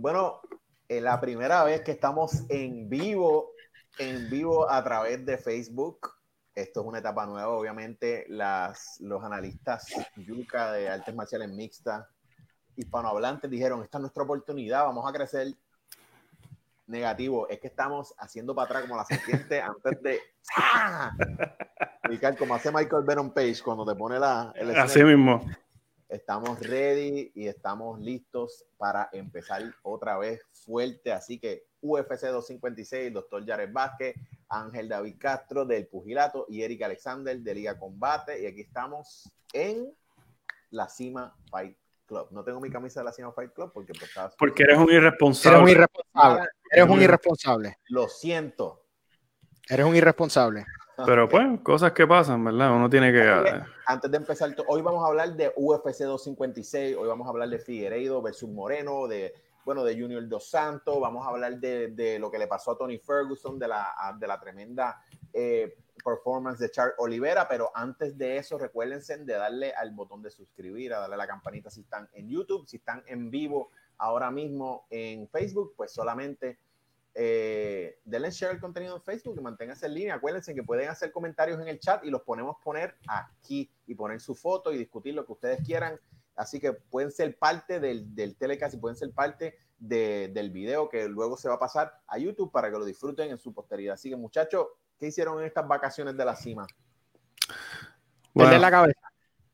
[0.00, 0.40] Bueno,
[0.88, 3.50] la primera vez que estamos en vivo,
[3.98, 6.10] en vivo a través de Facebook.
[6.54, 8.24] Esto es una etapa nueva, obviamente.
[8.28, 12.06] Las, los analistas Yuka de artes marciales mixtas,
[12.76, 15.48] hispanohablantes, dijeron, esta es nuestra oportunidad, vamos a crecer.
[16.86, 20.18] Negativo, es que estamos haciendo para atrás como la serpiente antes de...
[20.56, 21.12] ¡Ah!
[22.38, 24.54] como hace Michael Venom Page cuando te pone la...
[24.78, 25.44] Así mismo.
[26.10, 31.12] Estamos ready y estamos listos para empezar otra vez fuerte.
[31.12, 34.16] Así que UFC 256, doctor Jared Vázquez,
[34.48, 38.42] Ángel David Castro del Pugilato y Eric Alexander de Liga Combate.
[38.42, 39.94] Y aquí estamos en
[40.70, 42.26] la Cima Fight Club.
[42.32, 45.58] No tengo mi camisa de la Cima Fight Club porque pues, Porque eres un irresponsable.
[45.58, 46.48] Eres un irresponsable.
[46.72, 47.78] Eres un irresponsable.
[47.88, 48.84] Lo siento.
[49.68, 50.66] Eres un irresponsable.
[51.06, 52.74] Pero pues, cosas que pasan, ¿verdad?
[52.74, 53.62] Uno tiene que...
[53.86, 57.58] Antes de empezar, hoy vamos a hablar de UFC 256, hoy vamos a hablar de
[57.58, 62.30] Figueiredo versus Moreno, de, bueno, de Junior Dos Santos, vamos a hablar de, de lo
[62.30, 66.94] que le pasó a Tony Ferguson, de la, de la tremenda eh, performance de Charles
[66.98, 71.18] Olivera, pero antes de eso, recuérdense de darle al botón de suscribir, a darle a
[71.18, 75.92] la campanita si están en YouTube, si están en vivo ahora mismo en Facebook, pues
[75.92, 76.58] solamente
[77.14, 80.14] eh, denle share el contenido en Facebook y manténganse en línea.
[80.14, 84.20] Acuérdense que pueden hacer comentarios en el chat y los ponemos poner aquí y poner
[84.20, 85.98] su foto y discutir lo que ustedes quieran.
[86.36, 91.08] Así que pueden ser parte del, del telecast y pueden ser parte del video que
[91.08, 93.94] luego se va a pasar a YouTube para que lo disfruten en su posteridad.
[93.94, 94.66] Así que muchachos,
[94.98, 96.66] ¿qué hicieron en estas vacaciones de la cima?
[98.34, 99.00] Perder la cabeza.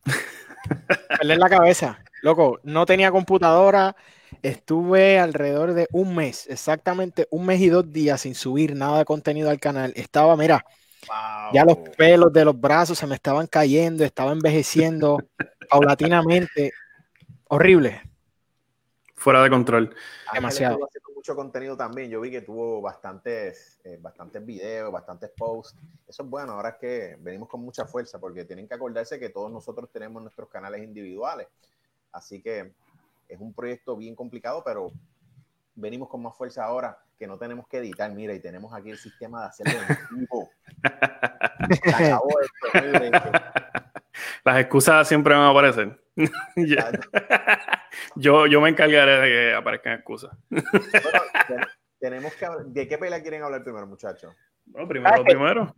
[1.20, 1.98] Perder la cabeza.
[2.22, 3.94] Loco, no tenía computadora,
[4.46, 9.04] Estuve alrededor de un mes, exactamente un mes y dos días sin subir nada de
[9.04, 9.92] contenido al canal.
[9.96, 10.64] Estaba, mira,
[11.52, 15.18] ya los pelos de los brazos se me estaban cayendo, estaba envejeciendo
[15.68, 16.72] paulatinamente.
[17.48, 18.00] Horrible.
[19.16, 19.92] Fuera de control.
[20.32, 20.78] Demasiado.
[20.84, 22.08] haciendo mucho contenido también.
[22.08, 25.76] Yo vi que tuvo bastantes, eh, bastantes videos, bastantes posts.
[26.06, 26.52] Eso es bueno.
[26.52, 30.22] Ahora es que venimos con mucha fuerza porque tienen que acordarse que todos nosotros tenemos
[30.22, 31.48] nuestros canales individuales.
[32.12, 32.72] Así que
[33.28, 34.92] es un proyecto bien complicado, pero
[35.74, 38.12] venimos con más fuerza ahora que no tenemos que editar.
[38.12, 40.50] Mira, y tenemos aquí el sistema de hacerlo en vivo.
[44.44, 45.98] Las excusas siempre van a aparecer.
[48.16, 50.36] yo, yo me encargaré de que aparezcan excusas.
[51.98, 54.34] tenemos que, ¿De qué pelea quieren hablar primero, muchachos?
[54.66, 55.74] Bueno, primero, primero.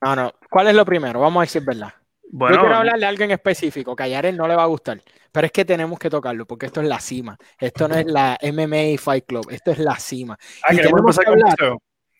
[0.00, 0.32] No, no.
[0.50, 1.20] ¿Cuál es lo primero?
[1.20, 1.94] Vamos a decir verdad.
[2.36, 4.66] Bueno, Yo quiero hablar de algo en específico, que a Yaren no le va a
[4.66, 5.00] gustar,
[5.30, 7.38] pero es que tenemos que tocarlo, porque esto es la cima.
[7.56, 10.36] Esto no es la MMA Fight Club, esto es la cima.
[10.64, 11.56] Ah, y tenemos, que hablar,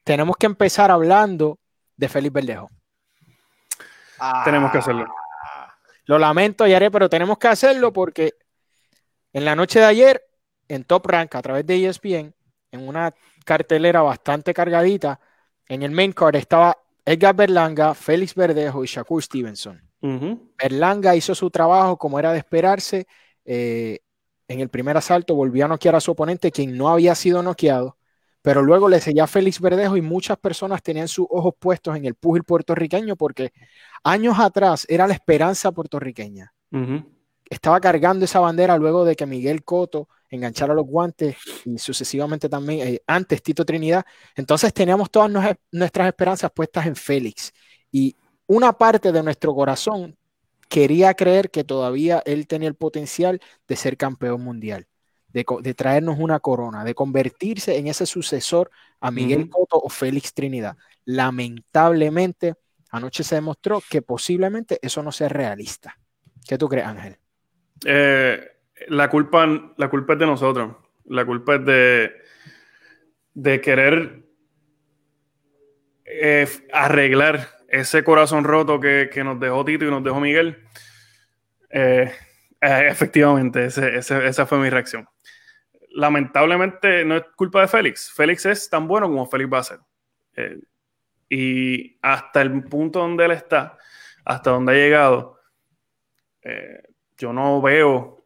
[0.04, 1.58] tenemos que empezar hablando
[1.96, 2.70] de Felipe Verdejo.
[4.44, 5.12] tenemos que hacerlo.
[6.04, 8.34] Lo lamento, Yare, pero tenemos que hacerlo porque
[9.32, 10.24] en la noche de ayer,
[10.68, 12.32] en Top Rank, a través de ESPN,
[12.70, 13.12] en una
[13.44, 15.18] cartelera bastante cargadita,
[15.66, 19.83] en el main card estaba Edgar Berlanga, Félix Verdejo y Shakur Stevenson.
[20.58, 23.06] Berlanga hizo su trabajo como era de esperarse.
[23.44, 24.00] Eh,
[24.48, 27.96] en el primer asalto volvió a noquear a su oponente, quien no había sido noqueado,
[28.42, 32.04] pero luego le seguía a Félix Verdejo y muchas personas tenían sus ojos puestos en
[32.04, 33.52] el púgil puertorriqueño porque
[34.02, 36.52] años atrás era la esperanza puertorriqueña.
[37.48, 42.86] Estaba cargando esa bandera luego de que Miguel Coto enganchara los guantes y sucesivamente también
[42.86, 44.04] eh, antes Tito Trinidad.
[44.34, 45.30] Entonces teníamos todas
[45.70, 47.52] nuestras esperanzas puestas en Félix.
[47.90, 48.16] Y
[48.46, 50.16] una parte de nuestro corazón
[50.68, 54.86] quería creer que todavía él tenía el potencial de ser campeón mundial,
[55.28, 55.44] de,
[55.74, 60.76] traernos una corona, de convertirse en ese sucesor a Miguel Cotto o Félix Trinidad.
[61.04, 62.54] Lamentablemente,
[62.90, 65.96] anoche se demostró que posiblemente eso no sea realista.
[66.46, 67.16] ¿Qué tú crees, Ángel?
[67.84, 68.40] Eh,
[68.88, 70.76] la, culpa, la culpa es de nosotros.
[71.06, 72.12] La culpa es de,
[73.34, 74.24] de querer
[76.04, 80.62] eh, arreglar ese corazón roto que, nos dejó Tito y nos dejó Miguel,
[81.70, 82.12] eh,
[82.60, 85.08] eh, efectivamente, esa fue mi reacción.
[85.90, 88.12] Lamentablemente no es culpa de Félix.
[88.12, 89.78] Félix es tan bueno como Félix va a ser.
[90.36, 90.60] Eh,
[91.28, 93.76] y hasta el punto donde él está,
[94.24, 95.40] hasta donde ha llegado,
[97.16, 98.24] yo no veo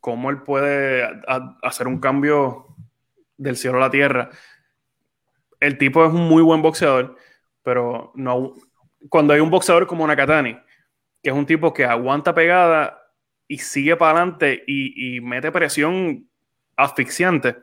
[0.00, 1.04] cómo él puede
[1.62, 2.68] hacer un cambio
[3.36, 4.30] del cielo a la tierra.
[5.60, 7.16] El tipo es un muy buen boxeador,
[7.62, 8.54] pero no,
[9.08, 10.54] cuando hay un boxeador como Nakatani,
[11.22, 12.98] que es un tipo que aguanta pegada
[13.46, 16.28] y sigue para adelante y, mete presión
[16.76, 17.56] asfixiante,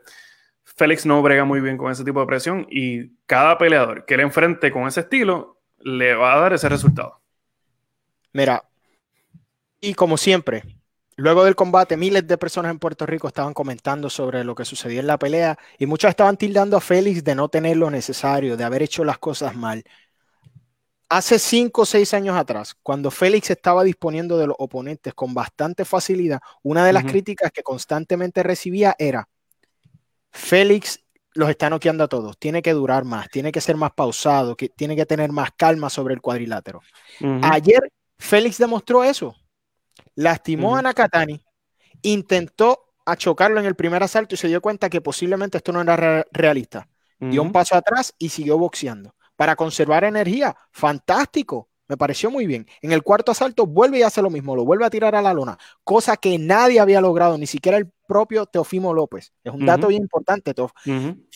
[0.64, 4.24] Félix no brega muy bien con ese tipo de presión y cada peleador que le
[4.24, 7.22] enfrente con ese estilo le va a dar ese resultado.
[8.32, 8.64] Mira,
[9.80, 10.64] y como siempre,
[11.18, 15.00] Luego del combate, miles de personas en Puerto Rico estaban comentando sobre lo que sucedió
[15.00, 18.64] en la pelea y muchos estaban tildando a Félix de no tener lo necesario, de
[18.64, 19.82] haber hecho las cosas mal.
[21.08, 25.84] Hace cinco o seis años atrás, cuando Félix estaba disponiendo de los oponentes con bastante
[25.84, 29.28] facilidad, una de las críticas que constantemente recibía era,
[30.32, 31.00] Félix
[31.34, 34.68] los está noqueando a todos, tiene que durar más, tiene que ser más pausado, que
[34.68, 36.80] tiene que tener más calma sobre el cuadrilátero.
[37.42, 39.36] Ayer Félix demostró eso
[40.16, 41.40] lastimó a Nakatani,
[42.02, 45.80] intentó a chocarlo en el primer asalto y se dio cuenta que posiblemente esto no
[45.80, 46.88] era realista.
[47.18, 49.14] Dio un paso atrás y siguió boxeando.
[49.36, 51.68] Para conservar energía, fantástico.
[51.88, 52.66] Me pareció muy bien.
[52.82, 55.32] En el cuarto asalto vuelve y hace lo mismo, lo vuelve a tirar a la
[55.32, 59.32] lona, cosa que nadie había logrado, ni siquiera el propio Teofimo López.
[59.44, 60.52] Es un dato bien importante,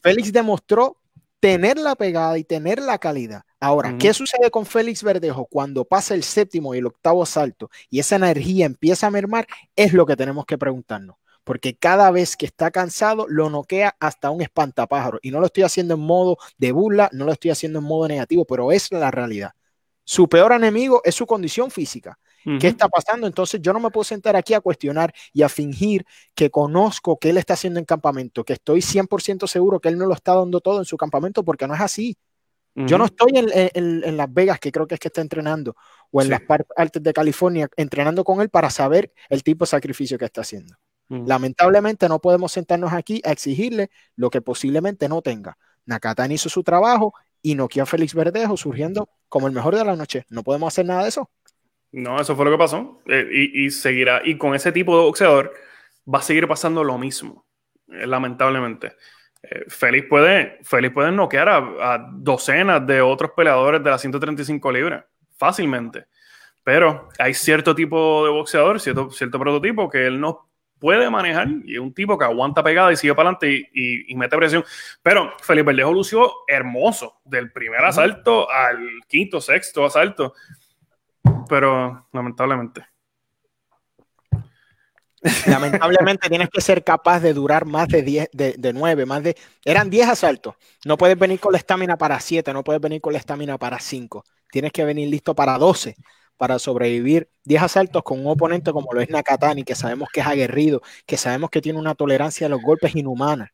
[0.03, 0.97] Félix demostró
[1.39, 3.43] tener la pegada y tener la calidad.
[3.61, 7.99] Ahora, ¿qué sucede con Félix Verdejo cuando pasa el séptimo y el octavo salto y
[7.99, 9.47] esa energía empieza a mermar?
[9.77, 11.17] Es lo que tenemos que preguntarnos.
[11.51, 15.19] Porque cada vez que está cansado, lo noquea hasta un espantapájaro.
[15.21, 18.07] Y no lo estoy haciendo en modo de burla, no lo estoy haciendo en modo
[18.07, 19.51] negativo, pero es la realidad.
[20.05, 22.17] Su peor enemigo es su condición física.
[22.61, 23.27] ¿Qué está pasando?
[23.27, 26.07] Entonces yo no me puedo sentar aquí a cuestionar y a fingir
[26.37, 30.07] que conozco qué él está haciendo en campamento, que estoy 100% seguro que él no
[30.07, 32.17] lo está dando todo en su campamento porque no es así.
[32.77, 35.75] Yo no estoy en, Las Vegas, que creo que es que está entrenando,
[36.13, 40.17] o en las partes de California, entrenando con él para saber el tipo de sacrificio
[40.17, 40.77] que está haciendo.
[41.11, 45.59] Lamentablemente no podemos sentarnos aquí a exigirle lo que posiblemente no tenga.
[45.85, 47.13] Nakatan hizo su trabajo
[47.43, 50.25] y Nokia Félix Verdejo surgiendo como el mejor de la noche.
[50.29, 51.29] No podemos hacer nada de eso.
[51.93, 53.03] No, eso fue lo que pasó.
[53.07, 54.23] Eh, y, seguirá.
[54.25, 55.53] Y con ese tipo de boxeador
[56.13, 57.45] va a seguir pasando lo mismo,
[57.89, 58.93] eh, lamentablemente.
[59.43, 65.05] Eh, Félix, puede, Félix puede noquear a, docenas de otros peleadores de las 135 libras,
[65.37, 66.07] fácilmente.
[66.63, 70.50] Pero hay cierto tipo de boxeador, cierto, cierto prototipo que él no
[70.81, 74.37] puede manejar y es un tipo que aguanta pegada y sigue para adelante y, mete
[74.37, 74.65] presión.
[75.03, 80.35] Pero Felipe Verdejo lució hermoso del primer asalto al quinto, sexto asalto
[81.49, 82.87] pero lamentablemente.
[85.47, 89.37] Lamentablemente tienes que ser capaz de durar más de 10, de, de 9, más de...
[89.65, 90.55] Eran 10 asaltos.
[90.87, 93.79] No puedes venir con la estamina para 7, no puedes venir con la estamina para
[93.79, 94.25] 5.
[94.51, 95.97] Tienes que venir listo para 12
[96.41, 100.27] para sobrevivir 10 asaltos con un oponente como lo es Nakatani, que sabemos que es
[100.27, 103.53] aguerrido, que sabemos que tiene una tolerancia a los golpes inhumana.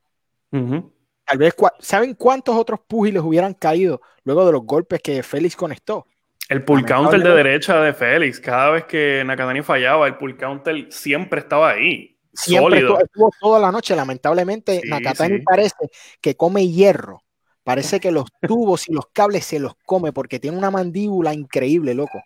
[0.53, 6.07] Tal vez, ¿saben cuántos otros púgiles hubieran caído luego de los golpes que Félix conectó?
[6.49, 10.87] El pull counter de derecha de Félix, cada vez que Nakatani fallaba, el pull counter
[10.93, 12.17] siempre estaba ahí.
[12.35, 13.97] Siempre estuvo, toda la noche.
[13.97, 15.91] Lamentablemente, Nakatani parece
[16.21, 17.25] que come hierro.
[17.65, 21.95] Parece que los tubos y los cables se los come porque tiene una mandíbula increíble,
[21.95, 22.23] loco.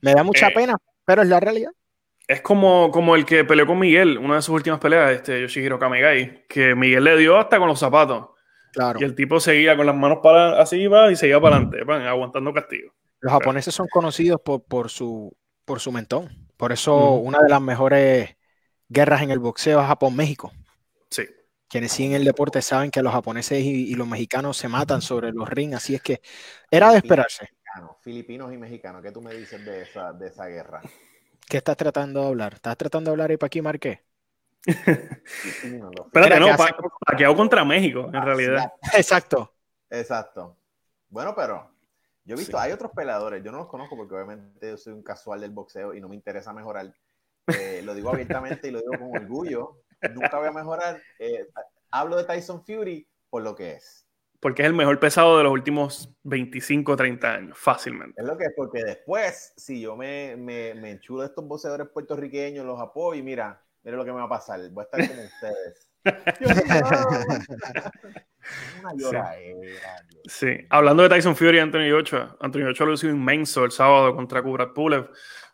[0.00, 1.72] Me da mucha eh, pena, pero es la realidad.
[2.26, 5.78] Es como, como el que peleó con Miguel, una de sus últimas peleas, este Yoshihiro
[5.78, 8.28] Kamegai, que Miguel le dio hasta con los zapatos.
[8.72, 8.98] Claro.
[9.00, 12.52] Y el tipo seguía con las manos para así iba y seguía para adelante, aguantando
[12.54, 12.92] castigo.
[13.20, 16.48] Los japoneses son conocidos por, por, su, por su mentón.
[16.56, 18.36] Por eso una de las mejores
[18.88, 20.52] guerras en el boxeo es Japón-México.
[21.10, 21.24] Sí.
[21.68, 25.48] Quienes siguen el deporte saben que los japoneses y, los mexicanos se matan sobre los
[25.48, 26.20] rings, así es que
[26.70, 27.48] era de esperarse.
[28.00, 30.82] Filipinos y mexicanos, ¿qué tú me dices de esa, de esa guerra?
[31.48, 32.54] ¿Qué estás tratando de hablar?
[32.54, 34.04] ¿Estás tratando de hablar ahí para aquí, Marqué?
[34.64, 38.72] Espérate, no, hago contra México, en realidad.
[38.94, 39.54] Exacto.
[39.90, 40.56] Exacto.
[41.08, 41.70] Bueno, pero
[42.24, 45.02] yo he visto, hay otros peleadores, yo no los conozco porque obviamente yo soy un
[45.02, 46.94] casual del boxeo y no me interesa mejorar.
[47.48, 49.82] Eh, lo digo abiertamente y lo digo con orgullo.
[50.14, 51.02] Nunca voy a mejorar.
[51.18, 51.48] Eh,
[51.90, 54.06] hablo de Tyson Fury por lo que es.
[54.42, 58.20] Porque es el mejor pesado de los últimos 25 o 30 años, fácilmente.
[58.20, 61.86] Es lo que es, porque después, si yo me, me, me enchulo de estos boxeadores
[61.90, 64.58] puertorriqueños, los apoyo y mira, mira lo que me va a pasar.
[64.70, 65.88] Voy a estar con ustedes.
[70.26, 70.66] Sí.
[70.70, 74.42] hablando de Tyson Fury y Anthony Ochoa, Anthony Ochoa lo hizo inmenso el sábado contra
[74.42, 75.08] Kubrat Pulev,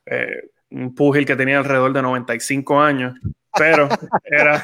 [0.06, 3.20] eh, un pugil que tenía alrededor de 95 años,
[3.56, 3.88] pero
[4.24, 4.62] era,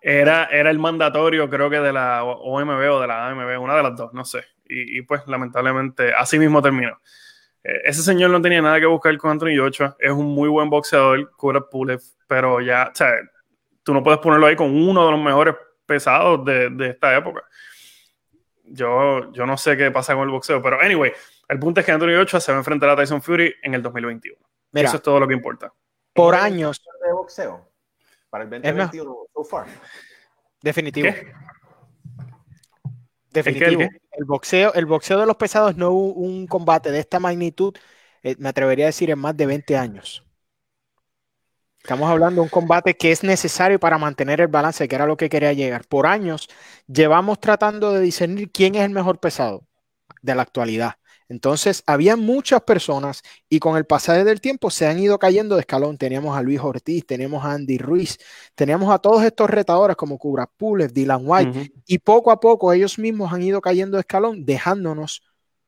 [0.00, 3.82] era, era el mandatorio, creo que de la OMB o de la AMB, una de
[3.82, 4.44] las dos, no sé.
[4.70, 7.00] Y, pues lamentablemente así mismo terminó.
[7.64, 10.68] Eh, ese señor no tenía nada que buscar con Anthony Ochoa, es un muy buen
[10.68, 13.14] boxeador, Kubrat Pulev, pero ya, o sea,
[13.82, 15.54] tú no puedes ponerlo ahí con uno de los mejores
[15.86, 17.42] pesados de, de esta época.
[18.64, 21.12] Yo, yo no sé qué pasa con el boxeo, pero anyway,
[21.48, 23.82] el punto es que Anthony Ochoa se va a enfrentar a Tyson Fury en el
[23.82, 24.38] 2021.
[24.74, 25.72] Eso es todo lo que importa.
[26.12, 26.82] Por años.
[27.02, 27.67] De boxeo
[28.30, 29.66] para el 2021 so far.
[30.62, 31.08] Definitivo.
[33.30, 33.82] Definitivo.
[33.82, 37.74] ¿El, boxeo, el boxeo de los pesados no hubo un combate de esta magnitud,
[38.22, 40.24] eh, me atrevería a decir, en más de 20 años.
[41.78, 45.16] Estamos hablando de un combate que es necesario para mantener el balance, que era lo
[45.16, 45.86] que quería llegar.
[45.86, 46.48] Por años
[46.86, 49.66] llevamos tratando de discernir quién es el mejor pesado
[50.20, 50.96] de la actualidad.
[51.28, 55.60] Entonces, había muchas personas y con el pasar del tiempo se han ido cayendo de
[55.60, 55.98] escalón.
[55.98, 58.18] Teníamos a Luis Ortiz, teníamos a Andy Ruiz,
[58.54, 62.98] teníamos a todos estos retadores como Cubra Pulev, Dylan White, y poco a poco ellos
[62.98, 65.22] mismos han ido cayendo de escalón, dejándonos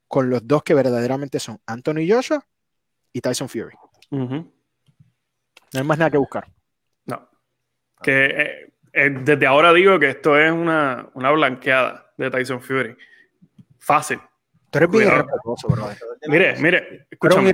[0.08, 2.44] con los dos que verdaderamente son Anthony Joshua
[3.12, 3.76] y Tyson Fury.
[4.10, 4.50] No
[5.74, 6.48] hay más nada que buscar.
[7.04, 7.28] No.
[8.02, 12.96] Que eh, eh, desde ahora digo que esto es una, una blanqueada de Tyson Fury.
[13.78, 14.20] Fácil
[14.70, 15.88] Tú eres bien irrespetuoso, bro.
[16.28, 17.52] Mire, mire, escúchame.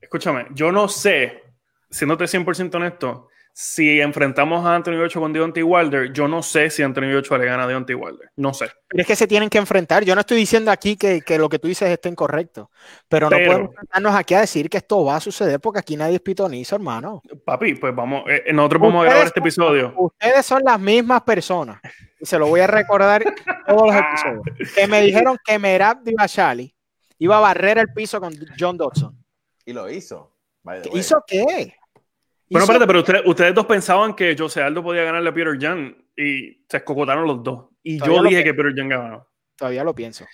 [0.00, 1.42] Escúchame, yo no sé,
[1.90, 6.82] siéndote 100% honesto, si enfrentamos a Anthony Ochoa con Deontay Wilder, yo no sé si
[6.82, 8.30] Anthony Ochoa le gana a Deontay Wilder.
[8.36, 8.66] No sé.
[8.88, 10.04] Pero es que se tienen que enfrentar.
[10.04, 12.70] Yo no estoy diciendo aquí que, lo que tú dices esté incorrecto.
[13.08, 16.16] Pero, no podemos enfrentarnos aquí a decir que esto va a suceder porque aquí nadie
[16.16, 17.22] es pitonizo, hermano.
[17.44, 19.94] Papi, pues vamos, eh, nosotros vamos a grabar este episodio.
[19.96, 21.80] Ustedes son las mismas personas
[22.24, 23.22] se lo voy a recordar
[23.66, 24.42] todos los episodios,
[24.74, 26.74] que me dijeron que Merab Divashali
[27.18, 29.16] iba a barrer el piso con John Dodson.
[29.64, 30.32] Y lo hizo.
[30.92, 31.74] ¿Hizo qué?
[32.50, 36.64] Bueno, espérate, pero ustedes, dos pensaban que José Aldo podía ganarle a Peter Jan y
[36.68, 37.70] se escocotaron los dos.
[37.82, 39.28] Y yo dije que Peter Jan ganó.
[39.56, 40.26] Todavía lo pienso.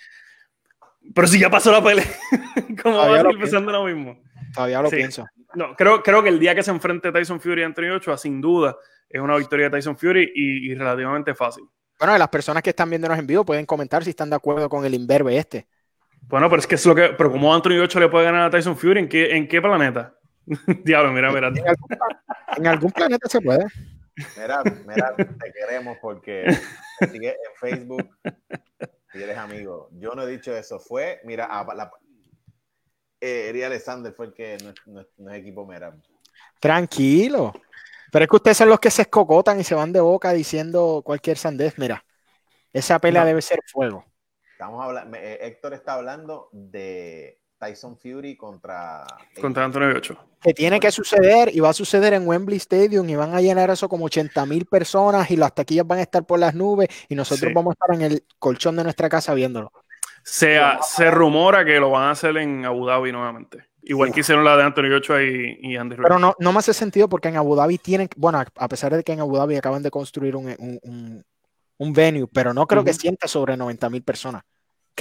[1.15, 2.05] Pero si ya pasó la pelea,
[2.83, 4.21] ¿cómo va a pensando lo mismo?
[4.53, 5.25] Todavía lo pienso.
[5.55, 8.39] No, creo, creo que el día que se enfrente Tyson Fury y Anthony Ochoa, sin
[8.39, 8.75] duda,
[9.09, 11.63] es una victoria de Tyson Fury y relativamente fácil.
[12.01, 14.83] Bueno, las personas que están viéndonos en vivo pueden comentar si están de acuerdo con
[14.83, 15.67] el inverbe este.
[16.23, 17.09] Bueno, pero es que es lo que.
[17.09, 19.01] Pero ¿cómo Anthony 8 le puede ganar a Tyson Fury?
[19.01, 20.17] ¿En qué, en qué planeta?
[20.83, 21.51] Diablo, mira, mira.
[22.57, 23.65] En algún, planeta se puede.
[24.37, 26.45] Mira, mira, te queremos porque
[27.11, 28.09] sigue en Facebook
[29.13, 29.89] y eres amigo.
[29.93, 30.79] Yo no he dicho eso.
[30.79, 31.91] Fue, mira, a la,
[33.21, 35.95] eh, Eri Alexander fue el que no, es equipo Mera.
[36.59, 37.53] Tranquilo.
[38.11, 41.01] Pero es que ustedes son los que se escocotan y se van de boca diciendo
[41.05, 41.77] cualquier sandez.
[41.77, 42.03] Mira,
[42.73, 44.05] esa pelea debe ser fuego.
[44.51, 49.05] Estamos hablando, eh, Héctor está hablando de Tyson Fury contra...
[49.39, 50.17] Contra Antonio Ocho.
[50.41, 53.69] Que tiene que suceder y va a suceder en Wembley Stadium y van a llenar
[53.69, 57.13] eso como 80 mil personas y las taquillas van a estar por las nubes y
[57.13, 59.71] nosotros vamos a estar en el colchón de nuestra casa viéndolo.
[60.23, 63.65] Se, se rumora que lo van a hacer en Abu Dhabi nuevamente.
[63.83, 66.73] Igual que hicieron la de Anthony Ochoa y, y Andy Pero no, no me hace
[66.73, 69.83] sentido porque en Abu Dhabi tienen, bueno, a pesar de que en Abu Dhabi acaban
[69.83, 71.23] de construir un, un,
[71.77, 74.43] un, venue, pero no creo que sienta sobre 90 mil personas.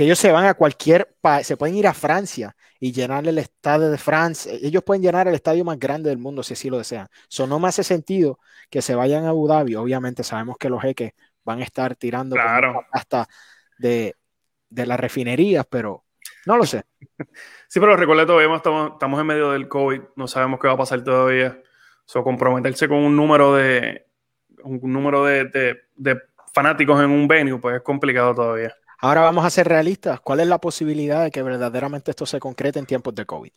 [0.00, 3.36] Que ellos se van a cualquier país, se pueden ir a Francia y llenar el
[3.36, 4.50] estadio de Francia.
[4.62, 7.06] Ellos pueden llenar el estadio más grande del mundo si así lo desean.
[7.30, 8.38] Eso no me hace sentido
[8.70, 9.74] que se vayan a Abu Dhabi.
[9.74, 11.12] Obviamente sabemos que los jeques
[11.44, 12.34] van a estar tirando
[12.90, 13.28] hasta
[13.76, 14.16] de,
[14.70, 16.06] de las refinerías, pero
[16.46, 16.82] no lo sé.
[17.68, 20.78] Sí, pero recuerda todavía estamos, estamos en medio del COVID, no sabemos qué va a
[20.78, 21.62] pasar todavía.
[22.06, 24.06] So, comprometerse con un número de
[24.64, 25.76] un número de,
[26.54, 28.74] fanáticos en un venue, pues es complicado todavía.
[29.00, 30.20] Ahora vamos a ser realistas.
[30.20, 33.50] ¿Cuál es la posibilidad de que verdaderamente esto se concrete en tiempos de COVID?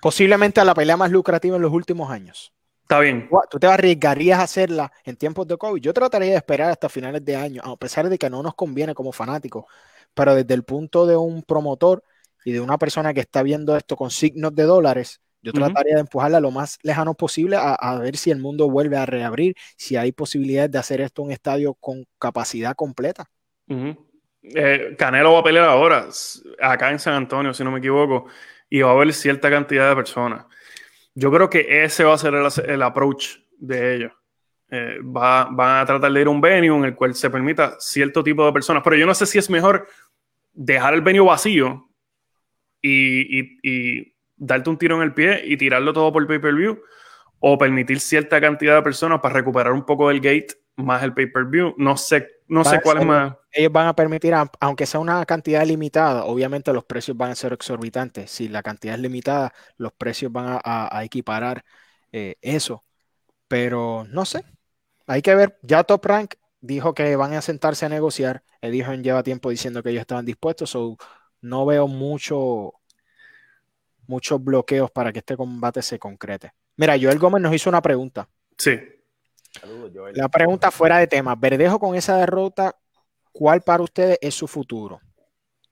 [0.00, 2.52] Posiblemente a la pelea más lucrativa en los últimos años.
[2.82, 3.28] Está bien.
[3.48, 5.80] ¿Tú te arriesgarías a hacerla en tiempos de COVID?
[5.80, 8.94] Yo trataría de esperar hasta finales de año, a pesar de que no nos conviene
[8.94, 9.66] como fanáticos,
[10.14, 12.02] pero desde el punto de un promotor
[12.44, 16.00] y de una persona que está viendo esto con signos de dólares, yo trataría de
[16.00, 20.10] empujarla lo más lejano posible a, ver si el mundo vuelve a reabrir, si hay
[20.10, 23.30] posibilidades de hacer esto un estadio con capacidad completa.
[24.42, 26.08] Eh, Canelo va a pelear ahora,
[26.60, 28.26] acá en San Antonio, si no me equivoco,
[28.68, 30.46] y va a haber cierta cantidad de personas.
[31.14, 34.12] Yo creo que ese va a ser el, approach de ellos.
[34.70, 37.76] Eh, va, van a tratar de ir a un venue en el cual se permita
[37.80, 39.88] cierto tipo de personas, pero yo no sé si es mejor
[40.52, 41.88] dejar el venue vacío
[42.82, 46.80] y, darte un tiro en el pie y tirarlo todo por pay-per-view
[47.40, 51.74] o permitir cierta cantidad de personas para recuperar un poco del gate más el pay-per-view.
[51.76, 53.36] No sé, no sé cuál es más.
[53.52, 57.52] Ellos van a permitir, aunque sea una cantidad limitada, obviamente los precios van a ser
[57.52, 58.30] exorbitantes.
[58.30, 61.64] Si la cantidad es limitada, los precios van a, equiparar
[62.12, 62.84] eh, eso.
[63.48, 64.44] Pero no sé,
[65.06, 65.58] hay que ver.
[65.62, 68.42] Ya Top Rank dijo que van a sentarse a negociar.
[68.62, 70.70] dijo lleva tiempo diciendo que ellos estaban dispuestos.
[70.70, 70.96] So,
[71.40, 72.74] no veo mucho,
[74.06, 76.52] muchos bloqueos para que este combate se concrete.
[76.76, 78.28] Mira, Joel Gómez nos hizo una pregunta.
[78.58, 78.78] Sí.
[80.14, 81.34] La pregunta fuera de tema.
[81.34, 82.76] Verdejo con esa derrota,
[83.32, 85.00] ¿cuál para ustedes es su futuro?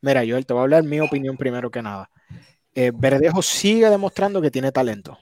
[0.01, 2.11] Mira, Joel, te voy a hablar mi opinión primero que nada.
[2.75, 5.19] Eh, Verdejo sigue demostrando que tiene talento.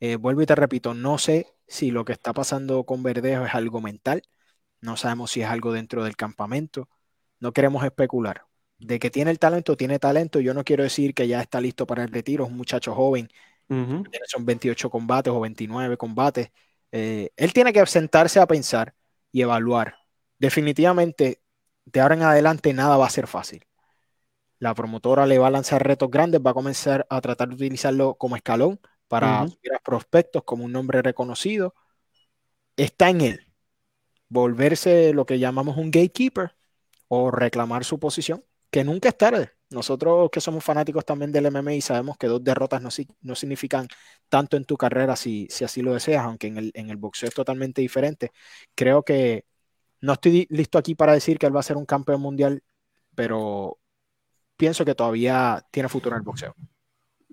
[0.00, 3.54] Eh, vuelvo y te repito, no sé si lo que está pasando con Verdejo es
[3.54, 4.22] algo mental.
[4.80, 6.88] No sabemos si es algo dentro del campamento.
[7.40, 8.42] No queremos especular
[8.78, 10.40] de que tiene el talento, tiene talento.
[10.40, 13.28] Yo no quiero decir que ya está listo para el retiro, es un muchacho joven
[14.26, 16.50] son 28 combates o 29 combates.
[16.92, 18.94] Eh, él tiene que sentarse a pensar
[19.32, 19.96] y evaluar.
[20.38, 21.42] Definitivamente,
[21.84, 23.66] de ahora en adelante nada va a ser fácil.
[24.58, 28.14] La promotora le va a lanzar retos grandes, va a comenzar a tratar de utilizarlo
[28.16, 29.46] como escalón para
[29.84, 31.74] prospectos como un nombre reconocido.
[32.76, 33.48] Está en él
[34.28, 36.56] volverse lo que llamamos un gatekeeper
[37.08, 39.52] o reclamar su posición, que nunca es tarde.
[39.70, 42.88] Nosotros que somos fanáticos también del MMA sabemos que dos derrotas no,
[43.20, 43.86] no significan
[44.28, 47.28] tanto en tu carrera si, si así lo deseas, aunque en el, en el boxeo
[47.28, 48.32] es totalmente diferente.
[48.74, 49.44] Creo que
[50.00, 52.62] no estoy listo aquí para decir que él va a ser un campeón mundial,
[53.14, 53.78] pero
[54.56, 56.54] pienso que todavía tiene futuro en el boxeo.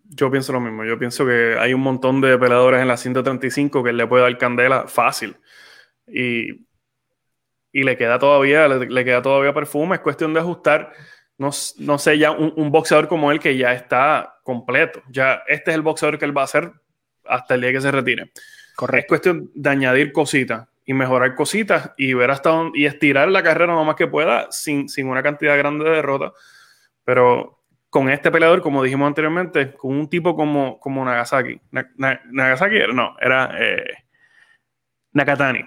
[0.08, 0.86] Yo pienso lo mismo.
[0.86, 4.38] Yo pienso que hay un montón de peleadores en la 135 que le puede dar
[4.38, 5.38] candela fácil.
[6.08, 6.66] Y,
[7.72, 9.96] y le queda todavía, le, queda todavía perfume.
[9.96, 10.94] Es cuestión de ajustar.
[11.38, 11.50] No,
[11.80, 15.02] no sé, ya un, boxeador como él que ya está completo.
[15.10, 16.72] Ya este es el boxeador que él va a hacer
[17.26, 18.32] hasta el día que se retire.
[18.76, 19.00] Correcto.
[19.00, 23.44] Es cuestión de añadir cositas y mejorar cositas y ver hasta dónde, y estirar la
[23.44, 26.32] carrera lo más que pueda sin, sin una cantidad grande de derrotas.
[27.04, 27.56] Pero
[27.90, 31.62] con este peleador, como dijimos anteriormente, con un tipo como, como Nagasaki.
[31.96, 34.04] Nagasaki no, era eh,
[35.14, 35.66] Nakatani.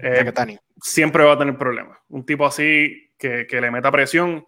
[0.00, 0.58] Eh, Nakatani.
[0.80, 1.98] Siempre va a tener problemas.
[2.08, 4.44] Un tipo así que, que, le meta presión,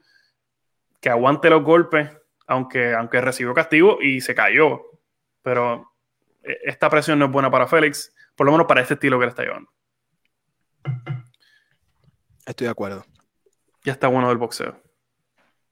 [1.07, 2.11] que aguante los golpes,
[2.49, 4.83] aunque, aunque recibió castigo y se cayó.
[5.41, 5.93] Pero
[6.43, 9.27] eh, esta presión no es buena para Félix, por lo menos para este estilo que
[9.27, 9.71] le está llevando.
[12.45, 13.05] Estoy de acuerdo.
[13.85, 14.83] Ya está bueno del boxeo.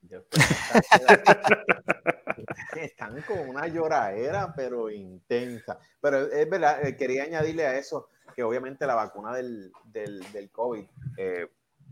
[2.77, 5.81] Están con una lloradera, pero intensa.
[6.01, 10.85] Pero es verdad, eh, quería añadirle a eso que obviamente la vacuna del, del, COVID
[11.17, 11.49] eh,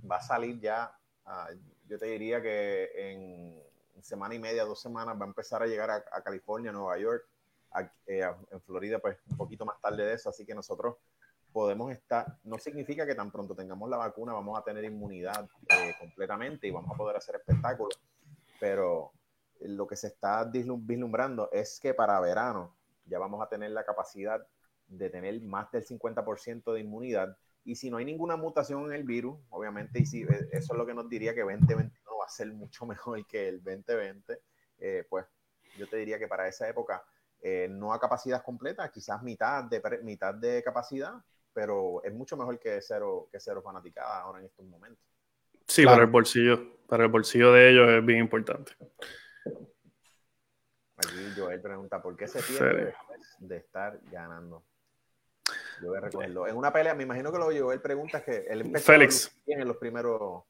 [0.08, 0.96] va a salir ya,
[1.26, 1.48] ah,
[1.92, 3.62] yo te diría que en
[4.00, 7.28] semana y media, dos semanas, va a empezar a llegar a, California, Nueva York,
[8.06, 10.30] eh, en Florida, pues un poquito más tarde de eso.
[10.30, 10.96] Así que nosotros
[11.52, 15.94] podemos estar, no significa que tan pronto tengamos la vacuna vamos a tener inmunidad eh,
[16.00, 18.00] completamente y vamos a poder hacer espectáculos,
[18.58, 19.12] pero
[19.60, 22.74] lo que se está vislumbrando es que para verano
[23.04, 24.46] ya vamos a tener la capacidad
[24.88, 29.04] de tener más del 50% de inmunidad y si no hay ninguna mutación en el
[29.04, 32.28] virus, obviamente, y si eh, eso es lo que nos diría que 2021 va a
[32.28, 34.40] ser mucho mejor que el 2020,
[34.78, 35.26] eh, pues
[35.76, 37.02] yo te diría que para esa época
[37.70, 41.14] no a capacidad completa, quizás mitad de, mitad de capacidad,
[41.52, 45.04] pero es mucho mejor que cero, que cero fanaticada ahora en estos momentos.
[45.66, 48.72] Sí, para el bolsillo, para el bolsillo de ellos es bien importante.
[50.96, 52.94] Aquí Joel pregunta, ¿por qué se pierde
[53.38, 54.64] de estar ganando?
[55.82, 56.46] Yo recuerdo.
[56.46, 59.36] En una pelea, me imagino que lo Joel pregunta es que él empezó Félix.
[59.46, 60.44] en los primeros,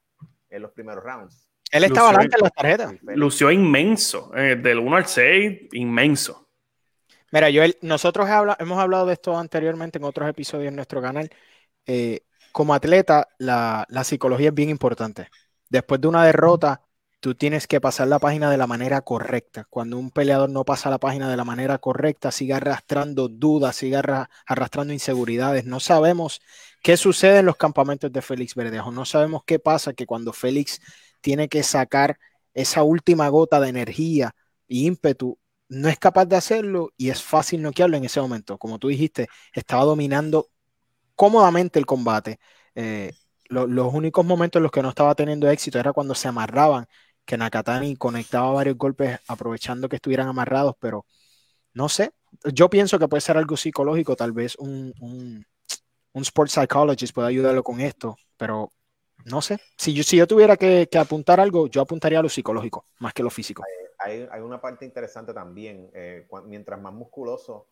[0.50, 1.48] en los primeros rounds.
[1.70, 2.94] Él estaba adelante en las tarjetas.
[3.16, 6.50] Lució inmenso, eh, del 1 al 6, inmenso.
[7.30, 11.30] Mira, Joel, nosotros hemos hablado de esto anteriormente en otros episodios en nuestro canal.
[11.86, 12.20] Eh,
[12.52, 15.28] como atleta, la, psicología es bien importante.
[15.70, 16.82] Después de una derrota,
[17.22, 19.64] tú tienes que pasar la página de la manera correcta.
[19.70, 23.96] Cuando un peleador no pasa la página de la manera correcta, sigue arrastrando dudas, sigue
[24.46, 25.64] arrastrando inseguridades.
[25.64, 26.40] No sabemos
[26.82, 28.90] qué sucede en los campamentos de Félix Verdejo.
[28.90, 30.80] No sabemos qué pasa que cuando Félix
[31.20, 32.18] tiene que sacar
[32.54, 34.34] esa última gota de energía
[34.68, 38.58] e ímpetu, no es capaz de hacerlo y es fácil noquearlo en ese momento.
[38.58, 40.48] Como tú dijiste, estaba dominando
[41.14, 42.40] cómodamente el combate.
[42.74, 43.12] Eh,
[43.52, 46.86] los únicos momentos en los que no estaba teniendo éxito era cuando se amarraban,
[47.24, 51.06] que Nakatani conectaba varios golpes aprovechando que estuvieran amarrados, pero
[51.74, 52.12] no sé.
[52.52, 55.46] Yo pienso que puede ser algo psicológico, tal vez un, un,
[56.12, 58.70] un sports psychologist puede ayudarlo con esto, pero
[59.24, 59.58] no sé.
[59.76, 63.12] Si yo, si yo tuviera que, que apuntar algo, yo apuntaría a lo psicológico más
[63.12, 63.62] que lo físico
[64.02, 65.90] hay, una parte interesante también.
[65.94, 67.68] Eh, mientras más musculoso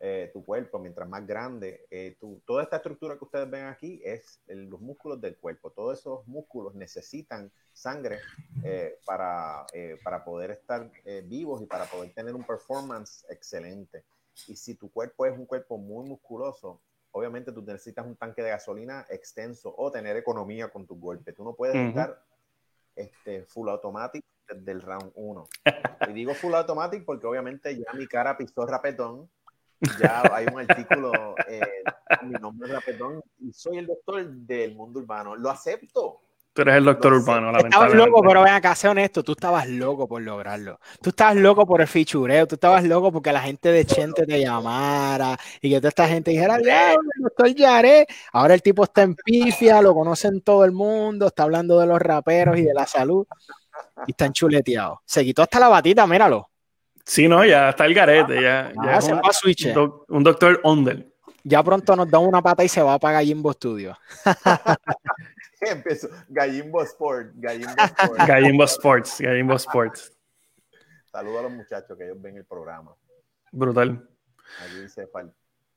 [0.00, 4.40] eh, tu cuerpo, mientras más grande, eh, toda esta estructura que ustedes ven aquí es
[4.46, 5.70] los músculos del cuerpo.
[5.70, 8.18] Todos esos músculos necesitan sangre
[9.06, 9.66] para,
[10.02, 10.90] para poder estar
[11.24, 14.04] vivos y para poder tener un performance excelente.
[14.48, 16.80] Y si tu cuerpo es un cuerpo muy musculoso,
[17.12, 21.32] obviamente tú necesitas un tanque de gasolina extenso o tener economía con tu golpe.
[21.32, 22.22] Tú no puedes estar
[22.96, 25.48] este, full automatic del round 1.
[26.08, 29.30] Y digo full automatic porque obviamente ya mi cara pisó rapetón.
[30.00, 31.60] Ya hay un artículo eh,
[32.22, 35.36] mi nombre es rapetón y soy el doctor del mundo urbano.
[35.36, 36.20] Lo acepto.
[36.52, 40.08] Tú eres el doctor urbano, Estabas loco, pero ven acá, sé honesto, tú estabas loco
[40.08, 40.80] por lograrlo.
[41.00, 44.40] Tú estabas loco por el fichureo, tú estabas loco porque la gente de Chente te
[44.40, 48.04] llamara y que toda esta gente dijera, el doctor Yaré.
[48.32, 52.00] Ahora el tipo está en pifia, lo conocen todo el mundo, está hablando de los
[52.00, 53.24] raperos y de la salud
[54.08, 54.98] y están chuleteados.
[55.04, 56.49] Se quitó hasta la batita, míralo.
[57.10, 58.40] Sí, no, ya está el garete.
[58.40, 59.66] Ya, Ah, ya se un, va a switch.
[59.66, 61.12] un doc- un doctor Ondel.
[61.42, 63.98] Ya pronto nos da una pata y se va para Gallimbo Studio.
[65.60, 68.18] Empezó Gallimbo Sport, Gallimbo Sport.
[68.28, 69.20] Gallimbo Sports.
[69.20, 70.12] Gallimbo Sports.
[71.10, 72.94] Saludos a los muchachos que ellos ven el programa.
[73.50, 74.08] Brutal.
[74.64, 75.08] Aquí dice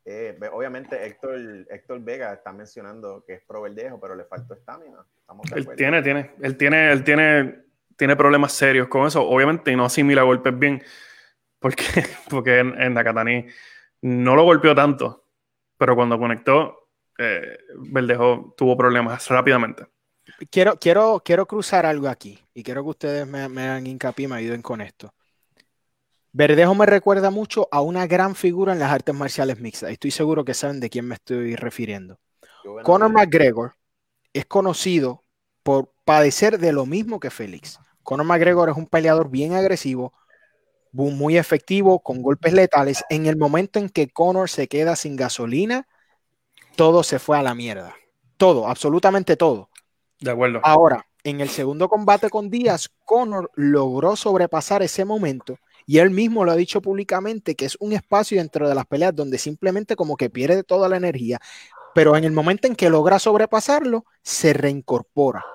[0.05, 5.03] eh, obviamente Héctor, Héctor Vega está mencionando que es pro verdejo, pero le faltó estamina.
[5.55, 7.63] Él tiene, tiene, él tiene, él tiene,
[7.97, 10.83] tiene problemas serios con eso, obviamente, y no asimila golpes bien,
[11.63, 11.85] porque,
[12.29, 13.45] porque en, en Nakatani
[14.01, 15.27] no lo golpeó tanto,
[15.77, 17.57] pero cuando conectó, eh,
[17.89, 19.87] Verdejo tuvo problemas rápidamente.
[20.51, 24.27] Quiero, quiero, quiero cruzar algo aquí y quiero que ustedes me, me hagan hincapié y
[24.27, 25.13] me ayuden con esto.
[26.33, 29.89] Verdejo me recuerda mucho a una gran figura en las artes marciales mixtas.
[29.89, 32.19] y Estoy seguro que saben de quién me estoy refiriendo.
[32.65, 32.83] Bueno.
[32.83, 33.75] Conor McGregor
[34.33, 35.23] es conocido
[35.61, 37.79] por padecer de lo mismo que Félix.
[38.01, 40.13] Conor McGregor es un peleador bien agresivo,
[40.93, 43.03] muy efectivo, con golpes letales.
[43.09, 45.87] En el momento en que Conor se queda sin gasolina,
[46.75, 47.95] todo se fue a la mierda.
[48.37, 49.69] Todo, absolutamente todo.
[50.19, 50.61] De acuerdo.
[50.63, 56.45] Ahora, en el segundo combate con Díaz, Conor logró sobrepasar ese momento y él mismo
[56.45, 60.15] lo ha dicho públicamente que es un espacio dentro de las peleas donde simplemente como
[60.15, 61.39] que pierde toda la energía,
[61.93, 65.45] pero en el momento en que logra sobrepasarlo, se reincorpora.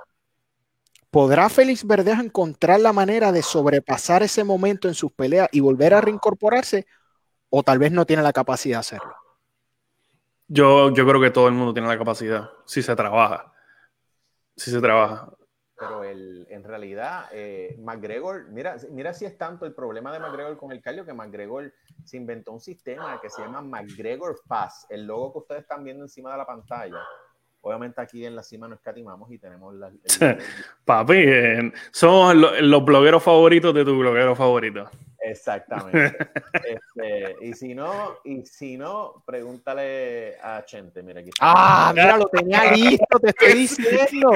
[1.11, 5.95] ¿Podrá Félix Verdejo encontrar la manera de sobrepasar ese momento en sus peleas y volver
[5.95, 6.87] a reincorporarse?
[7.49, 9.15] O tal vez no tiene la capacidad de hacerlo.
[10.49, 13.53] Yo, yo creo que todo el mundo tiene la capacidad, si se trabaja.
[14.57, 15.31] Si se trabaja.
[15.79, 20.57] Pero el, en realidad, eh, McGregor, mira, mira si es tanto el problema de McGregor
[20.57, 21.73] con el cardio que McGregor
[22.05, 26.05] se inventó un sistema que se llama McGregor Fast, el logo que ustedes están viendo
[26.05, 26.99] encima de la pantalla.
[27.61, 30.39] Obviamente aquí en la cima no escatimamos y tenemos la, el-
[30.85, 34.89] Papi, eh, somos lo- los blogueros favoritos de tu bloguero favorito.
[35.21, 36.17] Exactamente.
[36.69, 41.31] Este, y si no, y si no, pregúntale a Chente, mira aquí.
[41.31, 41.45] está.
[41.47, 44.31] Ah, mira, lo tenía listo, te estoy diciendo.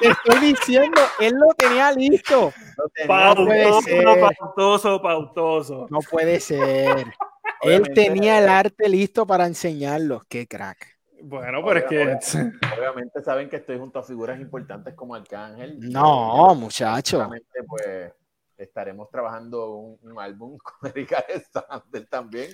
[0.00, 2.52] Te estoy diciendo, él lo tenía listo.
[2.76, 4.36] Lo tenía puede Pautoso, ser.
[4.38, 5.86] pautoso, pautoso.
[5.90, 7.06] No puede ser.
[7.62, 10.22] Él tenía el arte listo para enseñarlo.
[10.28, 10.98] Qué crack.
[11.22, 12.40] Bueno, pero es que
[12.78, 15.78] Obviamente saben que estoy junto a figuras importantes como Arcángel.
[15.80, 17.18] No, muchacho.
[17.18, 18.12] Seguramente, pues
[18.56, 22.50] estaremos trabajando un, un álbum con Erika Sander también.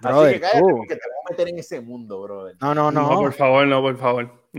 [0.00, 2.56] Brother, Así que cállate, porque te voy a meter en ese mundo, brother.
[2.60, 3.10] No, no, no.
[3.10, 3.18] no.
[3.18, 4.44] por favor, no, por favor.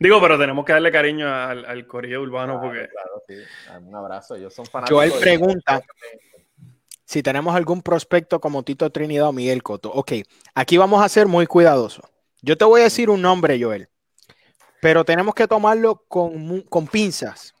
[0.00, 3.86] Digo, pero tenemos que darle cariño al, al corillo urbano Claro, porque claro, sí.
[3.86, 4.36] Un abrazo.
[4.36, 4.96] Ellos son fanáticos.
[4.98, 5.82] Joel de- pregunta
[7.14, 9.88] si tenemos algún prospecto como Tito Trinidad o Miguel Coto.
[9.92, 10.14] Ok,
[10.52, 12.04] aquí vamos a ser muy cuidadosos.
[12.42, 13.88] Yo te voy a decir un nombre, Joel,
[14.82, 17.54] pero tenemos que tomarlo con, con pinzas.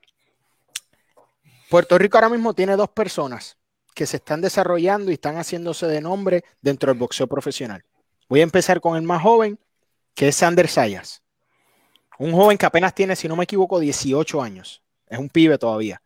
[1.70, 3.56] Puerto Rico ahora mismo tiene dos personas
[3.94, 7.84] que se están desarrollando y están haciéndose de nombre dentro del boxeo profesional.
[8.28, 9.60] Voy a empezar con el más joven,
[10.16, 11.22] que es Sander Sayas.
[12.18, 14.82] Un joven que apenas tiene, si no me equivoco, 18 años.
[15.06, 16.02] Es un pibe todavía.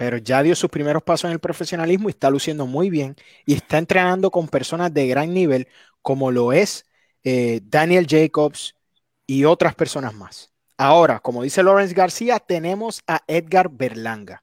[0.00, 3.52] Pero ya dio sus primeros pasos en el profesionalismo y está luciendo muy bien y
[3.52, 5.68] está entrenando con personas de gran nivel,
[6.00, 6.86] como lo es
[7.22, 8.76] eh, Daniel Jacobs
[9.26, 10.54] y otras personas más.
[10.78, 14.42] Ahora, como dice Lawrence García, tenemos a Edgar Berlanga.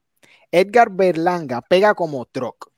[0.52, 2.70] Edgar Berlanga pega como troc.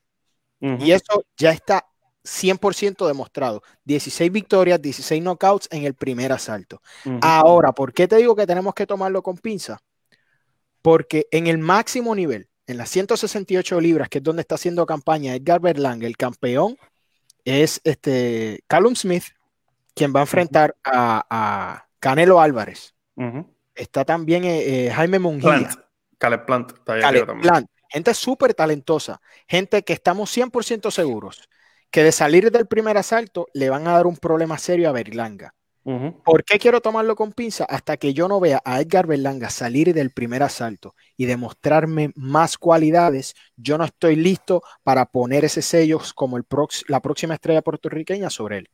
[0.79, 1.87] Y eso ya está
[2.25, 3.63] 100% demostrado.
[3.85, 6.81] 16 victorias, 16 knockouts en el primer asalto.
[7.21, 9.83] Ahora, ¿por qué te digo que tenemos que tomarlo con pinza?
[10.81, 15.35] Porque en el máximo nivel, en las 168 libras, que es donde está haciendo campaña
[15.35, 16.77] Edgar Berlanga, el campeón
[17.45, 19.25] es este Callum Smith,
[19.95, 22.95] quien va a enfrentar a, a Canelo Álvarez.
[23.75, 25.59] Está también eh, eh, Jaime Munguía.
[25.59, 25.75] Plant.
[26.19, 26.73] Caleb Plant.
[26.73, 27.41] Está ahí Caleb.
[27.41, 31.49] Plant, gente súper talentosa, gente que estamos 100% seguros
[31.91, 35.55] que de salir del primer asalto le van a dar un problema serio a Berlanga.
[36.25, 37.65] ¿Por qué quiero tomarlo con pinza?
[37.65, 42.59] Hasta que yo no vea a Edgar Berlanga salir del primer asalto y demostrarme más
[42.59, 47.63] cualidades, yo no estoy listo para poner ese sello como el prox- la próxima estrella
[47.63, 48.69] puertorriqueña sobre él.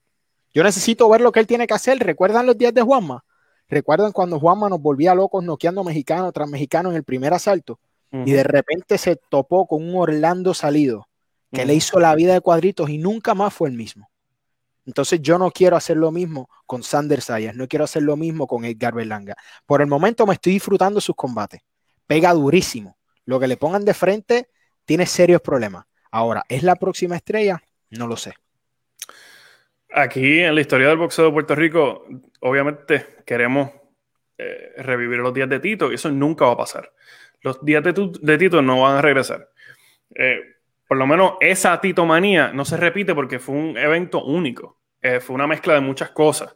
[0.53, 1.99] Yo necesito ver lo que él tiene que hacer.
[1.99, 3.25] ¿Recuerdan los días de Juanma?
[3.69, 7.79] ¿Recuerdan cuando Juanma nos volvía locos noqueando mexicano tras mexicano en el primer asalto?
[8.23, 11.09] Y de repente se topó con un Orlando salido
[11.53, 14.11] que le hizo la vida de cuadritos y nunca más fue el mismo.
[14.87, 18.47] Entonces yo no quiero hacer lo mismo con Sander Sayas, no quiero hacer lo mismo
[18.47, 19.37] con Edgar Berlanga.
[19.67, 21.61] Por el momento me estoy disfrutando sus combates.
[22.07, 22.97] Pega durísimo.
[23.25, 24.49] Lo que le pongan de frente
[24.85, 25.85] tiene serios problemas.
[26.13, 27.61] Ahora, ¿es la próxima estrella?
[27.91, 28.35] No lo sé.
[29.93, 32.07] Aquí en la historia del boxeo de Puerto Rico,
[32.41, 33.71] obviamente queremos
[34.39, 36.93] eh, revivir los días de Tito y eso nunca va a pasar.
[37.41, 39.49] Los días de, Tito no van a regresar.
[40.15, 40.56] Eh,
[40.89, 44.79] por lo menos esa titomanía no se repite porque fue un evento único.
[45.03, 46.55] Eh, fue una mezcla de muchas cosas.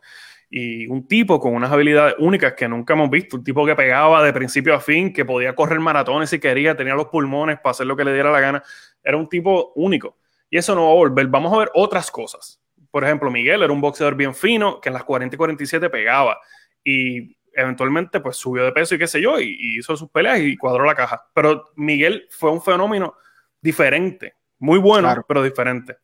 [0.49, 3.37] Y un tipo con unas habilidades únicas que nunca hemos visto.
[3.37, 6.95] Un tipo que pegaba de principio a fin, que podía correr maratones si quería, tenía
[6.95, 8.63] los pulmones para hacer lo que le diera la gana.
[9.03, 10.17] Era un tipo único.
[10.49, 11.27] Y eso no va a volver.
[11.29, 12.61] Vamos a ver otras cosas.
[12.91, 16.39] Por ejemplo, Miguel era un boxeador bien fino que en las 40 y 47 pegaba.
[16.83, 20.57] Y eventualmente pues subió de peso y qué sé yo, y, hizo sus peleas y
[20.57, 21.29] cuadró la caja.
[21.35, 23.15] Pero Miguel fue un fenómeno
[23.61, 25.97] diferente, muy bueno, pero diferente.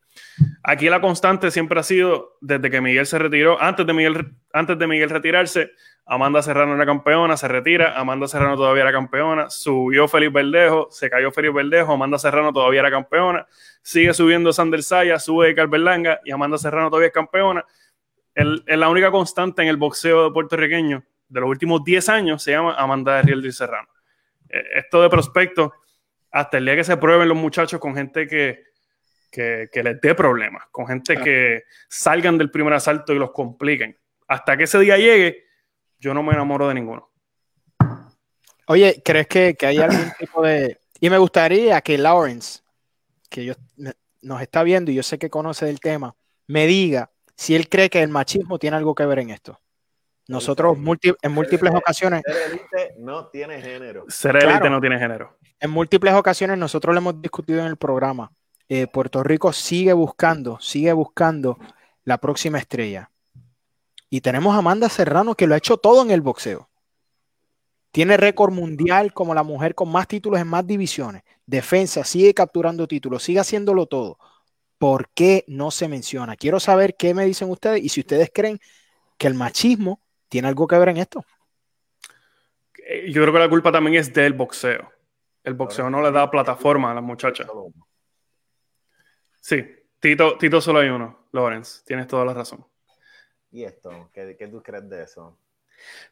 [0.63, 4.77] Aquí la constante siempre ha sido, desde que Miguel se retiró, antes de Miguel, antes
[4.77, 5.71] de Miguel retirarse,
[6.09, 11.09] Amanda Serrano era campeona, se retira, Amanda Serrano todavía era campeona, subió Felipe Verdejo, se
[11.09, 13.45] cayó Felipe Verdejo, Amanda Serrano todavía era campeona,
[13.81, 17.65] sigue subiendo Sander Saya, sube Berlanga y Amanda Serrano todavía es campeona.
[18.33, 22.75] El, la única constante en el boxeo puertorriqueño de los últimos 10 años se llama
[22.75, 23.89] Amanda Riel Serrano.
[24.47, 25.73] Eh, esto de prospecto,
[26.37, 28.63] hasta el día que se prueben los muchachos con gente que,
[29.31, 33.97] que, les dé problemas, con gente que salgan del primer asalto y los compliquen.
[34.27, 35.45] Hasta que ese día llegue,
[35.99, 37.09] yo no me enamoro de ninguno.
[38.67, 40.79] Oye, ¿crees que, hay algún tipo de...
[40.99, 42.59] Y me gustaría que Lawrence,
[43.29, 43.53] que yo,
[44.21, 47.89] nos está viendo y yo sé que conoce del tema, me diga si él cree
[47.89, 49.59] que el machismo tiene algo que ver en esto.
[50.27, 50.77] Nosotros
[51.21, 52.21] en múltiples ocasiones...
[52.25, 54.05] Ser élite no tiene género.
[54.09, 55.37] Ser élite no tiene género.
[55.59, 58.31] En múltiples ocasiones nosotros lo hemos discutido en el programa.
[58.69, 61.57] Eh, Puerto Rico sigue buscando, sigue buscando
[62.03, 63.09] la próxima estrella.
[64.09, 66.69] Y tenemos a Amanda Serrano que lo ha hecho todo en el boxeo.
[67.91, 71.23] Tiene récord mundial como la mujer con más títulos en más divisiones.
[71.45, 74.19] Defensa, sigue capturando títulos, sigue haciéndolo todo.
[74.77, 76.35] ¿Por qué no se menciona?
[76.35, 78.59] Quiero saber qué me dicen ustedes y si ustedes creen
[79.17, 81.23] que el machismo tiene algo que ver en esto.
[82.85, 84.91] Eh, yo creo que la culpa también es del boxeo.
[85.43, 87.47] El boxeo no le da plataforma a las muchachas.
[89.39, 89.65] Sí,
[89.99, 91.83] Tito, Tito solo hay uno, Lorenz.
[91.85, 92.65] Tienes toda la razón.
[93.51, 94.09] ¿Y esto?
[94.13, 95.39] ¿Qué, ¿Qué, tú crees de eso?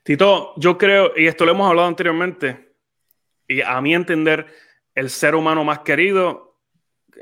[0.04, 2.76] Tito, yo creo, y esto lo hemos hablado anteriormente,
[3.48, 4.48] y a mi entender,
[4.94, 6.45] el ser humano más querido,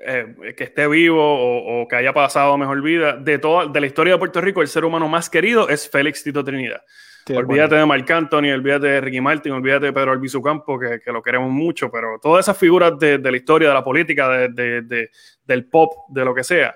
[0.06, 4.14] eh, que esté vivo o, que haya pasado mejor vida, de toda de la historia
[4.14, 6.82] de Puerto Rico, el ser humano más querido es Félix Tito Trinidad
[7.30, 11.12] olvídate de Marc Anthony, olvídate de Ricky Martin, olvídate de Pedro Albizu Campo, que, que,
[11.12, 14.82] lo queremos mucho, pero todas esas figuras de, de la historia, de la política, de,
[14.82, 15.10] de,
[15.46, 16.76] del pop, de lo que sea,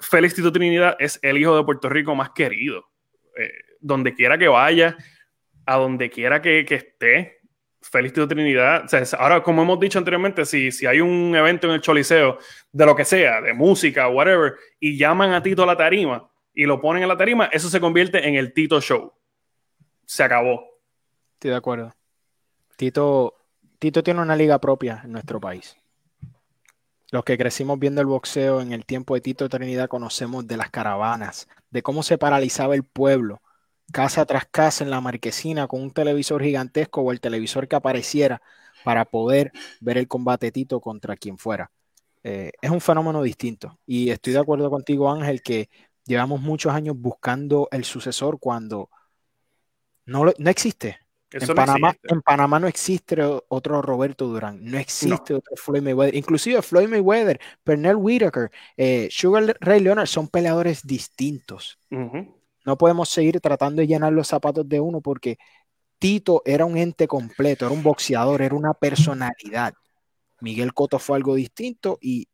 [0.00, 2.86] Félix Tito Trinidad es el hijo de Puerto Rico más querido.
[3.36, 4.96] Eh, donde quiera que vaya,
[5.66, 7.40] a donde quiera que, que esté,
[7.90, 8.84] Félix Tito Trinidad.
[9.18, 12.38] Ahora, como hemos dicho anteriormente, si, si hay un evento en el Choliseo,
[12.72, 16.64] de lo que sea, de música, whatever, y llaman a Tito a la tarima y
[16.64, 19.12] lo ponen en la tarima, eso se convierte en el Tito Show
[20.06, 20.64] se acabó.
[21.34, 21.94] Estoy de acuerdo.
[22.76, 23.34] Tito,
[23.78, 25.76] Tito tiene una liga propia en nuestro país.
[27.10, 30.70] Los que crecimos viendo el boxeo en el tiempo de Tito Trinidad conocemos de las
[30.70, 33.40] caravanas, de cómo se paralizaba el pueblo,
[33.92, 38.42] casa tras casa en la marquesina con un televisor gigantesco o el televisor que apareciera
[38.84, 41.70] para poder ver el combate Tito contra quien fuera.
[42.22, 45.68] Eh, es un fenómeno distinto y estoy de acuerdo contigo Ángel que
[46.06, 48.88] llevamos muchos años buscando el sucesor cuando
[50.06, 50.98] no, no existe.
[51.30, 53.16] en, Panamá, en Panamá no existe
[53.48, 56.14] otro Roberto Durán, no existe otro Floyd Mayweather.
[56.14, 61.78] Inclusive Floyd Mayweather, Pernell Whitaker, eh, Sugar Ray Leonard son peleadores distintos.
[62.64, 65.38] No podemos seguir tratando de llenar los zapatos de uno porque
[65.98, 69.74] Tito era un ente completo, era un boxeador, era una personalidad.
[70.40, 72.28] Miguel Cotto fue algo distinto y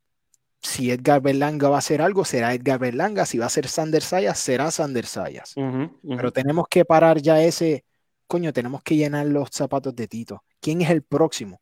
[0.62, 3.24] si Edgar Berlanga va a hacer algo, será Edgar Berlanga.
[3.24, 5.54] Si va a ser Sander Sayas, será Sander Sayas.
[5.54, 7.84] Pero tenemos que parar ya ese,
[8.26, 10.42] coño, tenemos que llenar los zapatos de Tito.
[10.60, 11.60] ¿Quién es el próximo?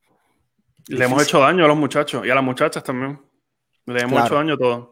[0.88, 3.20] Le hemos hecho daño a los muchachos y a las muchachas también.
[3.87, 4.88] Le hemos hecho daño a todos.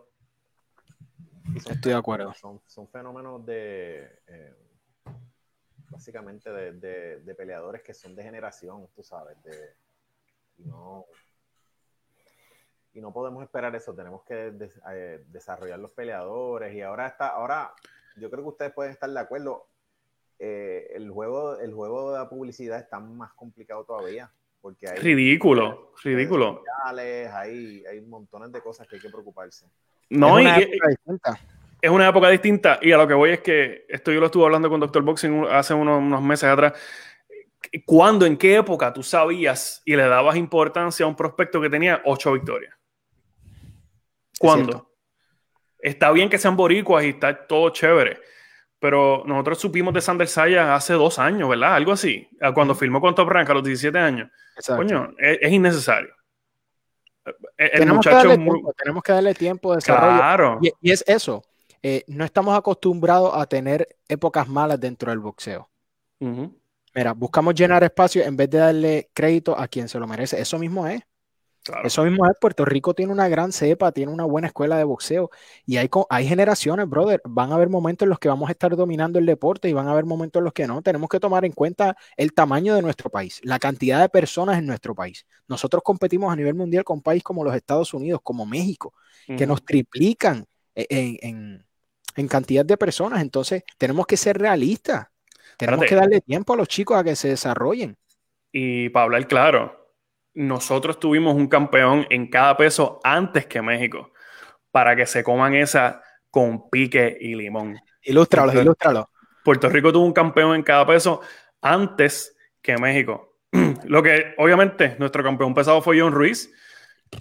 [1.54, 2.32] Estoy de acuerdo.
[2.34, 4.54] Son, fenómenos de, eh,
[5.90, 9.74] básicamente, de, peleadores que son de generación, tú sabes, de,
[10.58, 11.06] no,
[12.92, 14.52] y no podemos esperar eso, tenemos que
[14.90, 17.74] eh, desarrollar los peleadores y ahora está, ahora
[18.16, 19.68] yo creo que ustedes pueden estar de acuerdo,
[20.38, 24.30] eh, el, juego, el juego de la publicidad está más complicado todavía.
[24.60, 26.62] Porque hay ridículo, ridículo.
[26.84, 29.66] Hay, hay montones de cosas que hay que preocuparse.
[30.10, 31.40] No, es una época distinta.
[31.82, 34.44] Es una época distinta y a lo que voy es que esto yo lo estuve
[34.44, 35.02] hablando con Dr.
[35.02, 36.72] Boxing hace unos, unos meses atrás.
[37.84, 42.00] ¿Cuándo, en qué época tú sabías y le dabas importancia a un prospecto que tenía
[42.04, 42.74] ocho victorias?
[44.38, 44.90] ¿Cuándo?
[45.78, 48.18] Está bien que sean boricuas y está todo chévere,
[48.78, 51.74] pero nosotros supimos de Sander Saya hace dos años, ¿verdad?
[51.74, 54.30] Algo así, cuando filmó con Top Rank a los 17 años.
[54.66, 56.14] Coño, es, innecesario.
[57.56, 60.16] El tenemos, muchacho que darle tiempo, tenemos que darle tiempo de desarrollo.
[60.16, 60.58] Claro.
[60.62, 61.42] Y, es eso.
[61.82, 65.68] Eh, no estamos acostumbrados a tener épocas malas dentro del boxeo.
[66.18, 70.40] Mira, buscamos llenar espacio en vez de darle crédito a quien se lo merece.
[70.40, 71.02] Eso mismo es.
[71.84, 75.30] Eso mismo es, Puerto Rico tiene una gran cepa, tiene una buena escuela de boxeo
[75.64, 77.20] y hay, hay generaciones, brother.
[77.24, 79.88] Van a haber momentos en los que vamos a estar dominando el deporte y van
[79.88, 80.82] a haber momentos en los que no.
[80.82, 84.66] Tenemos que tomar en cuenta el tamaño de nuestro país, la cantidad de personas en
[84.66, 85.26] nuestro país.
[85.48, 88.94] Nosotros competimos a nivel mundial con países como los Estados Unidos, como México,
[89.26, 91.64] que nos triplican en,
[92.28, 93.22] cantidad de personas.
[93.22, 95.06] Entonces, tenemos que ser realistas.
[95.56, 97.96] Tenemos que darle tiempo a los chicos a que se desarrollen.
[98.52, 99.85] Y para hablar claro,
[100.36, 104.12] nosotros tuvimos un campeón en cada peso antes que México,
[104.70, 107.78] para que se coman esa con pique y limón.
[108.02, 109.08] Ilústralo, ilústralo.
[109.42, 111.22] Puerto Rico tuvo un campeón en cada peso
[111.62, 113.38] antes que México.
[113.84, 116.52] Lo que, obviamente, nuestro campeón pesado fue John Ruiz,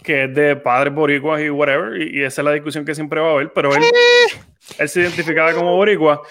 [0.04, 3.30] que es de padres boricuas y whatever, y, esa es la discusión que siempre va
[3.30, 3.84] a haber, pero él,
[4.78, 6.22] él se identificaba como boricua,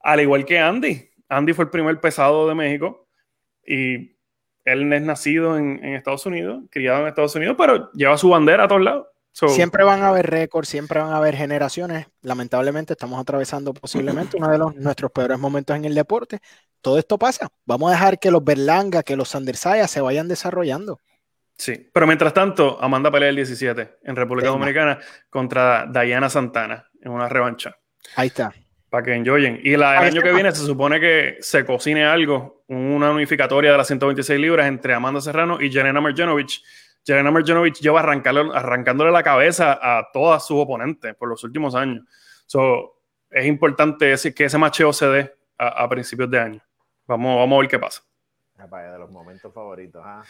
[0.00, 1.08] al igual que Andy.
[1.30, 3.08] Andy fue el primer pesado de México
[3.66, 4.13] y
[4.64, 8.68] él es nacido en, Estados Unidos, criado en Estados Unidos, pero lleva su bandera a
[8.68, 9.06] todos lados.
[9.32, 12.06] siempre van a haber récords, siempre van a haber generaciones.
[12.22, 16.40] Lamentablemente estamos atravesando posiblemente uno de los, nuestros peores momentos en el deporte.
[16.80, 17.48] Todo esto pasa.
[17.64, 20.98] Vamos a dejar que los Berlanga, que los Sandersaya se vayan desarrollando.
[21.56, 24.98] Sí, pero mientras tanto, Amanda pelea el 17 en República Dominicana
[25.30, 27.76] contra Diana Santana en una revancha.
[28.16, 28.52] Ahí está
[28.94, 29.58] para que enjoyen.
[29.60, 33.88] Y el año que viene se supone que se cocine algo, una unificatoria de las
[33.88, 36.62] 126 libras entre Amanda Serrano y Jelena Marjanovic.
[37.04, 42.04] Jelena Marjanovic lleva arrancándole la cabeza a todas sus oponentes por los últimos años.
[42.46, 46.60] So, es importante ese, que ese macheo se dé a, principios de año.
[47.08, 48.00] Vamos, vamos a ver qué pasa.
[48.56, 50.04] de los momentos favoritos.
[50.04, 50.22] ¿ah?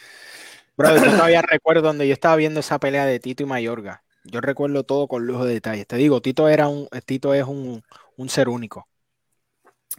[0.75, 4.01] Bro, yo todavía recuerdo donde yo estaba viendo esa pelea de Tito y Mayorga.
[4.23, 5.85] Yo recuerdo todo con lujo de detalles.
[5.85, 7.83] Te digo, Tito era un, Tito es un,
[8.17, 8.87] un ser único.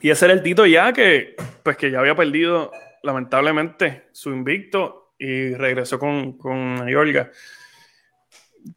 [0.00, 2.70] Y ese era el Tito ya que, pues que ya había perdido
[3.02, 7.30] lamentablemente su invicto y regresó con, con Mayorga.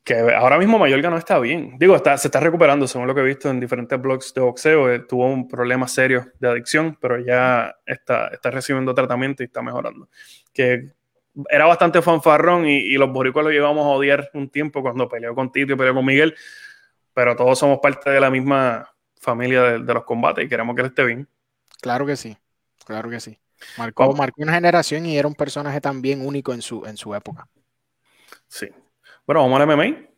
[0.03, 1.75] Que ahora mismo Mayorga no está bien.
[1.79, 4.93] Digo, está, se está recuperando, según lo que he visto en diferentes blogs de boxeo.
[4.93, 9.63] Eh, tuvo un problema serio de adicción, pero ya está, está recibiendo tratamiento y está
[9.63, 10.07] mejorando.
[10.53, 10.91] Que
[11.49, 15.33] era bastante fanfarrón y, y los boricuas lo llevamos a odiar un tiempo cuando peleó
[15.33, 16.35] con Tito y peleó con Miguel,
[17.13, 20.87] pero todos somos parte de la misma familia de, los combates y queremos que él
[20.87, 21.27] esté bien.
[21.81, 22.37] Claro que sí,
[22.85, 23.37] claro que sí.
[23.77, 27.47] Marcó, marcó una generación y era un personaje también único en su, en su época.
[28.47, 28.67] Sí.
[29.25, 30.08] Bueno, vamos al MMA.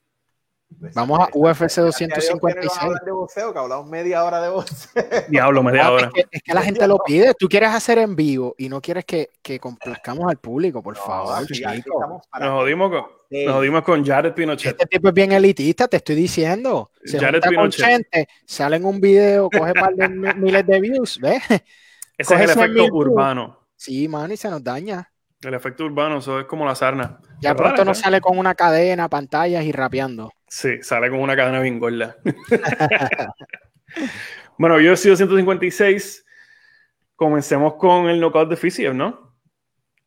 [0.79, 2.91] Pues, Vamos a UFC 256.
[3.05, 4.89] de boxeo, que hablamos media hora de boxeo.
[5.29, 6.12] Diablo, media hora.
[6.31, 7.34] Es que, la gente lo pide.
[7.34, 11.41] Tú quieres hacer en vivo y no quieres que, que complazcamos al público, por favor.
[12.39, 13.05] Nos jodimos, con,
[13.45, 14.71] nos jodimos con Jared Pinochet.
[14.71, 16.91] Este tipo es bien elitista, te estoy diciendo.
[17.03, 18.07] Se Jared Pinochet.
[18.45, 21.43] sale en un video, coge par de miles de views, ¿ves?
[22.17, 23.60] Ese es el efecto urbano.
[23.75, 25.12] Sí, man, y se nos daña.
[25.41, 27.19] El efecto urbano, eso es como la sarna.
[27.41, 30.31] Ya pronto nos sale con una cadena, pantallas y rapeando.
[30.52, 32.18] Sí, sale con una cadena bien gorda.
[34.58, 36.26] bueno, yo he sido 156.
[37.16, 39.34] Comencemos con el knockout de Fisiev, ¿no?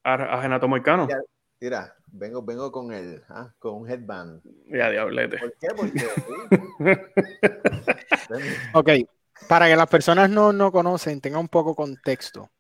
[0.03, 1.09] A, a Renato Moicano.
[1.61, 3.55] Mira, vengo, vengo con el, ¿ah?
[3.59, 4.43] con un headband.
[4.67, 5.39] Ya, diablete.
[5.39, 5.69] ¿Por qué?
[5.75, 6.07] Porque,
[8.75, 8.91] ok,
[9.49, 12.51] para que las personas no, no conocen, tengan un poco contexto.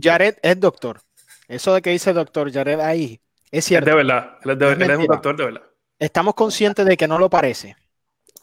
[0.00, 1.00] Jared es doctor.
[1.48, 3.20] Eso de que dice doctor Jared ahí,
[3.50, 3.90] es cierto.
[3.90, 4.38] Es de verdad.
[4.44, 5.69] Él es, un doctor de verdad.
[6.00, 7.76] Estamos conscientes de que no lo parece.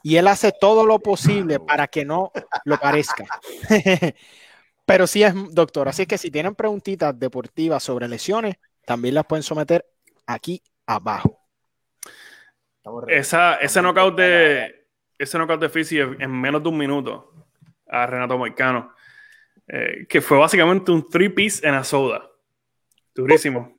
[0.03, 2.31] Y él hace todo lo posible para que no
[2.65, 3.25] lo parezca.
[4.85, 5.89] Pero sí es doctor.
[5.89, 9.85] Así que si tienen preguntitas deportivas sobre lesiones, también las pueden someter
[10.27, 11.39] aquí abajo.
[13.07, 17.33] Esa, ese knockout de ese knockout de Fisi en menos de un minuto
[17.87, 18.93] a Renato Moicano,
[19.67, 22.29] eh, que fue básicamente un three piece en la soda.
[23.15, 23.77] Durísimo.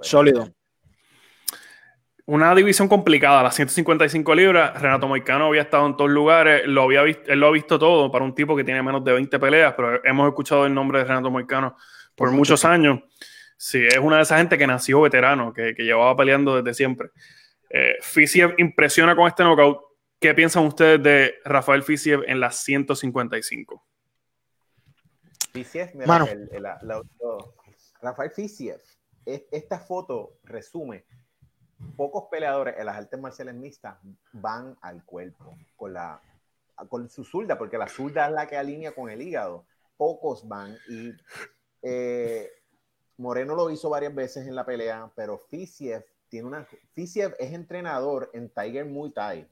[0.00, 0.48] Sólido.
[2.26, 4.80] Una división complicada, las 155 libras.
[4.80, 8.10] Renato Moicano había estado en todos lugares, lo había visto, él lo ha visto todo
[8.10, 11.04] para un tipo que tiene menos de 20 peleas, pero hemos escuchado el nombre de
[11.04, 11.76] Renato Moicano
[12.14, 13.00] por, muchos años.
[13.58, 17.10] Sí, es una de esas gente que nació veterano, que, llevaba peleando desde siempre.
[17.68, 19.80] Eh, Fisiev impresiona con este knockout.
[20.18, 23.84] ¿Qué piensan ustedes de Rafael Fisiev en las 155?
[25.52, 26.26] Fisiev, mira,
[28.00, 28.80] Rafael Fisiev,
[29.26, 31.04] esta foto resume,
[31.96, 33.96] pocos peleadores en las artes marciales mixtas
[34.32, 36.20] van al cuerpo con, la,
[36.88, 39.66] con su zurda, porque la zurda es la que alinea con el hígado.
[39.96, 41.12] Pocos van y
[41.82, 42.50] eh,
[43.16, 46.66] Moreno lo hizo varias veces en la pelea, pero Fisiev tiene una.
[46.94, 49.48] Fisiev es entrenador en Tiger Muay Thai.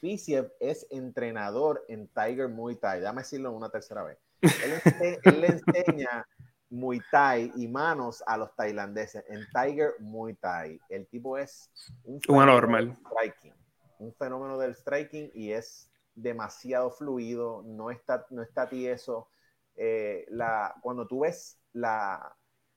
[0.00, 3.00] Fisiev es entrenador en Tiger Muay Thai.
[3.00, 4.18] Déjame decirlo una tercera vez.
[4.42, 6.26] Él, le enseña
[6.70, 9.24] Muay Thai y manos a los tailandeses.
[9.28, 10.80] En Tiger Muay Thai.
[10.88, 11.70] El tipo es
[12.04, 13.54] un fenómeno striking,
[13.98, 19.28] un fenómeno del striking y es demasiado fluido, no está, no está tieso.
[19.76, 22.34] Eh, la, cuando tú ves la,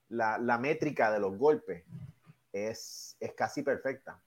[0.08, 1.84] la, métrica de los golpes,
[2.52, 4.20] es, es casi perfecta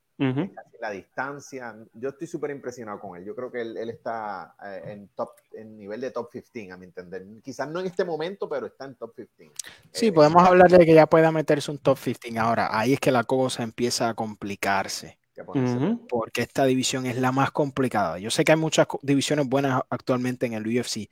[0.80, 1.76] la distancia.
[1.94, 3.24] Yo estoy súper impresionado con él.
[3.26, 6.86] Yo creo que él, está eh, en top, en nivel de top 15, a mi
[6.86, 7.26] entender.
[7.42, 9.52] Quizás no en este momento, pero está en top 15.
[9.92, 12.38] Sí, eh, podemos hablar de que ya pueda meterse un top 15.
[12.38, 15.18] Ahora, ahí es que la cosa empieza a complicarse.
[16.10, 18.20] Porque esta división es la más complicada.
[18.20, 21.10] Yo sé que hay muchas divisiones buenas actualmente en el UFC,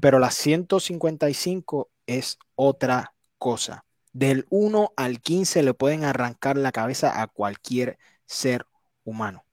[0.00, 3.84] pero la 155 es otra cosa.
[4.12, 8.66] Del 1 al 15 le pueden arrancar la cabeza a cualquier ser
[9.04, 9.44] humano.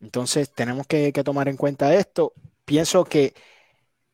[0.00, 2.32] Entonces tenemos que, tomar en cuenta esto.
[2.64, 3.34] Pienso que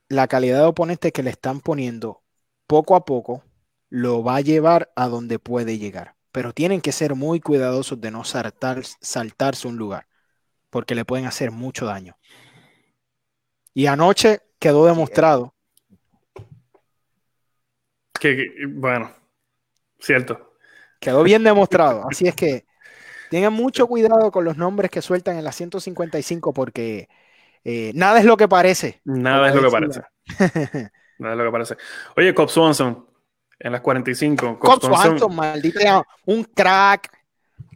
[0.09, 2.23] la calidad de oponente que le están poniendo
[2.67, 3.43] poco a poco
[3.89, 6.15] lo va a llevar a donde puede llegar.
[6.31, 10.07] Pero tienen que ser muy cuidadosos de no saltar, saltarse un lugar,
[10.71, 12.17] porque le pueden hacer mucho daño.
[13.75, 15.55] Y anoche quedó demostrado.
[18.19, 19.15] Que, bueno,
[19.99, 20.55] cierto.
[21.01, 22.07] Quedó bien demostrado.
[22.09, 22.65] Así es que
[23.33, 27.09] Tengan mucho cuidado con los nombres que sueltan en la 155 porque
[27.65, 29.01] eh, nada es lo que parece.
[29.05, 30.03] Nada es lo que parece.
[31.19, 31.77] nada es lo que parece.
[32.15, 33.07] Oye, Cobb Swanson,
[33.59, 34.59] en las 45.
[34.59, 37.11] Cobb, Swanson, maldita, un crack.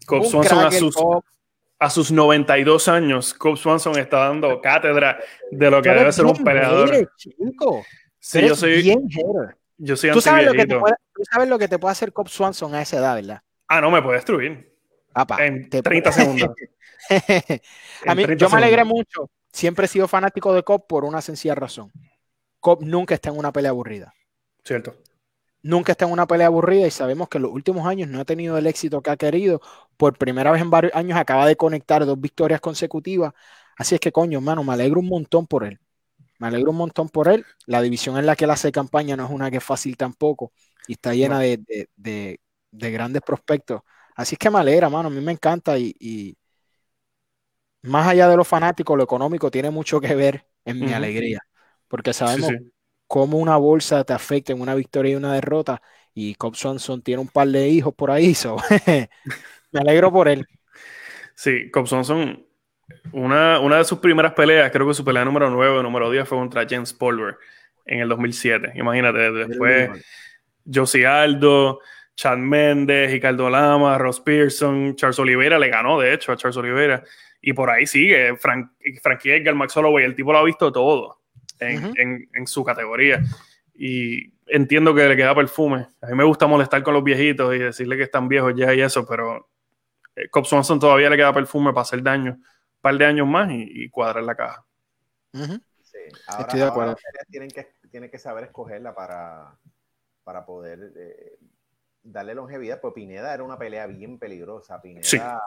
[0.04, 0.94] Cobb Swanson a sus,
[1.78, 5.18] a sus 92 años, Cobb Swanson está dando cátedra
[5.50, 7.10] de lo que debe ser un peleador.
[8.20, 8.82] Sí, yo soy.
[8.82, 9.08] Bien
[9.78, 12.12] Yo soy ¿Tú sabes, lo que te puede, tú sabes lo que te puede hacer
[12.12, 13.40] Cobb Swanson a esa edad, ¿verdad?
[13.68, 14.75] Ah, no, me puede destruir
[15.38, 16.50] en 30 segundos.
[18.06, 19.30] a mí, yo me alegré mucho.
[19.52, 21.90] Siempre he sido fanático de Cobb por una sencilla razón.
[22.60, 24.12] Cobb nunca está en una pelea aburrida.
[24.64, 24.96] Cierto.
[25.62, 28.24] Nunca está en una pelea aburrida y sabemos que en los últimos años no ha
[28.24, 29.60] tenido el éxito que ha querido.
[29.96, 33.32] Por primera vez en varios años acaba de conectar dos victorias consecutivas.
[33.76, 35.80] Así es que, coño, hermano, me alegro un montón por él.
[36.38, 37.44] Me alegro un montón por él.
[37.66, 40.52] La división en la que él hace campaña no es una que es fácil tampoco
[40.86, 41.58] y está llena de,
[41.96, 43.80] de grandes prospectos.
[44.16, 45.08] Así es que me alegra, mano.
[45.08, 46.36] A mí me encanta y,
[47.82, 51.40] más allá de lo fanático, lo económico tiene mucho que ver en mi alegría.
[51.86, 52.50] Porque sabemos
[53.06, 55.80] cómo una bolsa te afecta en una victoria y una derrota.
[56.14, 58.34] Y Cobb Swanson tiene un par de hijos por ahí.
[59.70, 60.46] me alegro por él.
[61.34, 62.44] Sí, Cobb Swanson,
[63.12, 66.26] una, una de sus primeras peleas, creo que su pelea número 9 o número 10
[66.26, 67.36] fue contra James Polver
[67.84, 68.72] en el 2007.
[68.76, 69.90] Imagínate, después
[70.72, 71.80] Josie Aldo,
[72.16, 77.04] Chad Méndez, Ricardo Lama, Ross Pearson, Charles Oliveira le ganó, de hecho, a Charles Oliveira.
[77.42, 81.20] Y por ahí sigue, Frank, Frankie Edgar, Max Holloway, el tipo lo ha visto todo
[81.60, 83.22] en, en, su categoría.
[83.74, 85.86] Y entiendo que le queda perfume.
[86.00, 88.80] A mí me gusta molestar con los viejitos y decirle que están viejos ya y
[88.80, 89.48] eso, pero
[90.16, 92.32] eh, Cobb Swanson todavía le queda perfume para hacer daño.
[92.32, 94.64] Un par de años más y, cuadrar la caja.
[95.32, 95.40] sí.
[96.28, 96.96] ahora, Estoy de acuerdo.
[97.28, 99.58] tienen, que, tienen que saber escogerla para,
[100.24, 101.38] para poder eh,
[102.06, 104.80] darle longevidad, pues Pineda era una pelea bien peligrosa.
[104.80, 105.42] Pineda,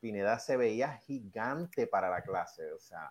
[0.00, 3.10] Pineda se veía gigante para la clase, o sea.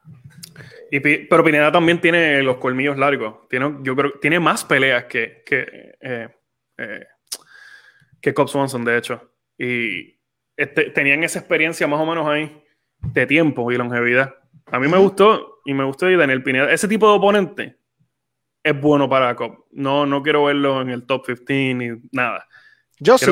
[1.29, 3.47] pero Pineda también tiene los colmillos largos.
[3.49, 6.29] Tiene, yo creo tiene más peleas que, que, eh,
[6.77, 7.05] eh,
[8.21, 9.33] que Cobb Swanson, de hecho.
[9.57, 10.19] Y
[10.55, 12.63] este, tenían esa experiencia más o menos ahí
[12.99, 14.35] de tiempo y longevidad.
[14.67, 16.71] A mí me gustó y me gustó y Daniel Pineda.
[16.71, 17.77] Ese tipo de oponente
[18.63, 19.65] es bueno para Cobb.
[19.71, 22.47] No, no quiero verlo en el top 15 ni nada.
[22.99, 23.25] Yo sí.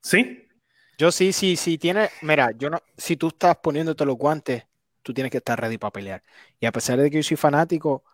[0.00, 0.48] ¿Sí?
[0.98, 1.78] Yo sí, sí, sí.
[1.78, 4.64] Tiene, mira, yo no, si tú estás poniéndote los guantes,
[5.02, 6.22] tú tienes que estar ready para pelear.
[6.60, 8.04] Y a pesar de que yo soy fanático,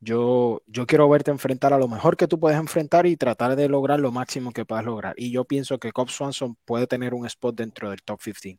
[0.00, 3.68] yo, yo quiero verte enfrentar a lo mejor que tú puedes enfrentar y tratar de
[3.68, 5.14] lograr lo máximo que puedas lograr.
[5.16, 8.58] Y yo pienso que Cobb Swanson puede tener un spot dentro del top 15.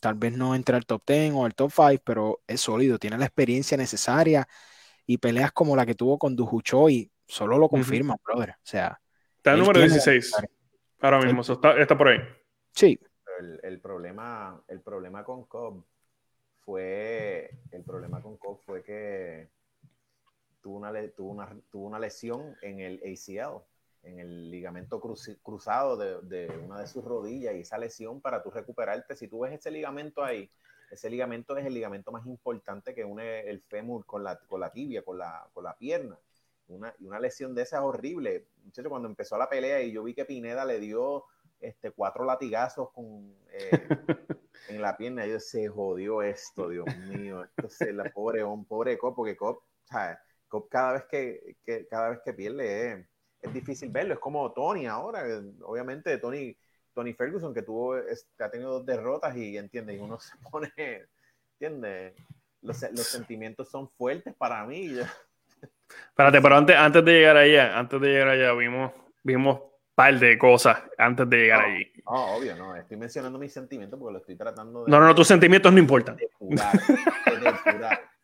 [0.00, 3.18] Tal vez no entre al top 10 o al top 5, pero es sólido, tiene
[3.18, 4.46] la experiencia necesaria
[5.06, 8.50] y peleas como la que tuvo con Dujucho y solo lo confirma, brother.
[8.50, 9.00] O sea,
[9.36, 10.32] está el número 16.
[11.00, 12.18] Ahora mismo, está, por ahí.
[12.72, 12.98] Sí.
[13.62, 15.84] El, problema, el problema con Cobb
[16.64, 19.48] fue, el problema con Cobb fue que
[20.60, 23.62] tuvo una, tuvo una, tuvo una lesión en el ACL,
[24.02, 29.14] en el ligamento cruzado de, una de sus rodillas y esa lesión para tú recuperarte,
[29.14, 30.50] si tú ves ese ligamento ahí,
[30.90, 34.72] ese ligamento es el ligamento más importante que une el fémur con la, con la
[34.72, 36.18] tibia, con la, con la pierna.
[36.68, 38.46] Una, y una lesión de esa es horrible.
[38.62, 41.24] Muchachos, cuando empezó la pelea y yo vi que Pineda le dio
[41.60, 43.70] este, cuatro latigazos con, eh,
[44.68, 45.26] en la pierna.
[45.26, 47.44] Yo se jodió esto, Dios mío.
[47.44, 49.62] Esto es la pobre, un pobre Cop, porque Cop,
[50.48, 53.06] Cop cada vez que, que, cada vez que pierde
[53.40, 54.14] es, difícil verlo.
[54.14, 55.24] Es como Tony ahora.
[55.62, 56.56] Obviamente, Tony,
[56.94, 60.72] Tony Ferguson, que tuvo, que ha tenido dos derrotas y entiende, y uno se pone,
[61.52, 62.14] entiende,
[62.60, 64.96] los, los sentimientos son fuertes para mí.
[66.08, 69.60] Espérate, pero antes, antes de llegar allá, antes de llegar allá, vimos, vimos
[69.98, 71.92] par de cosas antes de llegar allí.
[72.04, 72.76] No, obvio, no.
[72.76, 74.90] Estoy mencionando mis sentimientos porque lo estoy tratando de.
[74.90, 76.16] No, no, no tus sentimientos no importan.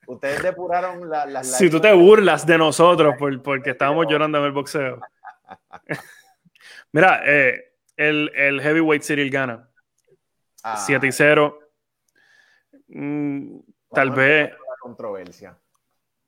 [0.06, 1.28] Ustedes depuraron las.
[1.28, 5.00] La, si tú te burlas de nosotros por, porque estábamos llorando en el boxeo.
[6.92, 9.68] Mira, eh, el, el, heavyweight Cyril gana.
[10.76, 11.58] 7 y 0.
[12.86, 13.56] Mm,
[13.90, 14.52] tal vez.
[14.80, 15.58] controversia.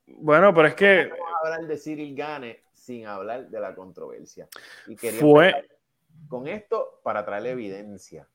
[0.07, 1.09] Bueno, pero es que.
[1.47, 4.47] Hablar de Cyril Gane sin hablar de la controversia.
[4.87, 5.67] Y quería fue
[6.27, 8.27] con esto para traer evidencia.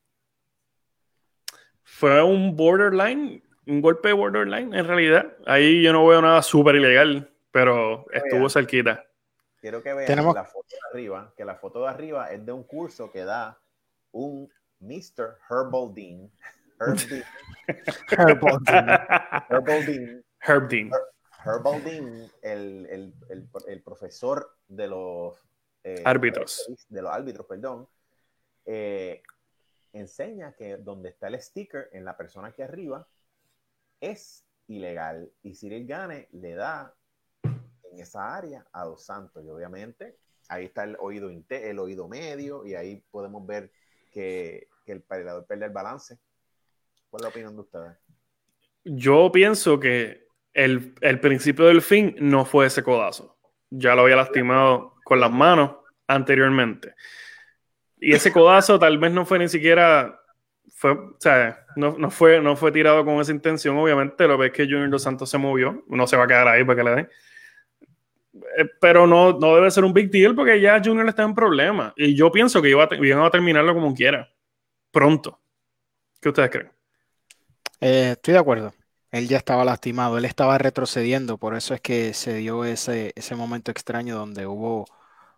[1.82, 5.36] Fue un borderline, un golpe borderline en realidad.
[5.46, 9.04] Ahí yo no veo nada súper ilegal, pero estuvo cerquita.
[9.60, 12.64] Quiero que vean la foto de arriba, que la foto de arriba es de un
[12.64, 13.60] curso que da
[14.10, 14.50] un
[14.80, 15.38] Mr.
[15.50, 16.30] Herbal Dean.
[19.48, 20.24] Herbal Dean.
[20.40, 20.90] Herb Dean.
[21.44, 25.36] Herbal Dean, el, profesor de los
[25.84, 27.88] eh, árbitros, de los árbitros, perdón,
[28.64, 29.22] eh,
[29.92, 33.06] enseña que donde está el sticker en la persona aquí arriba
[34.00, 36.94] es ilegal y Cyril Gane le da
[37.42, 40.16] en esa área a Dos Santos y obviamente
[40.48, 43.70] ahí está el oído el oído medio y ahí podemos ver
[44.10, 46.18] que, que el peleador pierde el balance.
[47.10, 47.96] ¿Cuál es la opinión de ustedes?
[48.84, 50.21] Yo pienso que
[50.54, 53.36] el, principio del fin no fue ese codazo.
[53.70, 55.76] Ya lo había lastimado con las manos
[56.06, 56.94] anteriormente.
[57.98, 60.18] Y ese codazo tal vez no fue ni siquiera.
[60.74, 64.26] Fue, o sea, no, fue, no fue tirado con esa intención, obviamente.
[64.26, 65.84] Lo ves que Junior Dos Santos se movió.
[65.88, 67.08] No se va a quedar ahí para que le den.
[68.58, 71.92] Eh, pero no, no debe ser un big deal porque ya Junior está en problema.
[71.96, 74.30] Y yo pienso que iba a, iban a terminarlo como quiera.
[74.90, 75.38] Pronto.
[76.20, 76.72] ¿Qué ustedes creen?
[77.80, 78.72] Eh, estoy de acuerdo
[79.12, 83.36] él ya estaba lastimado, él estaba retrocediendo, por eso es que se dio ese, ese
[83.36, 84.86] momento extraño donde hubo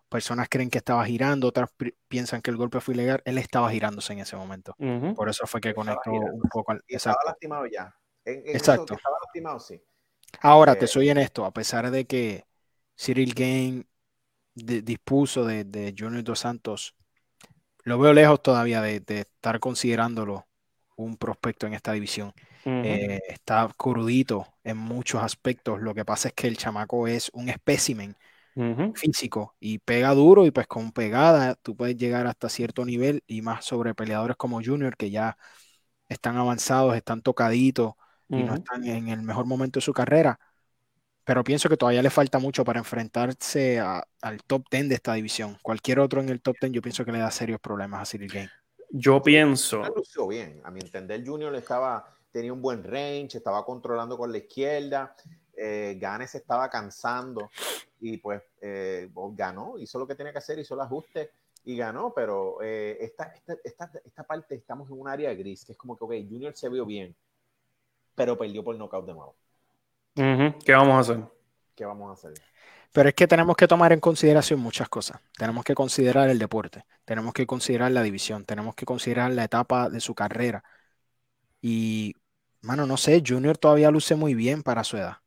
[0.07, 1.69] personas creen que estaba girando, otras
[2.07, 4.75] piensan que el golpe fue ilegal, él estaba girándose en ese momento.
[5.13, 6.83] Por eso fue que conectó un poco al...
[6.87, 7.93] Estaba lastimado ya.
[8.23, 8.93] Exacto.
[8.93, 9.81] estaba lastimado, sí.
[10.41, 12.45] Ahora, te eh, soy en esto, a pesar de que
[12.97, 13.85] Cyril Game
[14.53, 16.95] dispuso de, de, Junior Dos Santos,
[17.83, 20.47] lo veo lejos todavía de, de estar considerándolo
[20.95, 22.33] un prospecto en esta división.
[22.65, 25.81] Eh, está crudito en muchos aspectos.
[25.81, 28.15] Lo que pasa es que el chamaco es un espécimen
[28.95, 33.41] físico y pega duro y pues con pegada tú puedes llegar hasta cierto nivel y
[33.41, 35.37] más sobre peleadores como Junior que ya
[36.07, 37.93] están avanzados, están tocaditos
[38.29, 40.39] y no están en el mejor momento de su carrera.
[41.25, 45.57] Pero pienso que todavía le falta mucho para enfrentarse al top 10 de esta división.
[45.61, 48.31] Cualquier otro en el top 10 yo pienso que le da serios problemas a Cyril
[48.31, 48.49] Game.
[48.91, 49.81] Yo pienso.
[50.29, 50.61] bien.
[50.63, 55.15] A mi entender, Junior estaba tenía un buen range, estaba controlando con la izquierda,
[55.55, 57.49] eh, Gane se estaba cansando
[58.01, 61.31] y pues eh, ganó, hizo lo que tenía que hacer, hizo el ajuste
[61.63, 63.33] y ganó, pero eh, esta,
[63.63, 66.67] esta, esta, parte estamos en un área gris, que es como que, ok, Junior se
[66.67, 67.15] vio bien,
[68.15, 69.35] pero perdió por knockout de nuevo.
[70.13, 71.23] ¿Qué vamos a hacer?
[71.73, 72.33] ¿Qué vamos a hacer?
[72.91, 75.21] Pero es que tenemos que tomar en consideración muchas cosas.
[75.37, 79.89] Tenemos que considerar el deporte, tenemos que considerar la división, tenemos que considerar la etapa
[79.89, 80.65] de su carrera.
[81.61, 82.13] Y
[82.65, 85.17] Mano, no sé, Junior todavía luce muy bien para su edad.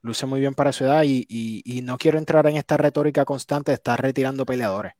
[0.00, 3.74] Luce muy bien para su edad y, no quiero entrar en esta retórica constante de
[3.74, 4.94] estar retirando peleadores.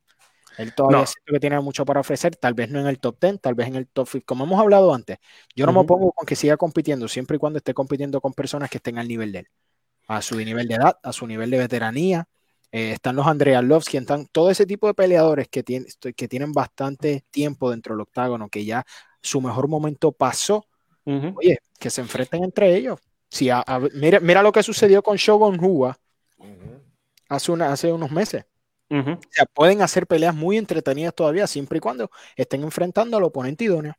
[0.59, 3.41] Él todavía siento que tiene mucho para ofrecer, tal vez no en el top 10,
[3.41, 5.17] tal vez en el top 5, como hemos hablado antes.
[5.55, 8.69] Yo no me opongo con que siga compitiendo, siempre y cuando esté compitiendo con personas
[8.69, 9.47] que estén al nivel de él,
[10.07, 12.27] a su nivel de edad, a su nivel de veteranía.
[12.71, 16.51] Eh, están los Andrea Lovsky, están todo ese tipo de peleadores que, tienen, que tienen
[16.51, 18.85] bastante tiempo dentro del octágono, que ya
[19.23, 20.67] su mejor momento pasó
[21.05, 22.99] Oye, que se enfrenten entre ellos.
[23.29, 23.49] Si
[23.93, 25.97] mira, lo que sucedió con Shogun Hua
[27.27, 28.45] hace, hace unos meses.
[28.91, 33.65] O sea, pueden hacer peleas muy entretenidas todavía, siempre y cuando estén enfrentando al oponente
[33.65, 33.95] idóneo.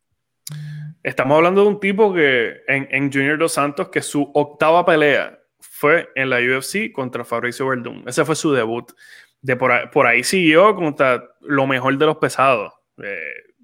[1.02, 6.08] Estamos hablando de un tipo que en, Junior Dos Santos, que su octava pelea fue
[6.14, 8.02] en la UFC contra Fabricio Verdún.
[8.06, 8.90] Ese fue su debut.
[9.40, 12.72] De por, ahí, siguió contra lo mejor de los pesados.
[13.02, 13.54] Eh,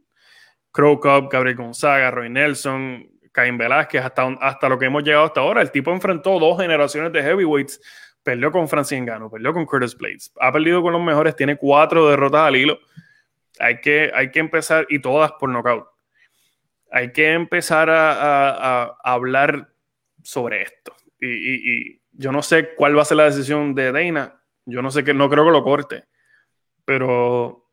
[0.70, 3.06] Crow Cup, Gabriel Gonzaga, Roy Nelson,
[3.36, 5.60] Caín Velázquez, hasta, hasta lo que hemos llegado hasta ahora.
[5.60, 7.78] El tipo enfrentó dos generaciones de heavyweights.
[8.22, 10.32] Perdió con Francis Ngannou, perdió con Curtis Blades.
[10.40, 12.78] Ha perdido con los mejores, tiene cuatro derrotas al hilo.
[13.58, 15.86] Hay que, hay que empezar, y todas por knockout.
[16.90, 19.68] Hay que empezar a, hablar
[20.22, 20.96] sobre esto.
[21.20, 24.40] Y, yo no sé cuál va a ser la decisión de Dana.
[24.64, 26.04] Yo no sé que, no creo que lo corte.
[26.86, 27.65] Pero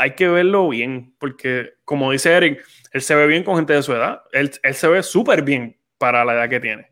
[0.00, 3.82] hay que verlo bien, porque como dice Eric, él se ve bien con gente de
[3.82, 4.22] su edad.
[4.32, 6.90] Él, él se ve súper bien para la edad que tiene.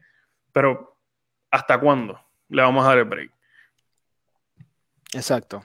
[0.52, 0.98] Pero,
[1.50, 3.32] ¿hasta cuándo le vamos a dar el break?
[5.14, 5.64] Exacto.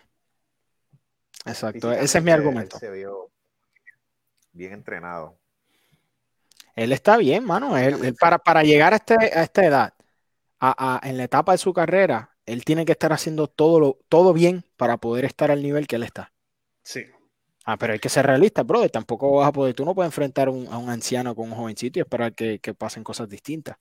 [1.45, 1.91] Exacto.
[1.91, 2.79] Ese es mi argumento.
[2.79, 3.29] se vio
[4.53, 5.37] bien entrenado.
[6.75, 7.77] Él está bien, mano.
[7.77, 9.93] Él, para, para, llegar a, este, a esta edad,
[10.61, 14.31] a, en la etapa de su carrera, él tiene que estar haciendo todo, lo, todo
[14.31, 16.31] bien para poder estar al nivel que él está.
[16.83, 17.05] Sí.
[17.65, 18.89] Ah, pero hay que ser realista, brother.
[18.89, 22.01] Tampoco vas a poder, tú no puedes enfrentar a un anciano con un jovencito y
[22.01, 23.77] esperar que, que pasen cosas distintas.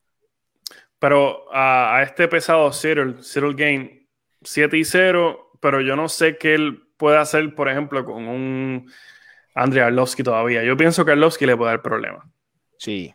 [0.99, 4.09] Pero a, este pesado Cyril, Cyril Gain,
[4.43, 8.89] 7 y 0, pero yo no sé qué él puede hacer, por ejemplo, con un
[9.53, 10.63] Andrei Arlovsky todavía.
[10.63, 12.25] Yo pienso que Arlovsky le puede dar problemas.
[12.79, 13.13] Sí.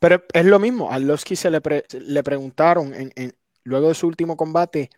[0.00, 0.90] Pero es lo mismo.
[0.90, 1.60] A Arlovsky se le,
[2.00, 4.90] le preguntaron en, luego de su último combate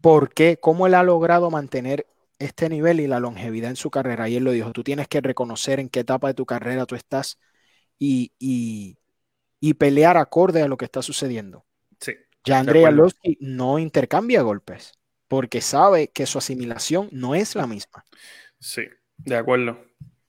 [0.00, 2.06] por qué, cómo él ha logrado mantener
[2.40, 4.28] este nivel y la longevidad en su carrera.
[4.28, 6.96] Y él lo dijo, tú tienes que reconocer en qué etapa de tu carrera tú
[6.96, 7.38] estás
[7.98, 8.32] y,
[9.60, 11.64] y pelear acorde a lo que está sucediendo.
[12.00, 12.14] Sí.
[12.44, 14.92] Ya Andrei Arlovsky no intercambia golpes
[15.28, 18.04] porque sabe que su asimilación no es la misma.
[18.58, 18.82] Sí,
[19.18, 19.78] de acuerdo.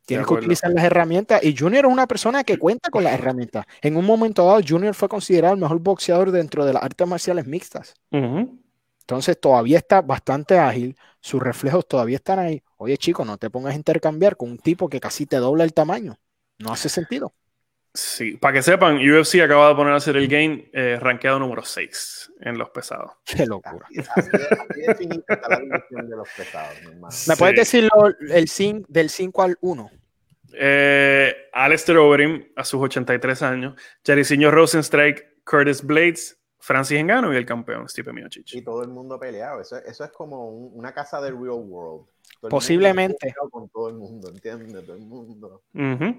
[0.05, 3.66] Tiene que utilizar las herramientas y Junior es una persona que cuenta con las herramientas.
[3.82, 7.47] En un momento dado, Junior fue considerado el mejor boxeador dentro de las artes marciales
[7.47, 7.93] mixtas.
[8.12, 12.61] Entonces todavía está bastante ágil, sus reflejos todavía están ahí.
[12.78, 15.74] Oye, chico, no te pongas a intercambiar con un tipo que casi te dobla el
[15.74, 16.17] tamaño.
[16.57, 17.34] No hace sentido.
[17.93, 21.61] Sí, para que sepan, UFC acaba de poner a hacer el game eh, rankeado número
[21.61, 23.11] 6 en los pesados.
[23.26, 23.86] Qué locura.
[27.28, 27.89] ¿Me puedes decir
[28.30, 29.91] el del 5 al 1?
[30.53, 37.45] Eh, Alistair Overeem a sus 83 años, Jairzinho Rosenstrike, Curtis Blades, Francis Engano y el
[37.45, 38.53] campeón Stipe Miocic.
[38.53, 39.62] Y todo el mundo peleado.
[39.62, 42.05] Eso, eso es como una casa del real world.
[42.49, 43.34] Posiblemente.
[43.49, 44.86] Con todo el mundo, ¿entiendes?
[44.86, 45.64] Todo el mundo.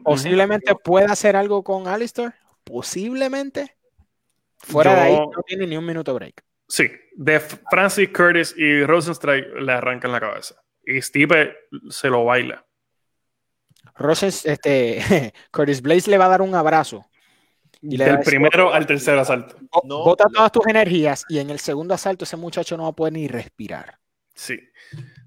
[0.03, 2.34] Posiblemente pueda hacer algo con Alistair.
[2.64, 3.76] Posiblemente.
[4.59, 6.45] Fuera de ahí no tiene ni un minuto break.
[6.68, 10.57] Sí, de Francis Curtis y Rosenstrike le arrancan la cabeza.
[10.84, 11.55] Y Stipe
[11.88, 12.64] se lo baila.
[13.95, 17.05] Rosens, este, Curtis Blaze le va a dar un abrazo
[17.83, 19.57] del primero al tercer asalto.
[19.83, 23.12] bota todas tus energías y en el segundo asalto ese muchacho no va a poder
[23.12, 23.99] ni respirar.
[24.35, 24.59] Sí.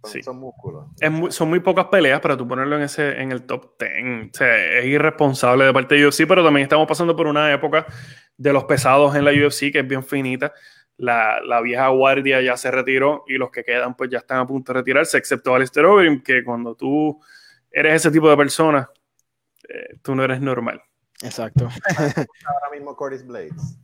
[0.03, 0.24] sí.
[0.24, 0.88] Son músculos.
[1.30, 4.30] son muy pocas peleas para tú ponerlo en ese en el top 10.
[4.30, 7.86] O sea, es irresponsable de parte de UFC, pero también estamos pasando por una época
[8.38, 10.53] de los pesados en la UFC que es bien finita.
[10.97, 14.47] La, la, vieja guardia ya se retiró y los que quedan pues ya están a
[14.47, 17.20] punto de retirarse, excepto Alistair Overeem, que cuando tú
[17.70, 18.89] eres ese tipo de persona,
[19.68, 20.82] eh, tú no eres normal.
[21.22, 21.68] Exacto.
[21.97, 23.78] Ahora mismo Curtis Blades.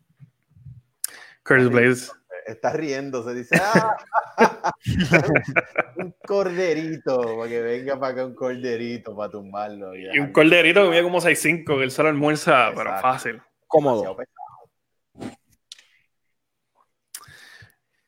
[1.43, 2.11] Curtis Blades.
[2.45, 3.95] Está riendo, se dice, ah,
[5.97, 9.95] un corderito, para que venga para acá un corderito para tumbarlo.
[9.95, 13.41] Y un corderito que mide como 6'5, que él solo almuerza, pero fácil.
[13.67, 14.17] Cómodo.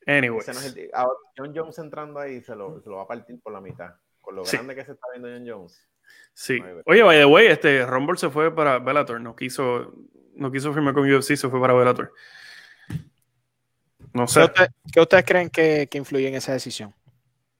[0.05, 0.45] Anyway.
[1.37, 3.93] John Jones entrando ahí se lo, se lo, va a partir por la mitad.
[4.21, 5.92] Con lo grande que se está viendo John Jones.
[6.33, 6.59] Sí.
[6.85, 9.93] Oye, by the way, este Rumble se fue para Bellator, no quiso,
[10.35, 12.11] no quiso firmar con UFC, se fue para Bellator.
[14.13, 14.51] No sé.
[14.91, 16.93] ¿Qué, ustedes creen que, que, influye en esa decisión?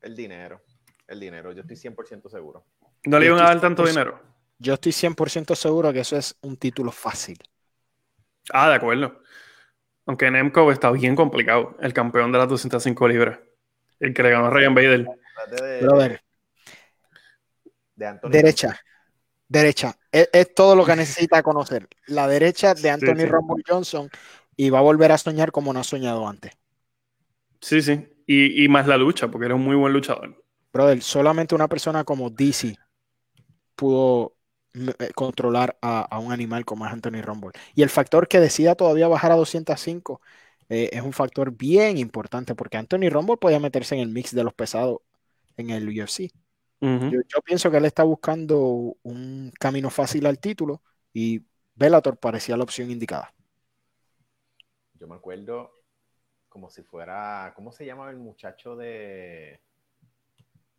[0.02, 0.62] El dinero.
[1.08, 2.66] El dinero, yo estoy 100% seguro.
[3.06, 4.20] ¿No le iban a dar tanto dinero?
[4.60, 7.38] Yo estoy 100% seguro que eso es un título fácil.
[8.52, 9.22] Ah, de acuerdo.
[10.06, 13.39] Aunque Nemco está bien complicado, el campeón de las 205 libras.
[14.00, 15.08] El que le ganó a Ryan Bader.
[15.82, 16.22] Brother,
[18.24, 18.80] derecha.
[19.47, 19.97] Derecha.
[20.12, 21.88] Es, todo lo que necesita conocer.
[22.08, 24.10] La derecha de Anthony Rumble Johnson
[24.56, 26.54] y va a volver a soñar como no ha soñado antes.
[27.62, 28.08] Sí, sí.
[28.26, 30.43] Y, más la lucha, porque era un muy buen luchador.
[30.72, 32.76] Brother, solamente una persona como DC
[33.76, 34.36] pudo
[34.74, 37.51] eh, controlar a, un animal como es Anthony Rumble.
[37.76, 40.22] Y el factor que decida todavía bajar a 205
[40.70, 44.43] eh, es un factor bien importante porque Anthony Rumble podía meterse en el mix de
[44.43, 45.01] los pesados
[45.58, 46.32] en el UFC
[46.84, 50.82] yo, pienso que él está buscando un camino fácil al título
[51.14, 51.42] y
[51.76, 53.34] Bellator parecía la opción indicada.
[54.96, 55.72] Yo me acuerdo
[56.50, 59.60] como si fuera, ¿cómo se llamaba el muchacho de,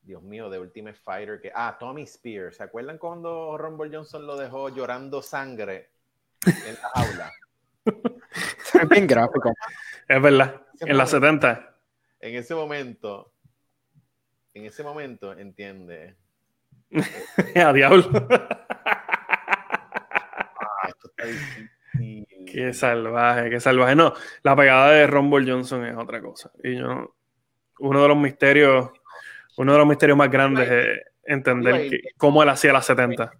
[0.02, 1.40] Dios mío, de Ultimate Fighter?
[1.40, 2.58] Que, ah, Tommy Spears.
[2.58, 5.90] ¿Se acuerdan cuando Rumble Johnson lo dejó llorando sangre
[6.46, 7.32] en la aula?
[8.82, 9.52] es bien gráfico.
[10.06, 11.76] Es verdad, en la 70.
[12.20, 13.33] En ese momento,
[14.54, 16.16] en ese momento, entiende,
[17.56, 18.04] A diablo.
[20.56, 21.70] Ah, esto está difícil.
[22.46, 23.96] Qué salvaje, qué salvaje.
[23.96, 26.50] No, la pegada de Rumble Johnson es otra cosa.
[26.62, 27.14] Y yo,
[27.80, 28.90] uno de los misterios,
[29.56, 33.32] uno de los misterios más grandes es entender que- cómo él hacía las 70.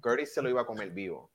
[0.00, 1.30] Curtis se lo iba a comer vivo.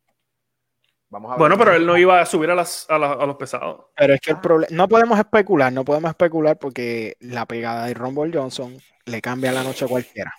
[1.12, 1.40] Vamos a ver.
[1.40, 3.86] Bueno, pero él no iba a subir a, las, a, la- a los pesados.
[3.96, 7.94] Pero es que el problema, no podemos especular, no podemos especular porque la pegada de
[7.94, 10.34] Rumble Johnson le cambia la noche a cualquiera.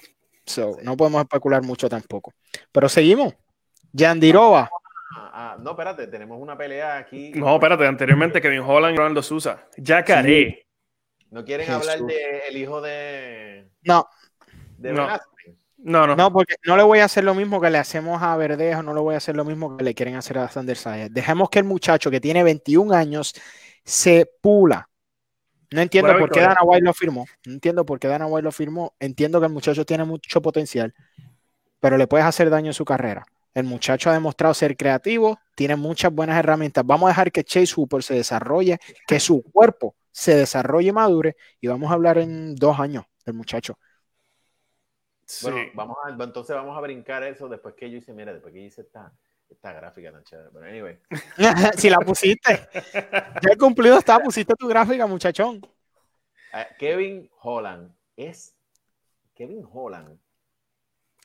[0.46, 2.32] So, no podemos especular mucho tampoco.
[2.72, 3.34] Pero seguimos.
[3.92, 4.70] Yandirova.
[5.14, 7.32] Ah, ah, no, espérate, tenemos una pelea aquí.
[7.34, 9.68] No, espérate, anteriormente Kevin Holland y Ronaldo Sousa.
[9.76, 10.66] Yacaré.
[11.30, 11.88] ¿No quieren Jesús.
[11.88, 14.06] hablar del hijo de, No,
[14.78, 15.06] de No.
[15.84, 16.14] No, no.
[16.14, 18.94] no, porque no le voy a hacer lo mismo que le hacemos a Verdejo, no
[18.94, 21.12] le voy a hacer lo mismo que le quieren hacer a Sander Sayas.
[21.12, 23.34] Dejemos que el muchacho que tiene 21 años
[23.84, 24.88] se pula.
[25.72, 26.40] No entiendo por qué.
[26.40, 27.26] Dana White lo firmó.
[27.46, 28.94] No entiendo por qué Dana White lo firmó.
[29.00, 30.94] Entiendo que el muchacho tiene mucho potencial,
[31.80, 33.24] pero le puedes hacer daño en su carrera.
[33.54, 36.86] El muchacho ha demostrado ser creativo, tiene muchas buenas herramientas.
[36.86, 41.36] Vamos a dejar que Chase Hooper se desarrolle, que su cuerpo se desarrolle y madure,
[41.60, 43.78] y vamos a hablar en dos años del muchacho.
[45.32, 45.46] Sí.
[45.50, 48.60] Bueno, vamos a, entonces vamos a brincar eso después que yo hice, mira, después que
[48.60, 49.10] yo hice esta,
[49.48, 50.50] esta gráfica tan chévere.
[50.52, 50.98] Pero anyway,
[51.78, 55.66] si la pusiste, ya el cumplido está, pusiste tu gráfica, muchachón.
[56.78, 58.54] Kevin Holland es.
[59.34, 60.20] Kevin Holland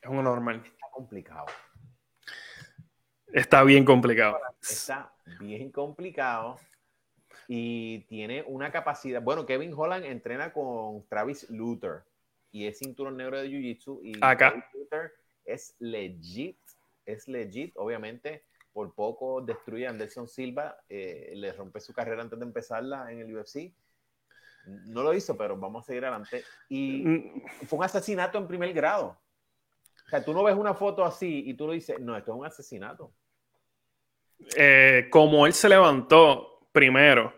[0.01, 0.64] Es un normal.
[0.66, 1.47] está complicado.
[3.34, 4.39] Está bien complicado.
[4.62, 6.58] Está bien complicado
[7.49, 9.22] y tiene una capacidad.
[9.22, 12.03] Bueno, Kevin Holland entrena con Travis Luther
[12.52, 14.02] y es cinturón negro de Jiu Jitsu.
[14.04, 14.54] Y Acá.
[15.45, 16.60] Es legit,
[17.06, 17.74] es legit.
[17.78, 23.12] Obviamente, por poco destruye a Anderson Silva, eh, le rompe su carrera antes de empezarla
[23.12, 23.74] en el UFC.
[24.66, 26.43] No lo hizo, pero vamos a seguir adelante.
[26.70, 29.18] Y Mm, fue un asesinato en primer grado.
[30.06, 32.38] O sea, tú no ves una foto así y tú lo dices, no, esto es
[32.39, 33.14] un asesinato.
[34.56, 37.34] eh, como él se levantó primero,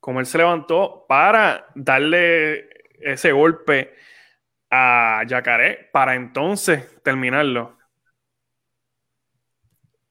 [0.00, 2.68] como él se levantó para darle
[3.00, 3.94] ese golpe
[4.74, 7.76] a Yacaré para entonces terminarlo.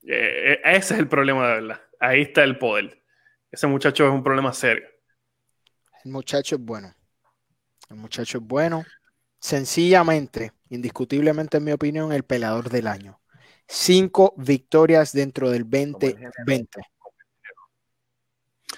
[0.03, 1.82] Eh, eh, ese es el problema de verdad.
[1.99, 3.01] Ahí está el poder.
[3.51, 4.88] Ese muchacho es un problema serio.
[6.05, 6.93] El muchacho es bueno.
[7.89, 8.86] El muchacho es bueno.
[9.39, 13.20] Sencillamente, indiscutiblemente, en mi opinión, el peleador del año.
[13.68, 16.82] Cinco victorias dentro del 2020.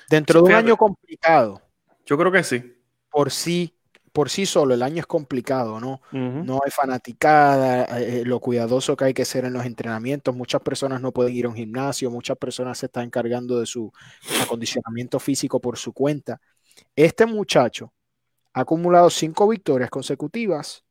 [0.09, 1.61] Dentro de un año complicado,
[2.05, 2.73] Yo creo que sí.
[3.09, 3.77] por sí,
[4.13, 6.01] por sí solo, el año es complicado, ¿no?
[6.11, 10.35] No hay fanaticada, eh, lo cuidadoso que hay que ser en los entrenamientos.
[10.35, 13.91] Muchas personas no pueden ir a un gimnasio, muchas personas se están encargando de su
[14.43, 16.39] acondicionamiento físico por su cuenta.
[16.95, 17.91] Este muchacho
[18.53, 20.85] ha acumulado cinco victorias consecutivas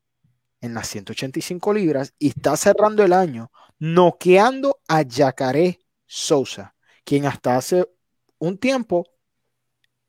[0.61, 7.57] en las 185 libras y está cerrando el año noqueando a Yacaré Sousa, quien hasta
[7.57, 7.89] hace
[8.39, 9.07] un tiempo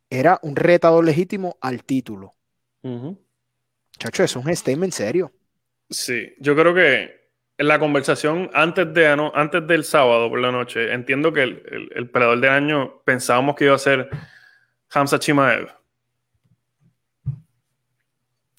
[0.09, 2.35] era un retador legítimo al título.
[2.83, 3.17] Ujú.
[3.97, 5.31] Chacho, es un statement serio.
[5.89, 10.51] Sí, yo creo que en la conversación antes, de, ano- antes del sábado por la
[10.51, 14.09] noche, entiendo que el, el, el peleador del año pensábamos que iba a ser
[14.91, 15.69] Hamza Chimaev.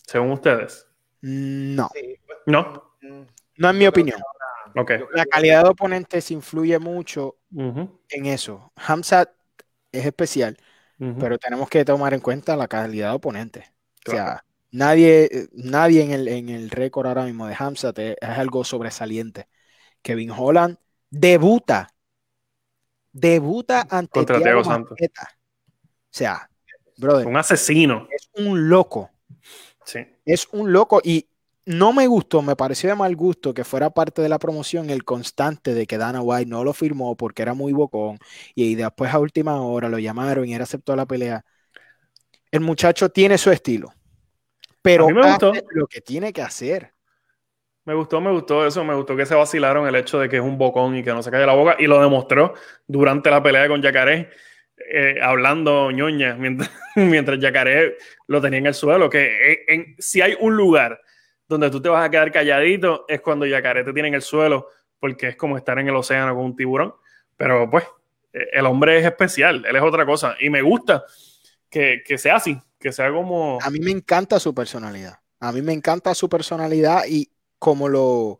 [0.06, 0.86] Según ustedes.
[1.20, 2.96] No, Sí, No.
[3.56, 4.20] no es mi opinión.
[4.76, 4.90] Ok.
[4.90, 8.72] yo creo La calidad de oponentes influye mucho en eso.
[8.76, 9.30] Hamzat
[9.92, 10.56] es especial,
[11.18, 13.72] pero tenemos que tomar en cuenta la calidad de oponentes.
[14.06, 18.28] O sea, nadie, nadie en el, en el récord ahora mismo de Hamzat es, es
[18.28, 19.48] algo sobresaliente.
[20.02, 20.78] Kevin Holland
[21.10, 21.88] debuta,
[23.12, 24.98] debuta ante Contra Thiago Thiago Santos.
[25.00, 25.28] Marqueta.
[25.32, 26.50] O sea,
[26.96, 28.06] brother, Un asesino.
[28.10, 29.10] es un loco.
[29.84, 30.00] Sí.
[30.24, 31.28] Es un loco y
[31.66, 35.04] no me gustó, me pareció de mal gusto que fuera parte de la promoción el
[35.04, 38.18] constante de que Dana White no lo firmó porque era muy bocón
[38.54, 41.44] y después a última hora lo llamaron y él aceptó la pelea.
[42.50, 43.93] El muchacho tiene su estilo,
[44.84, 45.52] pero me hace gustó.
[45.70, 46.92] lo que tiene que hacer.
[47.86, 48.84] Me gustó, me gustó eso.
[48.84, 51.22] Me gustó que se vacilaron el hecho de que es un bocón y que no
[51.22, 51.76] se calle la boca.
[51.78, 52.54] Y lo demostró
[52.86, 54.30] durante la pelea con Yacaré,
[54.92, 59.10] eh, hablando ñoña, mientras, mientras Yacaré lo tenía en el suelo.
[59.10, 61.00] Que en- en- si hay un lugar
[61.48, 64.68] donde tú te vas a quedar calladito, es cuando Yacaré te tiene en el suelo,
[64.98, 66.94] porque es como estar en el océano con un tiburón.
[67.36, 67.84] Pero pues,
[68.32, 70.36] eh, el hombre es especial, él es otra cosa.
[70.40, 71.04] Y me gusta
[71.68, 73.58] que, que sea así, que sea como.
[73.62, 75.18] A mí me encanta su personalidad.
[75.40, 78.38] A mí me encanta su personalidad y cómo lo,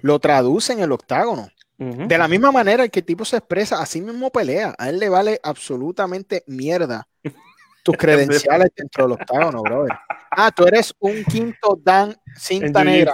[0.00, 1.48] lo traduce en el octágono.
[1.78, 4.72] De la misma manera que el tipo se expresa, así mismo pelea.
[4.78, 7.08] A él le vale absolutamente mierda
[7.82, 9.92] tus credenciales dentro del octágono, brother.
[10.30, 13.12] Ah, tú eres un quinto Dan cinta negra.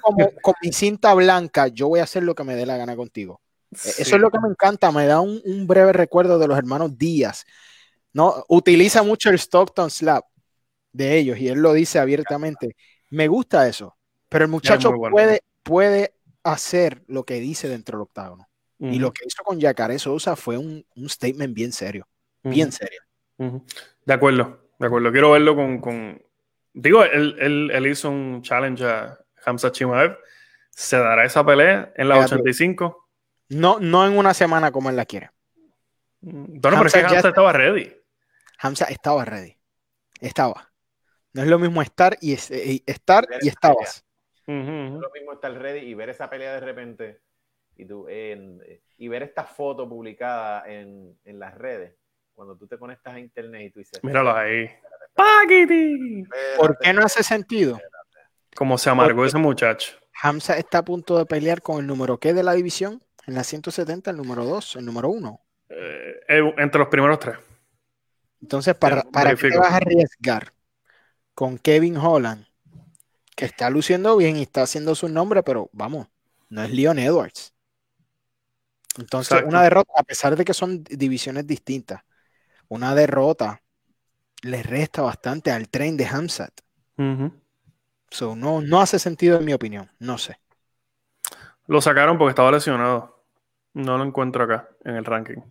[0.00, 2.96] Como, con mi cinta blanca, yo voy a hacer lo que me dé la gana
[2.96, 3.42] contigo.
[3.72, 6.96] E, eso es lo que me encanta, me da un, breve recuerdo de los hermanos
[6.96, 7.44] Díaz.
[8.16, 8.46] ¿No?
[8.48, 10.24] Utiliza mucho el Stockton Slap
[10.90, 12.74] de ellos y él lo dice abiertamente.
[13.10, 13.94] Me gusta eso,
[14.30, 18.48] pero el muchacho puede, puede hacer lo que dice dentro del octágono.
[18.78, 22.08] Y lo que hizo con Yacaré Sosa fue un, statement bien serio,
[22.42, 23.02] bien serio.
[23.36, 25.12] De acuerdo, de acuerdo.
[25.12, 26.22] Quiero verlo con.
[26.72, 30.16] Digo, él, él, hizo un challenge a Hamza Chimaev.
[30.70, 33.08] ¿Se dará esa pelea en la 85?
[33.50, 35.30] No, no en una semana como él la quiere.
[36.20, 37.95] Bueno, pero es que Hamza estaba ready.
[38.66, 39.56] Hamza estaba ready.
[40.20, 40.72] Estaba.
[41.32, 44.04] No es lo mismo estar y, estar y estabas.
[44.46, 47.20] No es lo mismo estar ready y ver esa pelea de repente
[47.76, 51.94] y, tú, y ver esta foto publicada en, en las redes
[52.34, 54.02] cuando tú te conectas a internet y tú dices.
[54.02, 54.68] Míralo ahí.
[56.56, 57.78] ¿Por qué no hace sentido?
[58.54, 59.96] ¿Cómo se amargó ese muchacho?
[60.22, 63.02] Hamza está a punto de pelear con el número qué de la división?
[63.26, 65.40] En la 170, el número 2, el número 1.
[65.68, 67.36] Eh, eh, entre los primeros tres.
[68.42, 70.52] Entonces, ¿para, para qué te vas a arriesgar
[71.34, 72.46] con Kevin Holland,
[73.36, 76.08] que está luciendo bien y está haciendo su nombre, pero vamos,
[76.48, 77.54] no es Leon Edwards?
[78.98, 82.02] Entonces, una derrota, a pesar de que son divisiones distintas,
[82.68, 83.62] una derrota
[84.42, 86.52] le resta bastante al tren de Hamzat.
[88.36, 90.38] no, no hace sentido en mi opinión, no sé.
[91.66, 93.24] Lo sacaron porque estaba lesionado.
[93.74, 95.42] No lo encuentro acá en el ranking.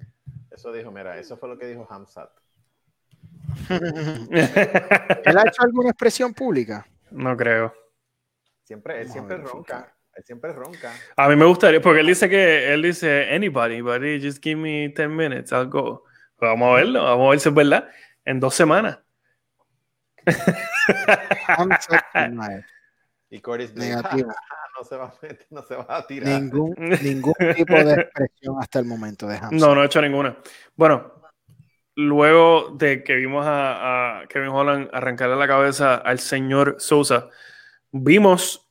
[0.49, 2.31] Eso dijo, mira, eso fue lo que dijo Hamzat.
[3.69, 6.85] ¿Él ha hecho alguna expresión pública?
[7.11, 7.73] No creo.
[8.63, 9.95] Siempre, él siempre ronca.
[10.15, 10.93] Él siempre ronca.
[11.15, 14.89] A mí me gustaría, porque él dice que él dice anybody, buddy, just give me
[14.89, 16.03] 10 minutes, I'll go.
[16.37, 17.89] Pues vamos a verlo, vamos a ver si es verdad.
[18.23, 18.99] En dos semanas.
[23.29, 24.31] y Corey negativo.
[24.77, 25.13] no, se va a
[25.49, 26.41] no se va a tirar.
[26.41, 30.37] Ningún, ningún tipo de expresión hasta el momento de No, no he hecho ninguna.
[30.75, 31.14] Bueno,
[31.95, 37.29] luego de que vimos a, a, Kevin Holland arrancarle la cabeza al señor Sousa,
[37.91, 38.69] vimos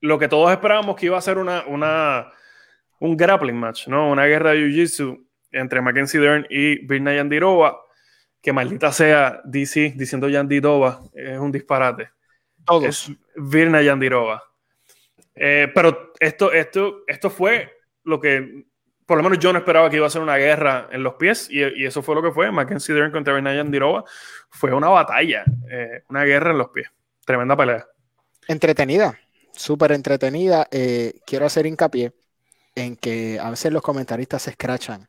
[0.00, 2.32] lo que todos esperábamos que iba a ser una, una,
[3.00, 4.10] un grappling match, ¿no?
[4.10, 7.80] Una guerra de Jiu-Jitsu entre Mackenzie Dern y Virna Yandirova,
[8.40, 12.10] que maldita sea DC diciendo Yandirova, es un disparate.
[12.64, 13.08] Todos.
[13.08, 14.42] Es Virna Yandirova.
[15.34, 18.66] Eh, pero esto, esto, esto fue lo que,
[19.06, 21.48] por lo menos yo no esperaba que iba a ser una guerra en los pies,
[21.50, 22.50] y, eso fue lo que fue.
[22.50, 24.04] Mackenzie Dern contra Virna Yandirova
[24.50, 26.88] fue una batalla, eh, una guerra en los pies.
[27.24, 27.86] Tremenda pelea.
[28.48, 29.18] Entretenida,
[29.52, 30.66] súper entretenida.
[30.70, 32.12] Eh, quiero hacer hincapié
[32.74, 35.08] en que a veces los comentaristas se escrachan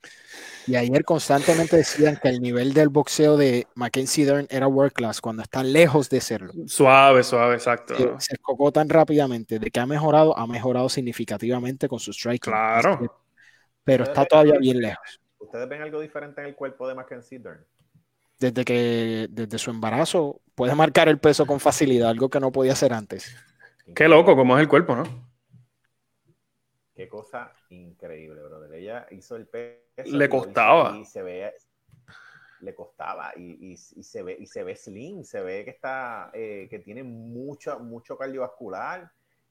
[0.67, 5.21] y ayer constantemente decían que el nivel del boxeo de Mackenzie Dern era world class
[5.21, 6.53] cuando está lejos de serlo.
[6.67, 7.95] Suave, suave, exacto.
[8.19, 12.51] Se, escocó tan rápidamente de que ha mejorado, ha mejorado significativamente con su striking.
[12.51, 13.26] Claro.
[13.87, 15.21] Pero está todavía bien lejos.
[15.39, 17.65] ¿Ustedes ven algo diferente en el cuerpo de Mackenzie Dern?
[18.37, 22.73] Desde que desde su embarazo puede marcar el peso con facilidad, algo que no podía
[22.73, 23.33] hacer antes.
[23.95, 25.03] Qué loco cómo es el cuerpo, ¿no?
[26.93, 28.73] Qué cosa increíble, brother.
[28.73, 30.03] Ella hizo el peso.
[30.03, 30.97] Le costaba.
[30.97, 31.53] Y se ve,
[32.59, 36.67] le costaba y, y, se ve y se ve slim, se ve que está eh,
[36.69, 39.09] que tiene mucho mucho cardiovascular.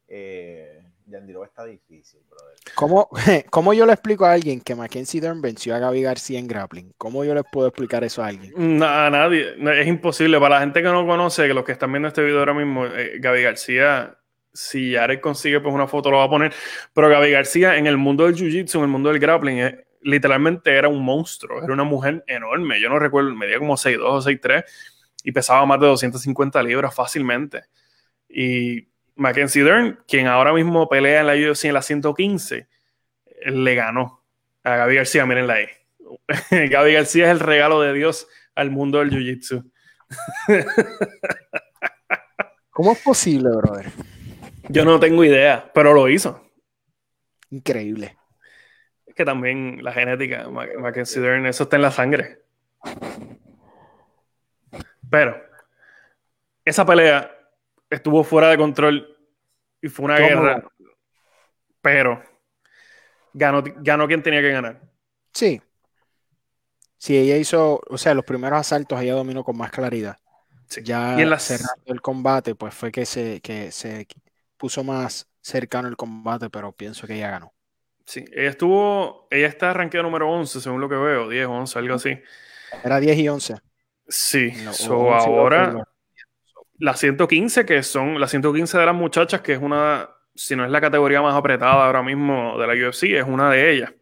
[0.08, 2.56] Eh, Yandirova está difícil, brother.
[2.74, 3.08] ¿Cómo,
[3.50, 6.94] ¿Cómo, yo le explico a alguien que Mackenzie Dern venció a Gaby García en grappling?
[6.98, 8.82] ¿Cómo yo les puedo explicar eso a alguien?
[8.82, 9.54] a nadie.
[9.80, 10.38] es imposible.
[10.40, 12.86] Para la gente que no conoce, que los que están viendo este video ahora mismo,
[12.86, 14.18] eh, Gaby García
[14.56, 16.52] si Yarek consigue pues una foto lo va a poner.
[16.92, 20.74] Pero Gaby García en el mundo del jiu-jitsu, en el mundo del grappling, eh, literalmente
[20.74, 22.80] era un monstruo, era una mujer enorme.
[22.80, 24.64] Yo no recuerdo, medía como 6'2 o 6'3
[25.24, 27.64] y pesaba más de 250 libras fácilmente.
[28.28, 32.68] Y Mackenzie Dern, quien ahora mismo pelea en la UFC en la 115,
[33.46, 34.22] le ganó
[34.62, 35.66] a Gaby García, mírenla ahí.
[36.70, 39.70] Gaby García es el regalo de Dios al mundo del jiu-jitsu.
[42.70, 43.86] ¿Cómo es posible, brother?
[44.68, 46.50] Yo no tengo idea, pero lo hizo.
[47.50, 48.16] Increíble.
[49.06, 52.42] Es que también la genética, Mackenzie Dern, eso está en la sangre.
[55.08, 55.40] Pero
[56.64, 57.35] esa pelea
[57.90, 59.16] estuvo fuera de control
[59.80, 60.68] y fue una guerra.
[61.80, 62.22] Pero
[63.32, 64.80] ganó, ganó quien tenía que ganar.
[65.32, 65.60] Sí.
[66.98, 70.16] Sí, ella hizo, o sea, los primeros asaltos ella dominó con más claridad.
[70.82, 71.38] Ya y en la...
[71.38, 74.06] cerrando el combate, pues fue que se, que se
[74.56, 77.52] puso más cercano el combate, pero pienso que ella ganó.
[78.04, 81.94] Sí, ella estuvo, ella está rankeada número 11, según lo que veo, 10, 11, algo
[81.94, 82.18] así.
[82.82, 83.54] Era 10 y 11.
[84.08, 84.52] Sí,
[84.88, 85.86] ahora
[86.78, 90.70] la 115, que son las 115 de las muchachas, que es una, si no es
[90.70, 93.92] la categoría más apretada ahora mismo de la UFC, es una de ellas.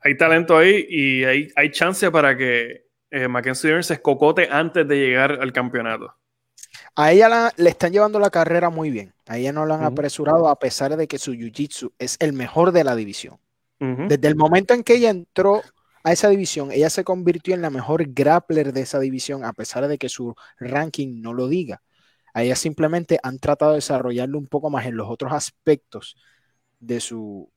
[0.00, 4.96] Hay talento ahí y hay, hay chance para que eh, Mackenzie se escocote antes de
[4.96, 6.14] llegar al campeonato.
[6.94, 9.14] A ella le están llevando la carrera muy bien.
[9.26, 12.72] A ella no la han apresurado a pesar de que su jiu-jitsu es el mejor
[12.72, 13.38] de la división.
[13.78, 15.60] Desde el momento en que ella entró
[16.04, 19.86] a esa división, ella se convirtió en la mejor grappler de esa división a pesar
[19.88, 21.82] de que su ranking no lo diga.
[22.34, 26.16] A ella simplemente han tratado de desarrollarlo un poco más en los otros aspectos
[26.80, 27.50] de su,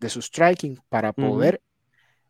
[0.00, 1.62] de su striking para poder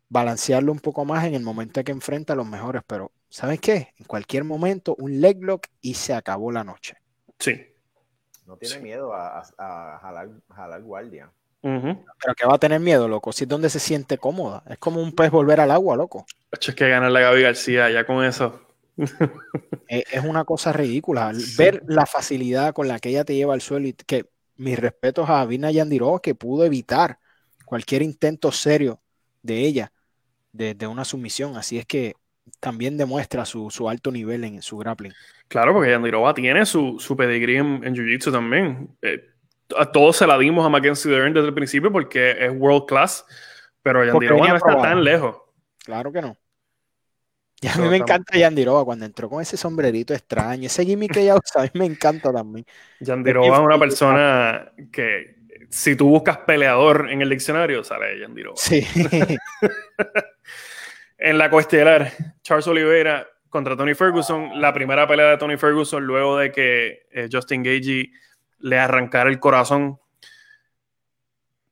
[0.09, 3.59] balancearlo un poco más en el momento en que enfrenta a los mejores, pero ¿sabes
[3.59, 3.93] qué?
[3.97, 6.97] En cualquier momento un leg lock y se acabó la noche.
[7.39, 7.53] Sí.
[8.45, 9.43] No tiene miedo a,
[10.53, 11.31] jalar, guardia.
[11.65, 14.63] Pero que va a tener miedo, loco, si es donde se siente cómoda.
[14.69, 16.27] Es como un pez volver al agua, loco.
[16.51, 18.61] Es que ganar la Gaby García, ya con eso.
[19.87, 21.31] es una cosa ridícula.
[21.57, 25.27] Ver la facilidad con la que ella te lleva al suelo y que mis respetos
[25.27, 27.17] a Vina Yandiró, que pudo evitar
[27.65, 29.01] cualquier intento serio
[29.41, 29.91] de ella
[30.53, 31.57] de, una sumisión.
[31.57, 32.13] Así es que
[32.59, 35.13] también demuestra su, alto nivel en su grappling.
[35.47, 38.89] Claro, porque Yandirova tiene su, su pedigrí en, Jiu-Jitsu también.
[39.01, 39.31] Eh,
[39.77, 43.25] a todos se la dimos a Mackenzie Dern desde el principio porque es world class,
[43.81, 45.37] pero Yandirova no está tan lejos.
[45.83, 46.37] Claro que no.
[47.61, 51.21] Y a mí me encanta Yandirova cuando entró con ese sombrerito extraño, ese gimmick que
[51.21, 52.65] ella usa, a mí me encanta también.
[52.99, 55.35] Yandirova es una persona que
[55.69, 58.57] si tú buscas peleador en el diccionario, sale Yandirova.
[58.57, 58.85] Sí.
[61.17, 62.11] en la cuestelar,
[62.43, 67.29] Charles Oliveira contra Tony Ferguson, la primera pelea de Tony Ferguson luego de que eh,
[67.31, 68.11] Justin Gagey
[68.65, 69.99] le arrancara el corazón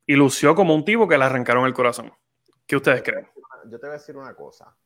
[0.05, 2.13] y lució como un tipo que le arrancaron el corazón.
[2.67, 3.27] ¿Qué ustedes creen?
[3.65, 4.77] Yo te voy a decir una cosa.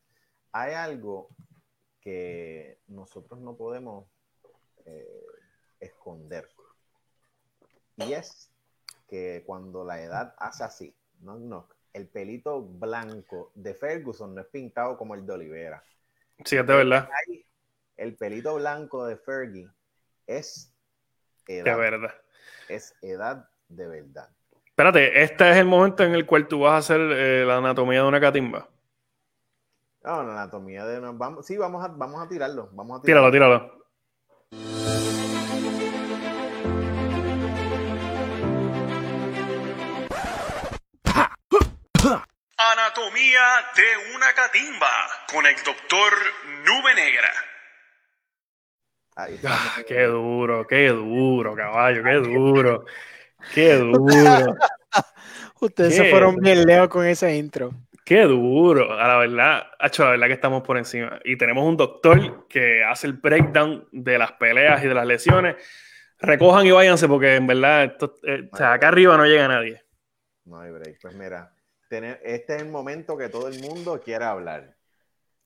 [0.53, 1.27] Hay algo
[1.99, 4.05] que nosotros no podemos
[4.85, 5.25] eh,
[5.81, 6.47] esconder.
[7.97, 8.53] Y es
[9.09, 14.47] que cuando la edad hace así, no, no, el pelito blanco de Ferguson no es
[14.47, 15.83] pintado como el de Olivera.
[16.45, 17.09] Sí, es de verdad.
[17.97, 19.69] El pelito blanco de Fergie
[20.25, 20.73] es
[21.47, 21.65] edad.
[21.65, 22.15] De verdad.
[22.69, 24.29] Es edad de verdad.
[24.65, 28.01] Espérate, este es el momento en el cual tú vas a hacer eh, la anatomía
[28.01, 28.69] de una catimba.
[30.03, 31.11] No, la anatomía de una.
[31.11, 32.69] Vamos, sí, vamos a, vamos a tirarlo.
[32.73, 33.31] Vamos a tirarlo.
[33.31, 33.77] Tíralo, tíralo.
[42.59, 43.39] Anatomía
[43.75, 44.91] de una catimba
[45.31, 46.13] con el doctor
[46.65, 47.31] Nube Negra.
[49.19, 52.85] Ah, qué duro, qué duro, caballo, qué duro.
[53.51, 54.55] Qué duro.
[55.59, 57.71] Ustedes se fueron bien lejos con ese intro.
[58.05, 58.93] Qué duro.
[58.93, 61.19] A la verdad, hecho la verdad que estamos por encima.
[61.25, 65.55] Y tenemos un doctor que hace el breakdown de las peleas y de las lesiones.
[66.19, 69.83] Recojan y váyanse porque en verdad eh, acá arriba no llega nadie.
[70.45, 70.99] No hay break.
[71.01, 71.53] Pues mira,
[71.89, 74.76] este es el momento que todo el mundo quiere hablar.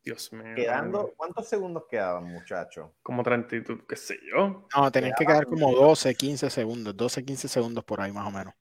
[0.04, 0.56] Dios mío.
[0.56, 2.90] Quedando, ¿Cuántos segundos quedaban, muchachos?
[3.04, 4.68] Como 30, qué sé yo.
[4.76, 8.32] No, tenés que quedar como 12, 15 segundos, 12, 15 segundos por ahí más o
[8.32, 8.54] menos.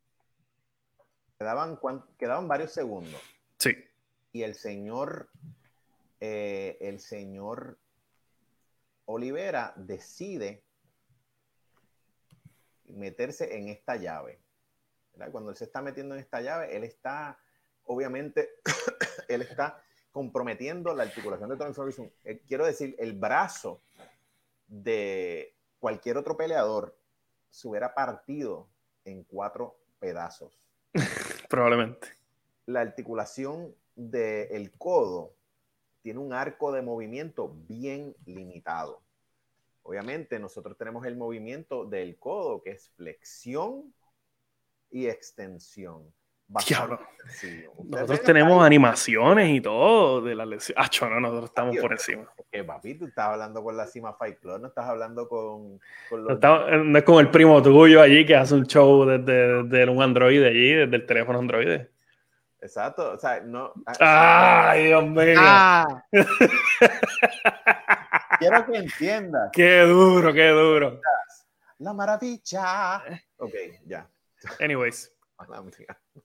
[1.39, 1.79] Quedaban,
[2.19, 3.21] quedaban varios segundos.
[3.59, 3.75] Sí.
[4.33, 5.31] Y el señor,
[6.21, 7.79] eh, el señor
[9.07, 10.63] Olivera decide
[12.85, 14.41] meterse en esta llave.
[15.33, 17.39] Cuando él se está metiendo en esta llave, él está
[17.85, 18.51] obviamente
[19.29, 19.83] él está
[20.13, 22.11] comprometiendo la articulación de Tony Ferguson.
[22.25, 23.81] Eh, quiero decir, el brazo
[24.67, 26.97] de cualquier otro peleador
[27.51, 28.69] se hubiera partido
[29.05, 30.53] en cuatro pedazos.
[31.49, 32.09] Probablemente.
[32.67, 35.35] La articulación del codo
[36.03, 39.03] tiene un arco de movimiento bien limitado.
[39.83, 43.93] Obviamente nosotros tenemos el movimiento del codo que es flexión
[44.91, 46.13] y extensión.
[47.85, 50.77] Nosotros tenemos animaciones y todo de la lesión.
[50.79, 52.29] Ah, no, nosotros estamos por encima.
[52.51, 55.81] Que papi, tú estás hablando con la Cima Fight Club, no estás hablando con.
[56.11, 60.75] no, es con el primo tuyo allí que hace un show desde, un Android allí,
[60.75, 61.83] desde el teléfono Android.
[62.61, 63.73] Exacto, o sea, no.
[64.01, 65.39] Ah, ¡Ay, Dios mío!
[65.39, 66.03] Ah.
[68.39, 69.51] Quiero que entiendas.
[69.53, 71.01] ¡Qué duro, qué duro!
[71.79, 73.03] La maravilla.
[73.39, 73.55] Ok,
[73.87, 74.07] ya.
[74.59, 75.15] Anyways.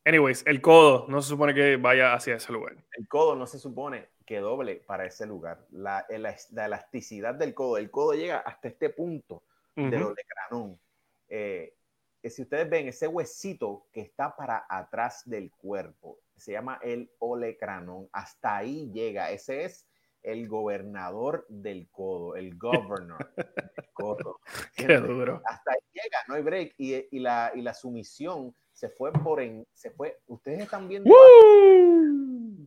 [0.03, 2.75] Anyways, el codo no se supone que vaya hacia ese lugar.
[2.97, 5.65] El codo no se supone que doble para ese lugar.
[5.71, 9.43] La, elasticidad del codo, el codo llega hasta este punto
[9.75, 10.79] del olecranón.
[11.29, 11.73] Eh,
[12.23, 18.09] si ustedes ven ese huesito que está para atrás del cuerpo, se llama el olecranón.
[18.11, 19.31] Hasta ahí llega.
[19.31, 19.85] Ese es
[20.23, 24.39] el gobernador del codo, el governor del codo.
[24.75, 25.41] Qué duro.
[25.45, 26.73] Hasta ahí llega, no hay break.
[26.77, 31.09] Y, y la, y la sumisión se fue por en, se fue, ustedes están viendo,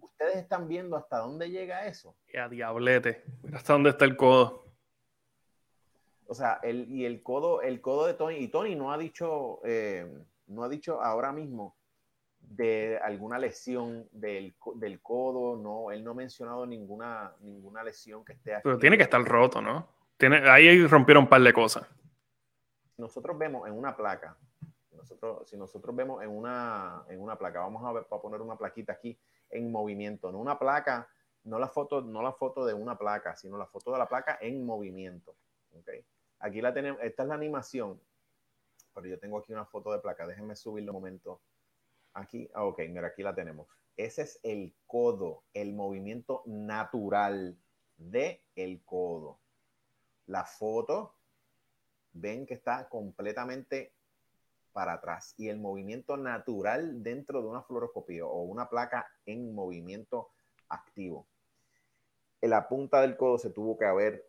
[0.00, 2.16] ustedes están viendo hasta dónde llega eso.
[2.32, 3.24] Y a diablete.
[3.42, 4.64] Mira hasta dónde está el codo.
[6.26, 9.60] O sea, el, y el codo, el codo de Tony, y Tony no ha dicho,
[9.64, 10.10] eh,
[10.46, 11.76] no ha dicho ahora mismo
[12.40, 18.32] de alguna lesión del, del codo, no, él no ha mencionado ninguna, ninguna lesión que
[18.32, 18.62] esté aquí.
[18.64, 19.86] Pero tiene que estar roto, ¿no?
[20.16, 21.86] Tiene, ahí rompieron un par de cosas.
[22.96, 24.38] nosotros vemos en una placa,
[25.08, 28.56] nosotros, si nosotros vemos en una, en una placa, vamos a, ver, a poner una
[28.56, 29.18] plaquita aquí
[29.50, 31.08] en movimiento, no una placa,
[31.44, 34.38] no la foto, no la foto de una placa, sino la foto de la placa
[34.40, 35.34] en movimiento.
[35.72, 35.90] ¿ok?
[36.40, 38.00] Aquí la tenemos, esta es la animación,
[38.94, 41.40] pero yo tengo aquí una foto de placa, déjenme subirlo un momento.
[42.12, 43.66] Aquí, ah, ok, mira, aquí la tenemos.
[43.96, 47.56] Ese es el codo, el movimiento natural
[47.96, 49.38] de el codo.
[50.26, 51.14] La foto
[52.12, 53.92] ven que está completamente
[54.78, 60.28] para atrás y el movimiento natural dentro de una fluoroscopía o una placa en movimiento
[60.68, 61.26] activo.
[62.40, 64.24] En la punta del codo se tuvo que haber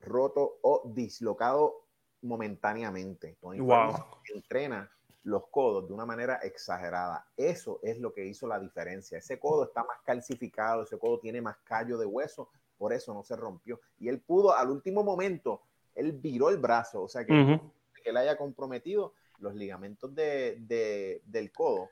[0.00, 1.86] roto o dislocado
[2.20, 3.38] momentáneamente.
[3.40, 3.94] Tony Wow.
[4.34, 4.90] Entrena
[5.22, 7.26] los codos de una manera exagerada.
[7.34, 9.16] Eso es lo que hizo la diferencia.
[9.16, 13.24] Ese codo está más calcificado, ese codo tiene más callo de hueso, por eso no
[13.24, 13.80] se rompió.
[13.98, 15.62] Y él pudo al último momento,
[15.94, 17.72] él viró el brazo, o sea que, Ujú.
[17.94, 21.90] que él haya comprometido los ligamentos de, de- del codo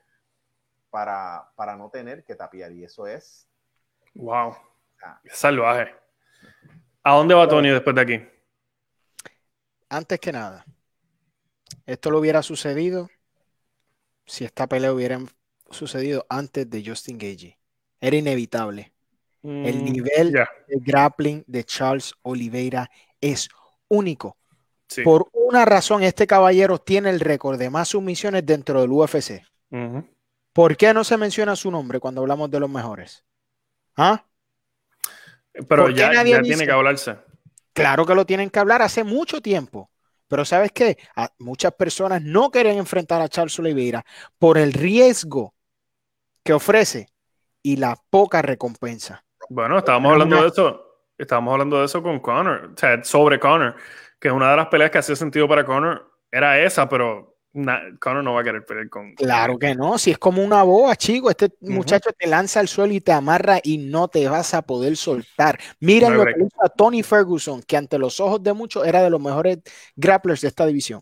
[0.89, 2.71] para, para no tener que tapiar.
[2.71, 3.47] Y eso es
[4.15, 4.55] Wow.
[5.03, 5.21] Ah.
[5.27, 5.93] Salvaje.
[7.03, 8.21] ¿A dónde va Tony después de aquí?
[9.89, 10.65] Antes que nada,
[11.85, 13.09] esto lo hubiera sucedido
[14.25, 15.19] si esta pelea hubiera
[15.71, 17.57] sucedido antes de Justin Gagey.
[18.01, 18.93] Era inevitable.
[19.41, 20.47] El Mm, nivel de
[20.81, 22.89] grappling de Charles Oliveira
[23.21, 23.47] es
[23.87, 24.37] único.
[24.89, 25.03] Sí.
[25.03, 29.41] Por una razón, este caballero tiene el récord de más sumisiones dentro del UFC.
[30.53, 33.23] ¿Por qué no se menciona su nombre cuando hablamos de los mejores?
[33.95, 34.25] ¿Ah?
[35.53, 36.49] Pero ¿Por qué ya, nadie ya dice?
[36.55, 37.17] tiene que hablarse.
[37.73, 39.89] Claro que lo tienen que hablar hace mucho tiempo.
[40.27, 40.97] Pero ¿sabes qué?
[41.15, 44.03] A- muchas personas no quieren enfrentar a Charles Oliveira
[44.37, 45.55] por el riesgo
[46.43, 47.07] que ofrece
[47.63, 49.23] y la poca recompensa.
[49.49, 50.85] Bueno, estábamos hablando de eso.
[51.17, 53.75] Estábamos hablando de eso con Connor, o sea, sobre Connor,
[54.19, 58.23] que una de las peleas que hacía sentido para Connor era esa, pero na- Connor
[58.23, 59.13] no va a querer pelear con.
[59.15, 62.93] Claro que no, si es como una boa, chico, este muchacho te lanza al suelo
[62.93, 65.57] y te amarra y no te vas a poder soltar.
[65.79, 66.35] No hay lo break.
[66.37, 69.59] que hizo a Tony Ferguson, que ante los ojos de muchos era de los mejores
[69.95, 71.01] grapplers de esta división.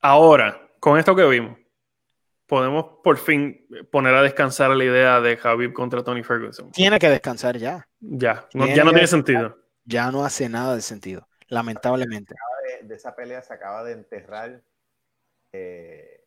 [0.00, 1.56] Ahora, con esto que vimos,
[2.46, 6.70] podemos por fin poner a descansar la idea de Javib contra Tony Ferguson.
[6.72, 7.88] Tiene que descansar ya.
[8.00, 9.58] Ya, no, ya no tiene sentido.
[9.86, 12.34] Ya no hace nada de sentido, lamentablemente.
[12.80, 14.62] de, de esa pelea se acaba de enterrar
[15.52, 16.24] eh,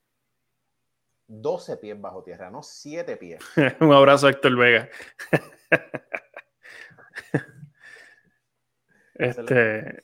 [1.28, 3.43] 12 pies bajo tierra, no 7 pies.
[3.82, 4.89] Un abrazo a Héctor Vega.
[9.15, 10.03] este,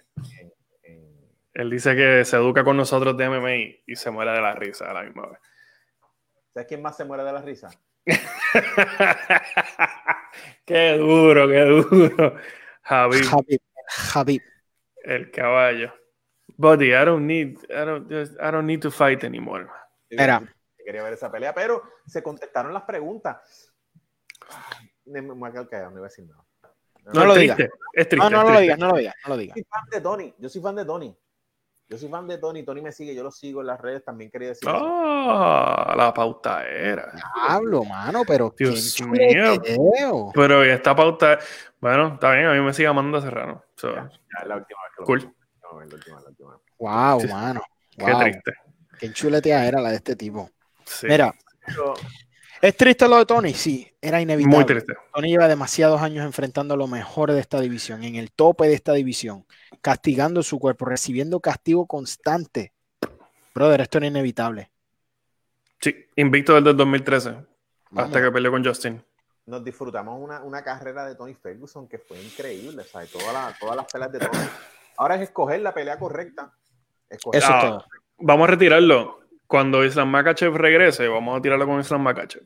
[1.53, 4.55] él dice que se educa con nosotros de MMA y, y se muere de la
[4.55, 5.39] risa a la misma vez.
[6.53, 7.69] ¿Sabes quién más se muere de la risa?
[10.65, 12.35] qué duro, qué duro.
[12.81, 14.41] Javi, Javib, Javib.
[15.03, 15.93] El caballo.
[16.57, 19.67] Buddy, I don't need, I don't, I don't need to fight anymore.
[20.09, 20.41] Mira.
[20.85, 23.73] Quería ver esa pelea, pero se contestaron las preguntas.
[25.05, 25.21] Me,
[25.51, 26.43] callado, no iba a decir nada.
[27.05, 27.57] No, No lo digas.
[28.17, 29.55] No, no lo digas, no lo digas, no lo digas.
[29.55, 30.35] Yo soy fan de Tony.
[30.37, 31.17] Yo soy fan de Tony.
[31.93, 32.63] Yo soy fan de Tony.
[32.63, 34.03] Tony me sigue, yo lo sigo en las redes.
[34.03, 34.79] También quería decir eso.
[34.83, 37.13] Ah, la pauta era.
[37.35, 39.61] Hablo, mano, pero Dios qué mío.
[39.61, 40.31] chuleteo.
[40.33, 41.37] Pero esta pauta,
[41.79, 43.63] bueno, está bien, a mí me sigue amando Serrano.
[43.75, 45.19] So, Ya, ya, la última vez que lo Cool.
[45.61, 46.59] La última vez, la última la.
[46.79, 47.27] Wow, Sí.
[47.27, 47.61] mano.
[47.95, 48.19] Qué Wow.
[48.21, 48.53] triste.
[48.99, 50.49] Qué chuletea era la de este tipo.
[50.85, 51.31] Sí, Mira,
[51.67, 51.93] Pero,
[52.67, 53.53] ¿es triste lo de Tony?
[53.53, 54.55] Sí, era inevitable.
[54.55, 54.93] muy triste.
[55.13, 58.73] Tony lleva demasiados años enfrentando a lo mejor de esta división, en el tope de
[58.73, 59.45] esta división,
[59.81, 62.73] castigando su cuerpo, recibiendo castigo constante.
[63.53, 64.71] Brother, esto era inevitable.
[65.79, 67.45] Sí, invicto desde el 2013, Vamos.
[68.07, 69.03] hasta que peleó con Justin.
[69.45, 72.83] nos disfrutamos una, una carrera de Tony Ferguson que fue increíble.
[72.85, 73.11] ¿sabes?
[73.11, 74.47] Toda la- todas las peleas de Tony.
[74.97, 76.53] Ahora es escoger la pelea correcta.
[77.09, 77.85] Escoger Eso Ah, es todo.
[78.19, 79.19] Vamos a retirarlo.
[79.47, 82.43] Cuando Islam Makachev regrese, vamos a tirarlo con Islam Makachev.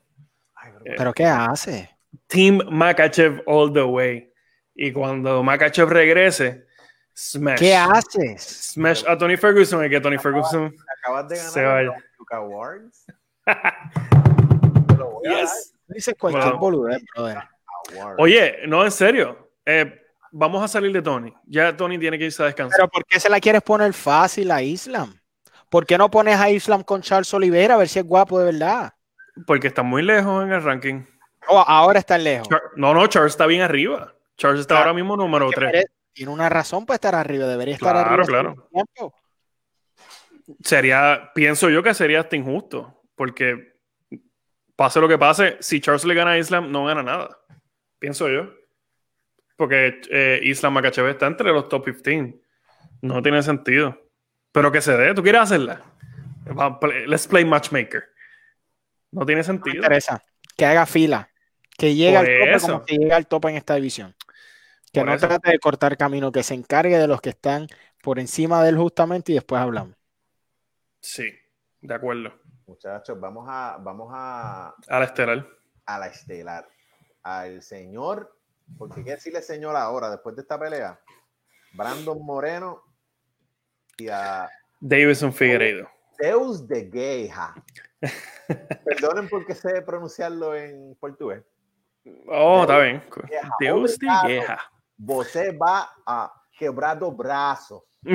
[0.55, 1.89] Ay, pero- Eh, ¿Pero qué hace?
[2.27, 4.31] Team Makachev all the way.
[4.75, 6.65] Y cuando Makachev regrese,
[7.13, 7.59] smash.
[7.59, 8.71] ¿Qué haces?
[8.73, 10.73] Smash a Tony Ferguson y que Tony Ferguson.
[11.01, 11.83] acabas de ganar Se vaya.
[11.83, 13.05] los Awards.
[15.23, 15.73] Yes.
[15.87, 16.59] Dices cualquier Wow.
[16.59, 17.37] boludez, brother.
[18.17, 19.49] Oye, no, en serio.
[19.65, 20.01] Eh,
[20.31, 21.33] vamos a salir de Tony.
[21.45, 22.77] Ya Tony tiene que irse a descansar.
[22.77, 25.17] Pero ¿por qué se la quieres poner fácil a Islam?
[25.69, 28.45] ¿Por qué no pones a Islam con Charles Oliveira a ver si es guapo de
[28.45, 28.94] verdad?
[29.45, 31.03] Porque está muy lejos en el ranking.
[31.48, 32.48] Oh, ahora está lejos.
[32.76, 34.14] No, no, Charles está bien arriba.
[34.38, 35.85] Charles está ahora mismo número 3.
[36.14, 38.26] Tiene una razón para estar arriba, debería estar arriba.
[38.26, 39.14] Claro, claro.
[40.64, 43.76] Sería, pienso yo que sería hasta injusto, porque
[44.76, 47.38] pase lo que pase, si Charles le gana a Islam, no gana nada.
[47.99, 48.53] Pienso yo.
[49.56, 52.39] Porque eh, Islam Makachev está entre los top 15.
[53.02, 54.06] No tiene sentido.
[54.57, 55.84] Pero que se dé, ¿tú quieres hacerla?
[57.05, 58.05] Let's play matchmaker.
[59.11, 59.73] No tiene sentido.
[59.73, 60.23] Me interesa.
[60.57, 61.29] Que haga fila.
[61.77, 64.15] Que llegue al tope como que llegue al tope en esta división.
[64.91, 67.67] Que no trate de cortar camino, que se encargue de los que están
[68.01, 69.95] por encima de él justamente y después hablamos.
[71.01, 71.31] Sí,
[71.79, 72.34] de acuerdo.
[72.65, 74.73] Muchachos, vamos a, vamos a.
[74.88, 75.47] A la estelar.
[75.85, 76.67] A la estelar.
[77.21, 78.35] Al señor,
[78.75, 80.99] porque qué decirle señor ahora, después de esta pelea,
[81.73, 82.86] Brandon Moreno
[83.97, 84.49] y a.
[84.79, 85.89] Davison Figueiredo.
[86.19, 87.55] Deus de Gueja.
[88.85, 91.43] Perdonen porque sé pronunciarlo en portugués.
[92.27, 93.03] Oh, está bien.
[93.59, 94.59] Deus de Gueja.
[94.97, 97.83] Você va a quebrar dos brazos.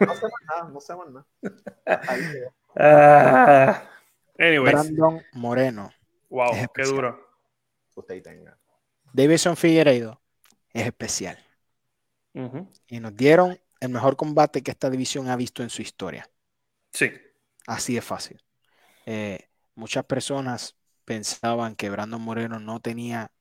[0.00, 1.26] No sé más nada, no sé más nada.
[4.38, 5.90] Uh, Brandon Moreno.
[6.30, 7.20] Wow, qué duro.
[7.94, 8.56] Usted tenga.
[9.12, 10.18] Davison Figueiredo
[10.72, 11.38] es especial.
[12.86, 16.30] Y nos dieron el mejor combate que esta división ha visto en su historia.
[16.92, 17.10] Sí.
[17.66, 18.42] Así de fácil.
[19.06, 20.76] Eh, muchas personas
[21.06, 23.32] pensaban que Brandon Moreno no tenía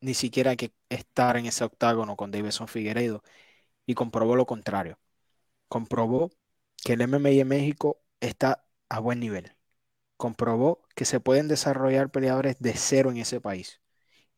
[0.00, 3.22] ni siquiera que estar en ese octágono con Davison Figueiredo
[3.86, 5.00] y comprobó lo contrario.
[5.68, 6.30] Comprobó
[6.84, 9.56] que el MMA en México está a buen nivel.
[10.16, 13.80] Comprobó que se pueden desarrollar peleadores de cero en ese país.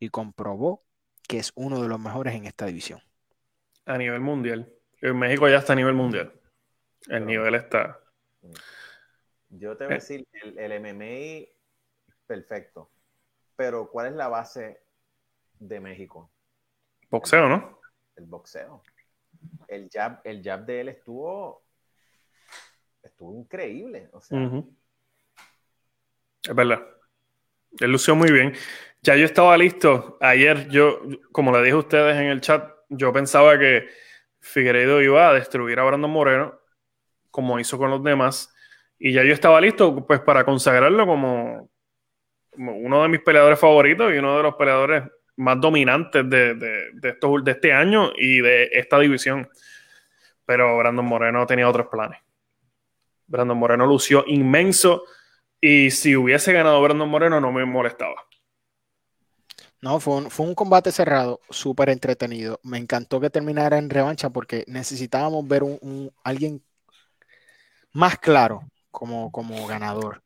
[0.01, 0.85] Y comprobó
[1.29, 3.03] que es uno de los mejores en esta división.
[3.87, 4.73] A nivel mundial.
[5.01, 6.33] En México ya está a nivel mundial.
[7.09, 8.01] El nivel está.
[9.51, 10.01] Yo te voy a eh.
[10.01, 11.49] decir, el, el MMA,
[12.27, 12.91] perfecto.
[13.57, 14.81] Pero ¿cuál es la base
[15.59, 16.31] de México?
[17.11, 17.81] Boxeo, ¿no?
[18.16, 18.83] El boxeo.
[19.69, 21.62] El jab, el jab de él estuvo
[23.03, 24.09] estuvo increíble.
[24.12, 24.39] O sea.
[26.43, 26.87] Es verdad.
[27.81, 28.55] Él lució muy bien.
[29.03, 30.19] Ya yo estaba listo.
[30.20, 31.01] Ayer yo,
[31.33, 33.89] como le dije a ustedes en el chat, yo pensaba que
[34.40, 36.60] Figueiredo iba a destruir a Brandon Moreno,
[37.31, 38.55] como hizo con los demás.
[38.98, 41.70] Y ya yo estaba listo pues para consagrarlo como,
[42.56, 45.05] uno de mis peleadores favoritos y uno de los peleadores
[45.36, 49.48] más dominantes de, de, estos, de este año y de esta división.
[50.44, 52.20] Pero Brandon Moreno tenía otros planes.
[53.27, 55.05] Brandon Moreno lució inmenso
[55.60, 58.28] y si hubiese ganado Brandon Moreno no me molestaba.
[59.81, 62.59] No, fue un, fue un combate cerrado, súper entretenido.
[62.65, 66.63] Me encantó que terminara en revancha porque necesitábamos ver un, alguien
[67.93, 70.23] más claro como, como ganador.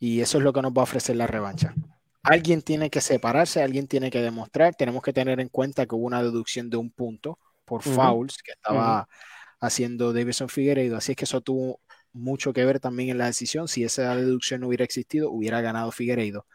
[0.00, 1.74] Y eso es lo que nos va a ofrecer la revancha.
[2.22, 4.74] Alguien tiene que separarse, alguien tiene que demostrar.
[4.74, 8.52] Tenemos que tener en cuenta que hubo una deducción de un punto por fouls que
[8.52, 9.08] estaba
[9.60, 10.96] haciendo Davidson Figueiredo.
[10.96, 11.80] Así es que eso tuvo
[12.12, 13.68] mucho que ver también en la decisión.
[13.68, 16.46] Si esa deducción no hubiera existido, hubiera ganado Figueiredo.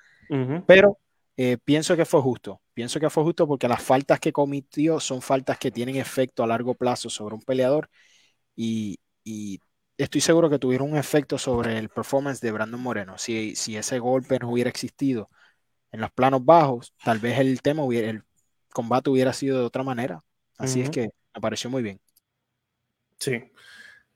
[0.67, 0.99] Pero
[1.37, 2.61] eh, pienso que fue justo.
[2.73, 6.47] Pienso que fue justo porque las faltas que cometió son faltas que tienen efecto a
[6.47, 7.89] largo plazo sobre un peleador
[8.55, 8.99] y,
[9.97, 13.17] estoy seguro que tuvieron un efecto sobre el performance de Brandon Moreno.
[13.17, 15.29] Si, si ese golpe no hubiera existido
[15.91, 18.23] en los planos bajos, tal vez el tema hubiera, el
[18.73, 20.21] combate hubiera sido de otra manera.
[20.57, 21.99] Así es que me pareció muy bien.
[23.19, 23.41] Sí,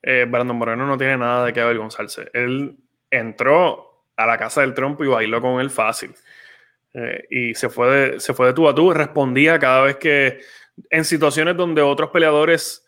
[0.01, 2.29] eh, Brandon Moreno no tiene nada de qué avergonzarse.
[2.33, 2.77] Él
[3.09, 6.13] entró a la casa del trompo y bailó con él fácil.
[6.99, 10.39] Eh, y se fue, de, se fue de tú a tú, respondía cada vez que,
[10.89, 12.87] en situaciones donde otros peleadores,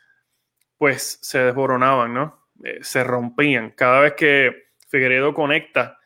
[0.78, 2.48] pues, se desboronaban, ¿no?
[2.64, 3.70] Eh, se rompían.
[3.72, 5.98] Cada vez que Figueredo conecta,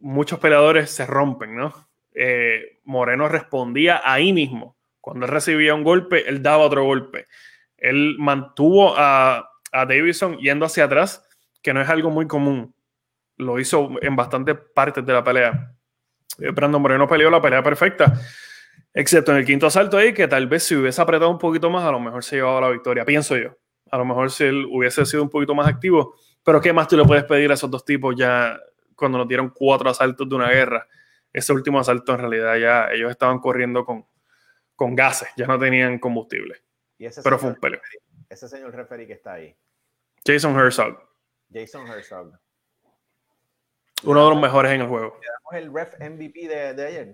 [0.00, 1.88] muchos peleadores se rompen, ¿no?
[2.82, 4.76] Moreno respondía ahí mismo.
[5.00, 7.26] Cuando él recibía un golpe, él daba otro golpe.
[7.76, 11.28] Él mantuvo a, a Davidson yendo hacia atrás,
[11.62, 12.74] que no es algo muy común.
[13.36, 15.74] Lo hizo en bastantes partes de la pelea.
[16.38, 18.20] Eh, Brandon Moreno peleó la pelea perfecta,
[18.92, 21.84] excepto en el quinto asalto ahí, que tal vez si hubiese apretado un poquito más,
[21.84, 23.56] a lo mejor se llevaba la victoria, pienso yo.
[23.90, 26.96] A lo mejor si él hubiese sido un poquito más activo, pero ¿qué más tú
[26.96, 28.58] le puedes pedir a esos dos tipos ya
[28.96, 30.86] cuando nos dieron cuatro asaltos de una guerra?
[31.32, 34.06] Ese último asalto en realidad ya ellos estaban corriendo con,
[34.76, 36.62] con gases, ya no tenían combustible.
[37.22, 37.80] pero fue un peleo.
[38.28, 39.54] Ese señor referee que está ahí,
[40.26, 40.98] Jason Herzog.
[41.52, 42.38] Jason Herzog.
[44.04, 45.18] Uno de los mejores en el juego.
[45.20, 45.26] ¿Le
[45.60, 47.08] damos el ref MVP de, ayer?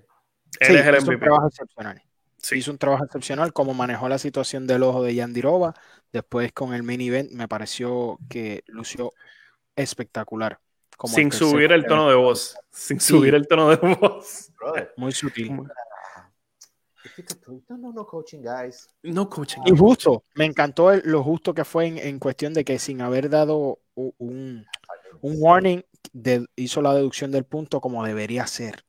[0.60, 1.24] Él Sí, es el hizo un MVP.
[1.26, 2.02] trabajo excepcional.
[2.38, 2.56] Sí.
[2.58, 5.74] Hizo un trabajo excepcional como manejó la situación del ojo de Yandirova.
[6.12, 9.12] Después con el main event me pareció que lució
[9.76, 10.58] espectacular.
[10.96, 12.56] Como Sin tercer subir el tono de voz.
[12.70, 13.14] Sin Sí.
[13.14, 14.50] subir el tono de voz.
[14.58, 15.54] Brother, Muy sutil.
[17.68, 18.88] no, no, no coaching, guys.
[19.02, 19.60] No coaching.
[19.66, 23.00] Y justo, me encantó el- lo justo que fue en, en cuestión de que sin
[23.00, 24.66] haber dado un,
[25.20, 25.82] un warning,
[26.12, 28.84] de- hizo la deducción del punto como debería ser.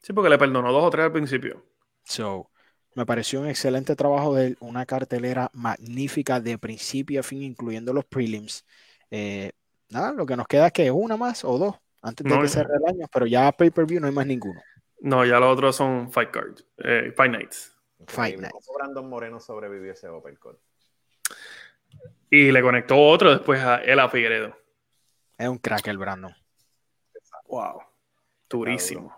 [0.00, 1.64] Sí, porque le perdonó dos o tres al principio.
[2.04, 2.50] So,
[2.94, 7.92] me pareció un excelente trabajo de él, una cartelera magnífica de principio a fin, incluyendo
[7.92, 8.64] los prelims.
[9.10, 9.52] Eh,
[9.90, 12.46] nada, lo que nos queda es que una más o dos antes de No, que
[12.48, 12.52] ya.
[12.52, 14.60] cierre el año, pero ya pay-per-view no hay más ninguno.
[15.00, 16.66] No, ya los otros son Fight Cards.
[16.78, 17.74] Eh, Fight Nights.
[18.06, 18.42] Fight Increíble.
[18.42, 18.52] Night.
[18.52, 20.58] ¿Cómo Brandon Moreno sobrevivió ese uppercut?
[22.30, 24.56] Y le conectó otro después a él a Figueredo.
[25.38, 26.34] Es un crack el Brandon.
[27.54, 27.82] Wow.
[28.50, 29.14] Durísimo.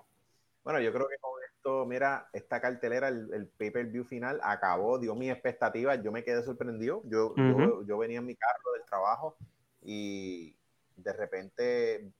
[0.63, 5.15] Bueno, yo creo que con esto, mira, esta cartelera, el, el pay-per-view final acabó, dio
[5.15, 7.01] mis expectativas, yo me quedé sorprendido.
[7.05, 7.87] Yo, yo, Ujú.
[7.87, 9.37] yo venía en mi carro del trabajo
[9.81, 10.55] y
[10.97, 12.13] de repente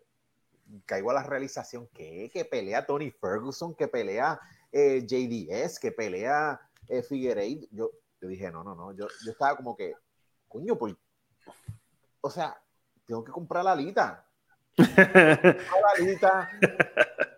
[0.87, 4.41] caigo a la realización que, que pelea Tony Ferguson, que pelea
[4.73, 7.67] eh, JDS, que pelea eh, Figueiredo.
[7.73, 7.91] Yo,
[8.23, 9.95] yo dije, no, no, no, yo, yo estaba como que,
[10.49, 10.95] coño, pues,
[12.23, 12.59] o sea,
[13.05, 14.26] tengo que comprar la alita.
[14.77, 15.57] La
[15.97, 16.51] alita.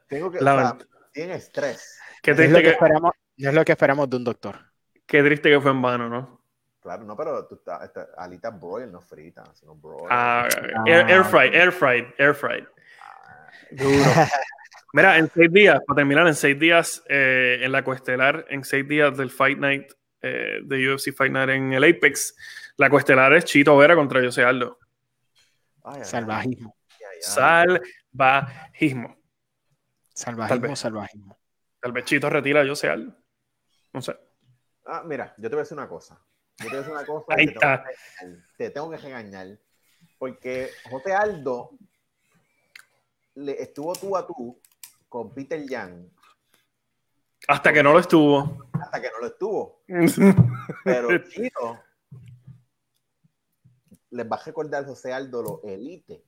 [0.09, 0.77] Tengo que, o sea,
[1.12, 1.98] tiene estrés.
[2.23, 4.24] qué, No es, lo triste que que, esperamos, no es lo que esperamos de un
[4.24, 4.56] doctor.
[5.06, 6.39] qué triste que fue en vano, ¿no?
[6.81, 10.06] Claro, no, pero tú estás, esta- alita broil, no frita, sino broil.
[10.10, 10.48] Ah,
[10.86, 12.65] air, air fried, air fried, air fried.
[14.94, 18.89] Mira, en seis días, para terminar, en seis días, eh, en la cuestelar, en seis
[18.89, 19.93] días del Fight Night,
[20.23, 22.35] eh, de UFC Fight Night en el Apex,
[22.77, 24.78] la cuestelar es Chito Vera contra José Aldo.
[25.85, 26.59] Ay, ay,
[27.20, 29.15] Salvajismo.
[29.15, 29.16] Salvajismo.
[29.16, 29.16] Tal
[30.15, 30.78] Salvajismo, vez.
[30.78, 31.39] salvajismo.
[31.81, 33.15] Tal vez Chito retira a José Aldo.
[33.93, 34.16] No sé.
[34.86, 36.20] Ah, mira, yo te voy a decir una cosa.
[36.59, 37.27] Yo te voy a decir una cosa.
[37.31, 37.85] Ahí y te, tengo está.
[37.85, 37.90] que
[38.20, 39.59] regañar, te tengo que regañar.
[40.19, 41.70] Porque José Aldo
[43.35, 44.61] le estuvo tú a tú
[45.09, 46.11] con Peter Yang
[47.47, 48.69] Hasta que no lo estuvo.
[48.81, 49.82] hasta que no lo estuvo.
[50.85, 51.81] Pero Chito
[54.11, 56.24] les va a recordar José Aldo lo elite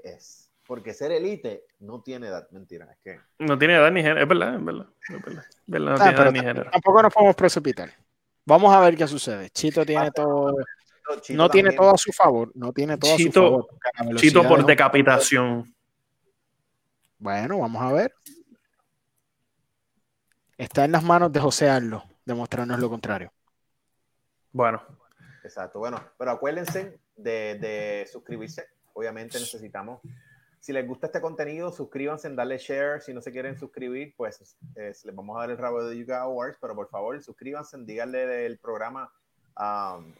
[0.00, 0.50] que es.
[0.66, 2.48] Porque ser elite no tiene edad.
[2.50, 3.20] Mentira, es que.
[3.38, 4.22] No tiene edad ni género.
[4.22, 4.86] Es verdad, es verdad.
[5.08, 5.44] Es verdad.
[5.50, 6.70] Es verdad, no Ah, tiene pero edad ni género.
[6.70, 7.90] Tampoco nos podemos precipitar.
[8.44, 9.50] Vamos a ver qué sucede.
[9.50, 10.54] Chito tiene todo,
[11.20, 14.16] Chito no tiene todo a su favor, no tiene todo a Chito- su favor.
[14.16, 15.74] Chito por de- decapitación.
[17.18, 18.12] Bueno, vamos a ver.
[20.58, 23.32] Está en las manos de José Aldo demostrarnos lo contrario.
[24.52, 24.82] Bueno,
[25.44, 28.64] Exacto, bueno, pero acuérdense de, de suscribirse.
[28.92, 30.00] Obviamente necesitamos.
[30.62, 33.00] Si les gusta este contenido, suscríbanse, darle share.
[33.00, 36.20] Si no se quieren suscribir, pues eh, les vamos a dar el rabo de Yuga
[36.20, 39.12] Awards, pero por favor, suscríbanse, díganle del programa
[39.58, 40.14] um,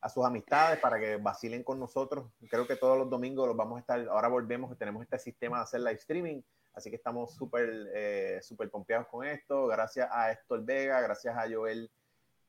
[0.00, 2.26] a sus amistades para que vacilen con nosotros.
[2.48, 5.62] Creo que todos los domingos los vamos a estar, ahora volvemos, tenemos este sistema de
[5.64, 6.42] hacer live streaming,
[6.74, 9.66] así que estamos súper eh, súper pompeados con esto.
[9.66, 11.90] Gracias a Héctor Vega, gracias a Joel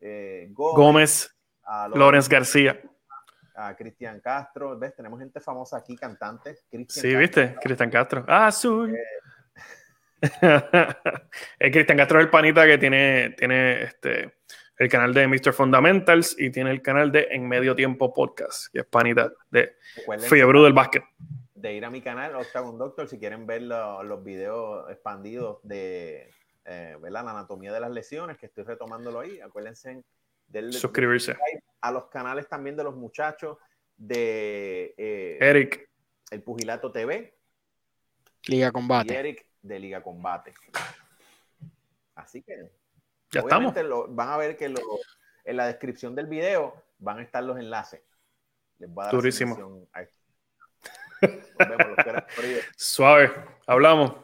[0.02, 2.80] eh, Gómez, Gómez, a Lorenz García.
[3.56, 4.96] A Cristian Castro, ¿ves?
[4.96, 6.66] Tenemos gente famosa aquí, cantantes.
[6.70, 7.20] Cristian Sí, Castro.
[7.20, 7.56] ¿viste?
[7.62, 8.26] Cristian Castro.
[8.28, 8.96] Azul.
[10.22, 14.36] el Cristian Castro es el panita que tiene, tiene este,
[14.78, 15.54] el canal de Mr.
[15.54, 19.76] Fundamentals y tiene el canal de En Medio Tiempo Podcast, que es panita de
[20.28, 21.04] Fiebre del Básquet.
[21.56, 26.30] de ir a mi canal, Octagon Doctor, si quieren ver lo- los videos expandidos de
[26.66, 29.40] eh, la anatomía de las lesiones, que estoy retomándolo ahí.
[29.42, 30.04] Acuérdense
[30.52, 31.38] del, Suscribirse.
[31.82, 33.58] a los canales también de los muchachos
[33.98, 35.90] de eh, Eric,
[36.30, 37.38] El Pugilato TV
[38.48, 39.16] Liga y Combate.
[39.18, 40.54] Eric de Liga Combate.
[42.16, 42.70] Así que
[43.32, 43.76] ya estamos.
[43.84, 44.82] Lo- van a ver que lo-
[45.44, 48.02] en la descripción del video van a estar los enlaces.
[48.80, 49.54] Les voy a dar Durísimo.
[49.54, 50.18] esto.
[51.60, 52.64] Nos vemos, los.
[52.76, 53.32] Suave.
[53.68, 54.16] Hablamos.